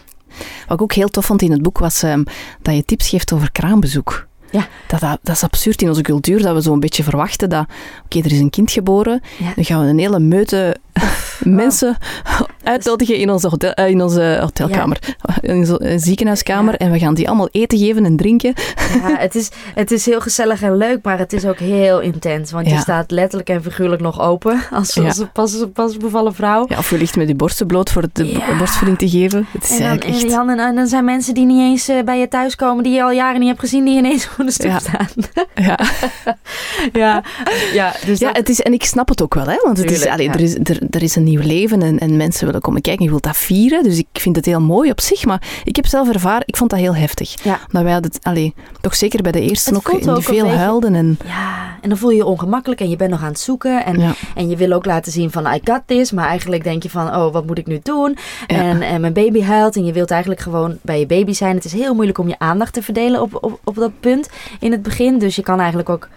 wat 0.66 0.76
ik 0.76 0.82
ook 0.82 0.92
heel 0.92 1.08
tof 1.08 1.24
vond 1.24 1.42
in 1.42 1.50
het 1.50 1.62
boek 1.62 1.78
was 1.78 2.02
ehm, 2.02 2.22
dat 2.62 2.74
je 2.74 2.84
tips 2.84 3.08
geeft 3.08 3.32
over 3.32 3.52
kraambezoek. 3.52 4.26
Ja. 4.52 4.66
Dat, 4.86 5.00
dat, 5.00 5.18
dat 5.22 5.34
is 5.36 5.42
absurd 5.42 5.82
in 5.82 5.88
onze 5.88 6.02
cultuur, 6.02 6.42
dat 6.42 6.54
we 6.54 6.60
zo'n 6.60 6.80
beetje 6.80 7.02
verwachten 7.02 7.48
dat... 7.48 7.66
Oké, 8.04 8.18
er 8.18 8.32
is 8.32 8.38
een 8.40 8.50
kind 8.50 8.70
geboren, 8.70 9.20
Ja. 9.38 9.52
dan 9.54 9.64
gaan 9.64 9.82
we 9.84 9.86
een 9.88 9.98
hele 9.98 10.18
meute 10.20 10.76
mensen 11.44 11.96
uitnodigen 12.62 13.16
in 13.16 13.30
onze, 13.30 13.48
hotel, 13.48 13.72
eh, 13.72 13.88
in 13.88 14.02
onze 14.02 14.38
hotelkamer, 14.40 14.98
in 15.40 15.56
onze 15.56 15.78
eh, 15.78 15.98
ziekenhuiskamer, 15.98 16.74
en 16.74 16.90
we 16.90 16.98
gaan 16.98 17.14
die 17.14 17.28
allemaal 17.28 17.48
eten 17.52 17.78
geven 17.78 18.04
en 18.04 18.16
drinken. 18.16 18.54
Ja, 19.02 19.16
het 19.18 19.34
is, 19.34 19.50
het 19.74 19.90
is 19.90 20.06
heel 20.06 20.20
gezellig 20.20 20.62
en 20.62 20.76
leuk, 20.76 20.98
maar 21.02 21.18
het 21.18 21.32
is 21.32 21.44
ook 21.44 21.58
heel 21.58 22.00
intens. 22.00 22.50
Want 22.50 22.70
je 22.70 22.78
staat 22.78 23.10
letterlijk 23.10 23.48
en 23.48 23.62
figuurlijk 23.62 24.02
nog 24.02 24.20
open 24.20 24.62
als, 24.72 24.96
een 24.96 25.32
pas, 25.32 25.64
pas 25.72 25.96
bevallen 25.96 26.34
vrouw. 26.34 26.64
Ja, 26.68 26.78
of 26.78 26.90
je 26.90 26.98
ligt 26.98 27.16
met 27.16 27.28
je 27.28 27.34
borsten 27.34 27.66
bloot 27.66 27.90
voor 27.90 28.04
de 28.12 28.54
borstvoeding 28.58 28.98
te 28.98 29.08
geven. 29.08 29.46
Het 29.50 29.62
is 29.62 29.70
En 29.70 29.78
dan, 29.78 30.00
en, 30.00 30.00
echt... 30.00 30.22
Jan, 30.22 30.50
en, 30.50 30.58
en 30.58 30.74
dan 30.74 30.86
zijn 30.86 31.04
mensen 31.04 31.34
die 31.34 31.44
niet 31.44 31.60
eens 31.60 31.88
eh, 31.88 32.02
bij 32.04 32.18
je 32.18 32.28
thuiskomen, 32.28 32.84
die 32.84 32.92
je 32.92 33.02
al 33.02 33.10
jaren 33.10 33.38
niet 33.40 33.48
hebt 33.48 33.60
gezien, 33.60 33.84
die 33.84 33.96
ineens 33.96 34.26
voor 34.26 34.44
de 34.44 34.50
stoep 34.50 34.70
Ja. 34.70 34.78
staan. 34.78 35.08
Ja. 35.54 35.78
ja, 36.92 37.22
ja, 37.72 37.92
dus 38.06 38.18
Ja, 38.18 38.30
het 38.32 38.48
is, 38.48 38.60
en 38.60 38.72
ik 38.72 38.84
snap 38.84 39.08
het 39.08 39.22
ook 39.22 39.34
wel, 39.34 39.46
hè, 39.46 39.56
want 39.64 39.78
het 39.78 39.90
is, 39.90 40.06
allee, 40.06 40.28
er, 40.28 40.40
is, 40.40 40.54
er, 40.54 40.78
er 40.90 41.02
is 41.02 41.16
een 41.16 41.24
nieuw 41.24 41.40
leven 41.42 41.82
en, 41.82 41.98
en 41.98 42.16
mensen 42.16 42.46
willen 42.46 42.60
komen 42.60 42.80
kijken. 42.80 43.04
Je 43.04 43.10
wilt 43.10 43.22
dat 43.22 43.36
vieren, 43.36 43.82
dus 43.82 43.98
ik 43.98 44.06
vind 44.12 44.36
het 44.36 44.46
heel 44.46 44.60
mooi 44.60 44.90
op 44.90 45.00
zich. 45.00 45.24
Maar 45.24 45.42
ik 45.64 45.76
heb 45.76 45.86
zelf 45.86 46.08
ervaren, 46.12 46.42
ik 46.46 46.56
vond 46.56 46.70
dat 46.70 46.78
heel 46.78 46.94
heftig. 46.94 47.42
Ja. 47.42 47.60
Dat 47.68 47.82
wij 47.82 47.92
het, 47.92 48.18
allee, 48.22 48.54
toch 48.80 48.94
zeker 48.94 49.22
bij 49.22 49.32
de 49.32 49.40
eerste 49.40 49.72
nog 49.72 49.92
ook 49.92 50.00
een 50.00 50.22
veel 50.22 50.48
huilden. 50.48 50.94
En, 50.94 51.18
ja, 51.24 51.76
en 51.80 51.88
dan 51.88 51.98
voel 51.98 52.10
je 52.10 52.16
je 52.16 52.26
ongemakkelijk 52.26 52.80
en 52.80 52.90
je 52.90 52.96
bent 52.96 53.10
nog 53.10 53.22
aan 53.22 53.28
het 53.28 53.40
zoeken. 53.40 53.84
En, 53.84 53.98
ja, 53.98 54.14
en 54.34 54.48
je 54.48 54.56
wil 54.56 54.72
ook 54.72 54.84
laten 54.84 55.12
zien 55.12 55.30
van 55.30 55.46
I 55.46 55.60
got 55.64 55.80
this, 55.86 56.12
maar 56.12 56.26
eigenlijk 56.26 56.64
denk 56.64 56.82
je 56.82 56.90
van 56.90 57.06
oh, 57.06 57.32
wat 57.32 57.46
moet 57.46 57.58
ik 57.58 57.66
nu 57.66 57.80
doen? 57.82 58.16
Ja. 58.46 58.56
En, 58.56 58.82
en 58.82 59.00
mijn 59.00 59.12
baby 59.12 59.42
huilt 59.42 59.76
en 59.76 59.84
je 59.84 59.92
wilt 59.92 60.10
eigenlijk 60.10 60.40
gewoon 60.40 60.78
bij 60.82 60.98
je 60.98 61.06
baby 61.06 61.32
zijn. 61.32 61.54
Het 61.54 61.64
is 61.64 61.72
heel 61.72 61.94
moeilijk 61.94 62.18
om 62.18 62.28
je 62.28 62.38
aandacht 62.38 62.72
te 62.72 62.82
verdelen 62.82 63.20
op, 63.20 63.38
op, 63.40 63.60
op 63.64 63.74
dat 63.74 64.00
punt 64.00 64.28
in 64.60 64.72
het 64.72 64.82
begin. 64.82 65.18
Dus 65.18 65.36
je 65.36 65.42
kan 65.42 65.58
eigenlijk 65.58 65.88
ook... 65.88 66.08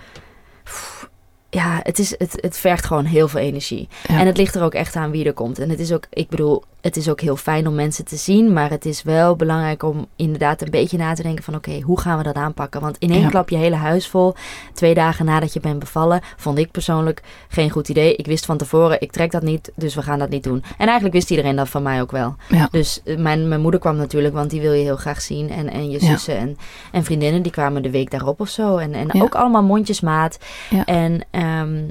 Ja, 1.56 1.80
het, 1.84 2.00
is, 2.00 2.10
het, 2.18 2.38
het 2.40 2.58
vergt 2.58 2.86
gewoon 2.86 3.06
heel 3.06 3.28
veel 3.28 3.40
energie. 3.40 3.88
Ja. 4.08 4.20
En 4.20 4.26
het 4.26 4.38
ligt 4.38 4.56
er 4.56 4.64
ook 4.64 4.74
echt 4.74 4.96
aan 4.96 5.12
wie 5.12 5.26
er 5.26 5.34
komt. 5.34 5.60
En 5.60 5.70
het 5.70 5.80
is 5.80 5.94
ook, 5.94 6.06
ik 6.10 6.30
bedoel, 6.30 6.64
het 6.86 6.98
is 6.98 7.10
ook 7.10 7.22
heel 7.22 7.36
fijn 7.36 7.68
om 7.68 7.76
mensen 7.76 8.06
te 8.06 8.16
zien. 8.16 8.54
Maar 8.54 8.70
het 8.70 8.86
is 8.86 9.04
wel 9.04 9.36
belangrijk 9.36 9.84
om 9.84 10.08
inderdaad 10.16 10.62
een 10.62 10.70
beetje 10.72 10.98
na 10.98 11.14
te 11.14 11.24
denken 11.24 11.44
van... 11.44 11.56
Oké, 11.56 11.80
hoe 11.82 12.00
gaan 12.00 12.18
we 12.18 12.24
dat 12.24 12.36
aanpakken? 12.36 12.82
Want 12.82 12.98
in 13.00 13.12
één 13.12 13.22
Ja. 13.22 13.30
klap 13.30 13.50
je 13.50 13.58
hele 13.58 13.76
huis 13.76 14.08
vol. 14.08 14.34
Twee 14.74 14.94
dagen 14.94 15.26
nadat 15.26 15.54
je 15.54 15.60
bent 15.60 15.80
bevallen, 15.80 16.22
vond 16.38 16.58
ik 16.58 16.72
persoonlijk 16.72 17.22
geen 17.48 17.70
goed 17.70 17.90
idee. 17.90 18.16
Ik 18.16 18.26
wist 18.26 18.46
van 18.46 18.58
tevoren, 18.58 19.02
ik 19.02 19.12
trek 19.12 19.32
dat 19.32 19.42
niet, 19.42 19.72
dus 19.76 19.96
we 19.96 20.02
gaan 20.02 20.20
dat 20.20 20.30
niet 20.30 20.44
doen. 20.44 20.64
En 20.78 20.86
eigenlijk 20.86 21.14
wist 21.14 21.30
iedereen 21.30 21.56
dat 21.56 21.70
van 21.70 21.84
mij 21.84 22.02
ook 22.02 22.12
wel. 22.12 22.36
Ja. 22.50 22.68
Dus 22.72 23.02
eh, 23.06 23.18
mijn, 23.18 23.48
mijn 23.48 23.62
moeder 23.62 23.80
kwam 23.80 23.96
natuurlijk, 23.96 24.34
want 24.34 24.50
die 24.50 24.62
wil 24.62 24.74
je 24.74 24.84
heel 24.84 24.96
graag 24.96 25.22
zien. 25.22 25.50
En, 25.50 25.70
en 25.72 25.90
je 25.90 26.02
Ja. 26.02 26.08
zussen 26.08 26.38
en, 26.38 26.58
en 26.92 27.04
vriendinnen, 27.04 27.42
die 27.42 27.52
kwamen 27.52 27.82
de 27.82 27.90
week 27.92 28.12
daarop 28.12 28.40
of 28.40 28.50
zo. 28.50 28.78
En, 28.78 28.94
en 28.94 29.22
ook 29.22 29.36
allemaal 29.36 29.64
mondjesmaat. 29.64 30.38
En 30.86 31.22
ehm 31.32 31.84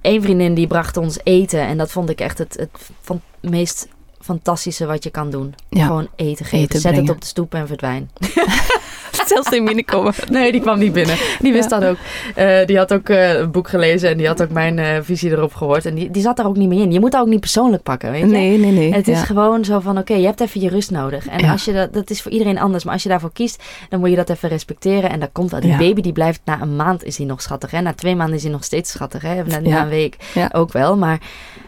één 0.00 0.22
vriendin 0.22 0.54
die 0.54 0.66
bracht 0.66 0.96
ons 0.96 1.18
eten. 1.22 1.60
En 1.60 1.78
dat 1.78 1.90
vond 1.90 2.10
ik 2.10 2.20
echt 2.20 2.38
het, 2.38 2.56
het 2.58 2.70
van, 3.00 3.20
meest 3.40 3.88
fantastische 4.26 4.86
wat 4.86 5.04
je 5.04 5.10
kan 5.10 5.30
doen. 5.30 5.54
Ja. 5.68 5.86
Gewoon 5.86 6.08
eten 6.16 6.44
geven. 6.44 6.58
Eten 6.64 6.80
Zet 6.80 6.90
brengen. 6.90 7.06
het 7.06 7.16
op 7.16 7.20
de 7.22 7.26
stoep 7.28 7.54
en 7.54 7.66
verdwijn. 7.66 8.10
Zelfs 9.26 9.50
niet 9.50 9.64
binnenkomen. 9.64 10.14
Nee, 10.30 10.52
die 10.52 10.60
kwam 10.60 10.78
niet 10.78 10.92
binnen. 10.92 11.16
Die 11.40 11.52
wist 11.52 11.70
Ja. 11.70 11.78
dat 11.78 11.90
ook. 11.90 11.96
Eh, 12.34 12.66
die 12.66 12.78
had 12.78 12.92
ook 12.94 13.08
eh, 13.08 13.34
een 13.38 13.50
boek 13.50 13.68
gelezen 13.68 14.10
en 14.10 14.16
die 14.16 14.26
had 14.26 14.42
ook 14.42 14.50
mijn 14.50 14.78
eh, 14.78 14.96
visie 15.02 15.30
erop 15.30 15.54
gehoord. 15.54 15.86
En 15.86 15.94
die, 15.94 16.10
die 16.10 16.22
zat 16.22 16.36
daar 16.36 16.46
ook 16.46 16.56
niet 16.56 16.68
meer 16.68 16.80
in. 16.82 16.92
Je 16.92 17.00
moet 17.00 17.12
dat 17.12 17.20
ook 17.20 17.26
niet 17.26 17.40
persoonlijk 17.40 17.82
pakken, 17.82 18.10
weet 18.10 18.20
je? 18.20 18.26
Nee, 18.26 18.58
nee, 18.58 18.72
nee. 18.72 18.92
Het 18.94 19.08
is 19.08 19.22
gewoon 19.22 19.64
zo 19.64 19.80
van, 19.80 19.98
oké, 19.98 20.14
je 20.14 20.26
hebt 20.26 20.40
even 20.40 20.60
je 20.60 20.68
rust 20.68 20.90
nodig. 20.90 21.26
En 21.26 21.44
als 21.50 21.64
je 21.64 21.72
dat, 21.72 21.92
dat 21.92 22.10
is 22.10 22.22
voor 22.22 22.32
iedereen 22.32 22.58
anders. 22.58 22.84
Maar 22.84 22.92
als 22.92 23.02
je 23.02 23.08
daarvoor 23.08 23.32
kiest, 23.32 23.62
dan 23.88 24.00
moet 24.00 24.10
je 24.10 24.16
dat 24.16 24.30
even 24.30 24.48
respecteren. 24.48 25.10
En 25.10 25.20
dan 25.20 25.32
komt 25.32 25.50
dat. 25.50 25.62
Die 25.62 25.76
baby 25.76 26.00
die 26.00 26.12
blijft, 26.12 26.40
na 26.44 26.60
een 26.60 26.76
maand 26.76 27.04
is 27.04 27.16
hij 27.16 27.26
nog 27.26 27.42
schattig. 27.42 27.70
Hè? 27.70 27.80
Na 27.80 27.92
twee 27.94 28.16
maanden 28.16 28.36
is 28.36 28.42
hij 28.42 28.52
nog 28.52 28.64
steeds 28.64 28.90
schattig. 28.90 29.22
Hè? 29.22 29.44
Na, 29.44 29.58
na 29.58 29.82
een 29.82 29.88
week 29.88 30.16
ook 30.52 30.72
wel. 30.72 30.96
Maar 30.96 31.20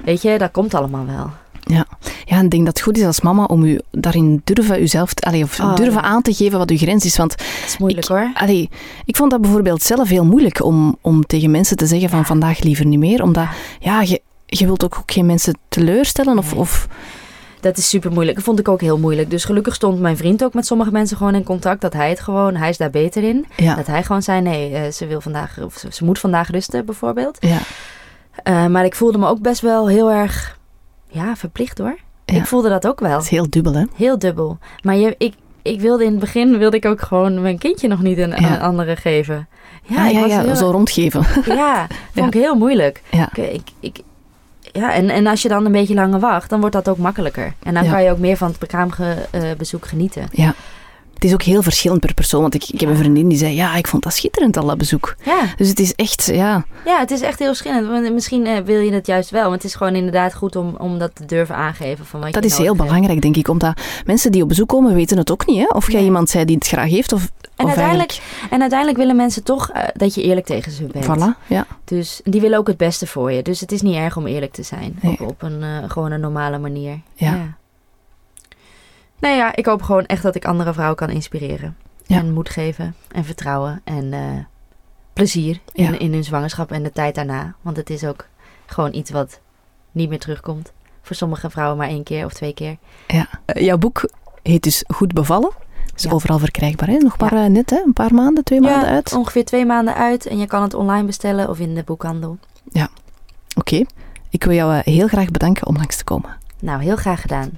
weet 0.05 0.23
je, 0.23 0.39
dat 0.39 0.51
komt 0.51 0.75
allemaal 0.75 1.07
wel. 1.07 1.31
Ja. 1.69 1.87
ja, 2.25 2.37
en 2.39 2.45
ik 2.45 2.51
denk 2.51 2.65
dat 2.65 2.75
het 2.77 2.83
goed 2.87 2.97
is 2.99 3.05
als 3.05 3.21
mama 3.21 3.45
om 3.45 3.65
u 3.65 3.81
daarin 3.91 4.41
durven 4.45 4.83
uzelf, 4.83 5.13
allee, 5.21 5.43
of 5.43 5.61
Oh, 5.61 5.75
durven 5.77 6.03
ja. 6.03 6.09
aan 6.09 6.23
te 6.23 6.35
geven 6.35 6.59
wat 6.59 6.71
uw 6.71 6.77
grens 6.77 7.05
is. 7.05 7.17
Want 7.17 7.33
Het 7.33 7.63
is 7.67 7.79
moeilijk 7.79 8.05
ik, 8.05 8.11
hoor. 8.11 8.31
Allee, 8.35 8.69
ik 9.05 9.17
vond 9.17 9.31
dat 9.31 9.41
bijvoorbeeld 9.41 9.83
zelf 9.83 10.09
heel 10.09 10.25
moeilijk 10.25 10.65
om, 10.65 10.97
om 11.01 11.27
tegen 11.27 11.51
mensen 11.51 11.77
te 11.77 11.87
zeggen 11.87 12.09
van 12.11 12.25
vandaag 12.27 12.61
liever 12.63 12.87
niet 12.87 12.99
meer. 12.99 13.23
Omdat, 13.23 13.47
ja, 13.79 14.01
je, 14.03 14.21
je 14.47 14.65
wilt 14.67 14.85
ook, 14.85 14.97
ook 14.99 15.13
geen 15.13 15.27
mensen 15.27 15.59
teleurstellen 15.69 16.39
of... 16.39 16.51
Nee. 16.51 16.61
of 16.61 16.89
Dat 17.61 17.77
is 17.77 17.89
super 17.89 18.13
moeilijk. 18.13 18.37
Dat 18.37 18.45
vond 18.47 18.59
ik 18.59 18.69
ook 18.69 18.81
heel 18.81 18.99
moeilijk. 18.99 19.31
Dus 19.31 19.45
gelukkig 19.45 19.75
stond 19.75 20.01
mijn 20.01 20.17
vriend 20.17 20.45
ook 20.45 20.55
met 20.55 20.67
sommige 20.67 20.91
mensen 20.91 21.17
gewoon 21.17 21.35
in 21.35 21.43
contact. 21.45 21.81
Dat 21.81 21.93
hij 21.93 22.09
het 22.09 22.21
gewoon, 22.21 22.55
hij 22.57 22.69
is 22.69 22.77
daar 22.77 22.91
beter 22.91 23.23
in. 23.23 23.47
ja, 23.57 23.75
Dat 23.75 23.87
hij 23.87 24.03
gewoon 24.03 24.23
zei, 24.23 24.41
nee, 24.41 24.75
eh, 24.75 24.93
ze 24.93 25.07
wil 25.07 25.21
vandaag, 25.21 25.59
of 25.65 25.75
ze, 25.77 25.89
ze 25.91 26.05
moet 26.05 26.19
vandaag 26.19 26.51
rusten 26.51 26.85
bijvoorbeeld. 26.85 27.37
ja, 27.41 27.59
Eh, 28.43 28.67
maar 28.67 28.85
ik 28.85 28.95
voelde 28.95 29.19
me 29.19 29.27
ook 29.27 29.41
best 29.41 29.61
wel 29.61 29.89
heel 29.89 30.11
erg, 30.11 30.58
ja, 31.09 31.37
verplicht 31.37 31.79
hoor. 31.79 31.97
Ja. 32.25 32.35
Ik 32.37 32.47
voelde 32.47 32.69
dat 32.69 32.87
ook 32.87 33.01
wel. 33.01 33.11
dat 33.11 33.23
is 33.23 33.29
heel 33.29 33.51
dubbel, 33.51 33.75
hè? 33.75 33.85
Heel 33.95 34.19
dubbel. 34.19 34.59
Maar 34.83 34.97
je, 34.97 35.15
ik, 35.19 35.35
ik 35.63 35.81
wilde 35.81 36.05
in 36.05 36.11
het 36.11 36.21
begin, 36.21 36.59
wilde 36.59 36.77
ik 36.77 36.85
ook 36.85 37.01
gewoon 37.01 37.43
mijn 37.43 37.59
kindje 37.59 37.89
nog 37.89 38.03
niet 38.03 38.19
een, 38.19 38.31
Ja. 38.31 38.55
een 38.55 38.61
andere 38.61 38.97
geven. 38.97 39.49
Ja, 39.83 40.05
Ah, 40.07 40.13
ja, 40.13 40.21
was 40.21 40.31
ja, 40.31 40.41
heel- 40.43 40.57
zo 40.57 40.71
rondgeven. 40.71 41.25
ja, 41.57 41.87
vond 42.15 42.35
ik 42.35 42.41
heel 42.41 42.55
moeilijk. 42.55 43.03
Ja. 43.11 43.29
Ik, 43.35 43.45
ik, 43.53 43.63
ik- 43.81 44.01
ja, 44.73 44.93
en, 44.93 45.11
en 45.11 45.27
als 45.27 45.43
je 45.43 45.49
dan 45.49 45.65
een 45.65 45.73
beetje 45.73 45.95
langer 45.95 46.21
wacht, 46.21 46.51
dan 46.51 46.61
wordt 46.61 46.75
dat 46.75 46.89
ook 46.89 46.99
makkelijker. 46.99 47.53
En 47.63 47.75
dan 47.75 47.89
kan 47.91 48.03
je 48.03 48.11
ook 48.11 48.19
meer 48.19 48.37
van 48.37 48.49
het 48.49 48.59
bekraambezoek 48.59 49.87
genieten. 49.87 50.29
Ja. 50.33 50.55
Het 51.19 51.27
is 51.27 51.33
ook 51.33 51.43
heel 51.43 51.63
verschillend 51.63 52.01
per 52.01 52.15
persoon. 52.15 52.41
Want 52.41 52.55
ik, 52.55 52.65
ik 52.69 52.81
heb 52.81 52.89
een 52.89 52.97
vriendin 52.97 53.29
die 53.29 53.39
zei, 53.39 53.55
ja, 53.55 53.75
ik 53.77 53.87
vond 53.87 54.03
dat 54.03 54.15
schitterend 54.15 54.57
al 54.57 54.67
dat 54.67 54.79
bezoek. 54.79 55.17
Ja, 55.25 55.41
Dus 55.57 55.69
het 55.69 55.79
is 55.79 55.95
echt, 55.95 56.25
ja, 56.27 56.65
ja, 56.85 56.99
het 56.99 57.11
is 57.11 57.21
echt 57.21 57.39
heel 57.39 57.49
verschillend. 57.49 57.87
Want 57.87 58.13
Misschien 58.13 58.47
eh, 58.47 58.57
wil 58.65 58.81
je 58.81 58.93
het 58.93 59.07
juist 59.07 59.31
wel, 59.31 59.43
maar 59.43 59.53
het 59.53 59.65
is 59.65 59.75
gewoon 59.75 59.95
inderdaad 59.95 60.35
goed 60.35 60.57
om, 60.57 60.75
om 60.79 60.99
dat 60.99 61.11
te 61.15 61.25
durven 61.25 61.55
aangeven. 61.55 62.07
Van 62.07 62.21
wat 62.21 62.33
dat 62.33 62.43
je 62.43 62.49
is 62.49 62.57
heel 62.57 62.75
hebt. 62.75 62.79
belangrijk, 62.87 63.23
denk 63.23 63.37
ik. 63.37 63.49
Omdat 63.49 63.81
mensen 64.05 64.33
die 64.33 64.43
op 64.43 64.49
bezoek 64.49 64.69
komen, 64.69 64.95
weten 64.95 65.19
het 65.19 65.31
ook 65.31 65.47
niet, 65.47 65.59
hè? 65.59 65.67
Of 65.67 65.93
jij 65.93 66.03
iemand 66.03 66.31
zei 66.31 66.45
die 66.45 66.57
het 66.57 66.67
graag 66.67 66.89
heeft, 66.91 67.13
of, 67.13 67.31
En 67.57 67.65
of 67.65 67.67
uiteindelijk, 67.67 68.21
en 68.51 68.61
uiteindelijk 68.61 68.99
willen 68.99 69.17
mensen 69.17 69.43
toch 69.45 69.71
eh, 69.71 69.83
dat 69.93 70.15
je 70.15 70.23
eerlijk 70.23 70.47
tegen 70.47 70.73
ze 70.73 70.83
bent. 70.83 70.95
eigenlijk... 70.95 71.35
Voilà, 71.35 71.47
ja. 71.47 71.67
Dus 71.85 72.21
die 72.25 72.41
willen 72.41 72.59
ook 72.59 72.67
het 72.67 72.77
beste 72.77 73.07
voor 73.07 73.33
je. 73.33 73.43
Dus 73.43 73.61
het 73.61 73.73
is 73.73 73.83
niet 73.83 73.95
erg 73.97 74.17
om 74.17 74.27
eerlijk 74.27 74.53
te 74.53 74.63
zijn. 74.63 74.99
Nee. 75.03 75.13
Op, 75.21 75.29
op 75.29 75.43
een 75.43 75.63
eh, 75.63 75.91
gewoon 75.91 76.11
een 76.13 76.21
normale 76.21 76.59
manier. 76.59 77.01
Ja. 77.15 77.57
Nou 79.21 79.37
ja, 79.37 79.57
ik 79.57 79.67
hoop 79.67 79.83
gewoon 79.83 80.07
echt 80.07 80.23
dat 80.23 80.35
ik 80.35 80.45
andere 80.45 80.73
vrouwen 80.73 80.97
kan 80.97 81.11
inspireren. 81.11 81.77
Ja. 82.07 82.17
En 82.19 82.33
moed 82.33 82.49
geven. 82.49 82.95
En 83.13 83.25
vertrouwen. 83.25 83.81
En 83.85 84.13
eh, 84.13 84.21
plezier 85.13 85.61
in, 85.73 85.85
Ja. 85.93 85.99
in 85.99 86.13
hun 86.13 86.25
zwangerschap 86.25 86.73
en 86.73 86.83
de 86.83 86.93
tijd 86.93 87.15
daarna. 87.15 87.55
Want 87.63 87.77
het 87.77 87.91
is 87.91 88.05
ook 88.05 88.27
gewoon 88.67 88.95
iets 88.95 89.11
wat 89.11 89.41
niet 89.93 90.09
meer 90.09 90.19
terugkomt. 90.19 90.73
Voor 91.03 91.17
sommige 91.17 91.51
vrouwen 91.51 91.77
maar 91.79 91.89
één 91.89 92.03
keer 92.03 92.25
of 92.25 92.33
twee 92.33 92.55
keer. 92.55 92.77
Ja. 93.07 93.27
Eh, 93.45 93.63
jouw 93.65 93.79
boek 93.79 94.11
heet 94.43 94.63
dus 94.63 94.85
Goed 94.89 95.13
bevallen. 95.13 95.51
Is 95.97 96.03
Ja. 96.05 96.11
overal 96.11 96.39
verkrijgbaar, 96.39 96.89
hè? 96.89 96.97
Nog 96.97 97.19
maar 97.19 97.35
Ja. 97.35 97.45
eh, 97.45 97.51
net, 97.51 97.71
hè? 97.71 97.83
Een 97.85 97.93
paar 97.93 98.15
maanden, 98.15 98.45
twee 98.45 98.61
maanden 98.61 98.89
uit. 98.89 99.13
ongeveer 99.13 99.45
twee 99.45 99.67
maanden 99.67 99.95
uit. 99.95 100.27
En 100.27 100.39
je 100.39 100.47
kan 100.47 100.63
het 100.63 100.75
online 100.75 101.05
bestellen 101.07 101.49
of 101.49 101.59
in 101.59 101.75
de 101.75 101.83
boekhandel. 101.83 102.39
Oké. 103.57 103.85
Ik 104.31 104.45
wil 104.45 104.55
jou 104.55 104.81
heel 104.85 105.09
graag 105.09 105.31
bedanken 105.31 105.67
om 105.67 105.77
langs 105.77 105.97
te 105.97 106.05
komen. 106.05 106.31
Nou, 106.61 106.83
heel 106.83 106.97
graag 106.97 107.21
gedaan. 107.21 107.51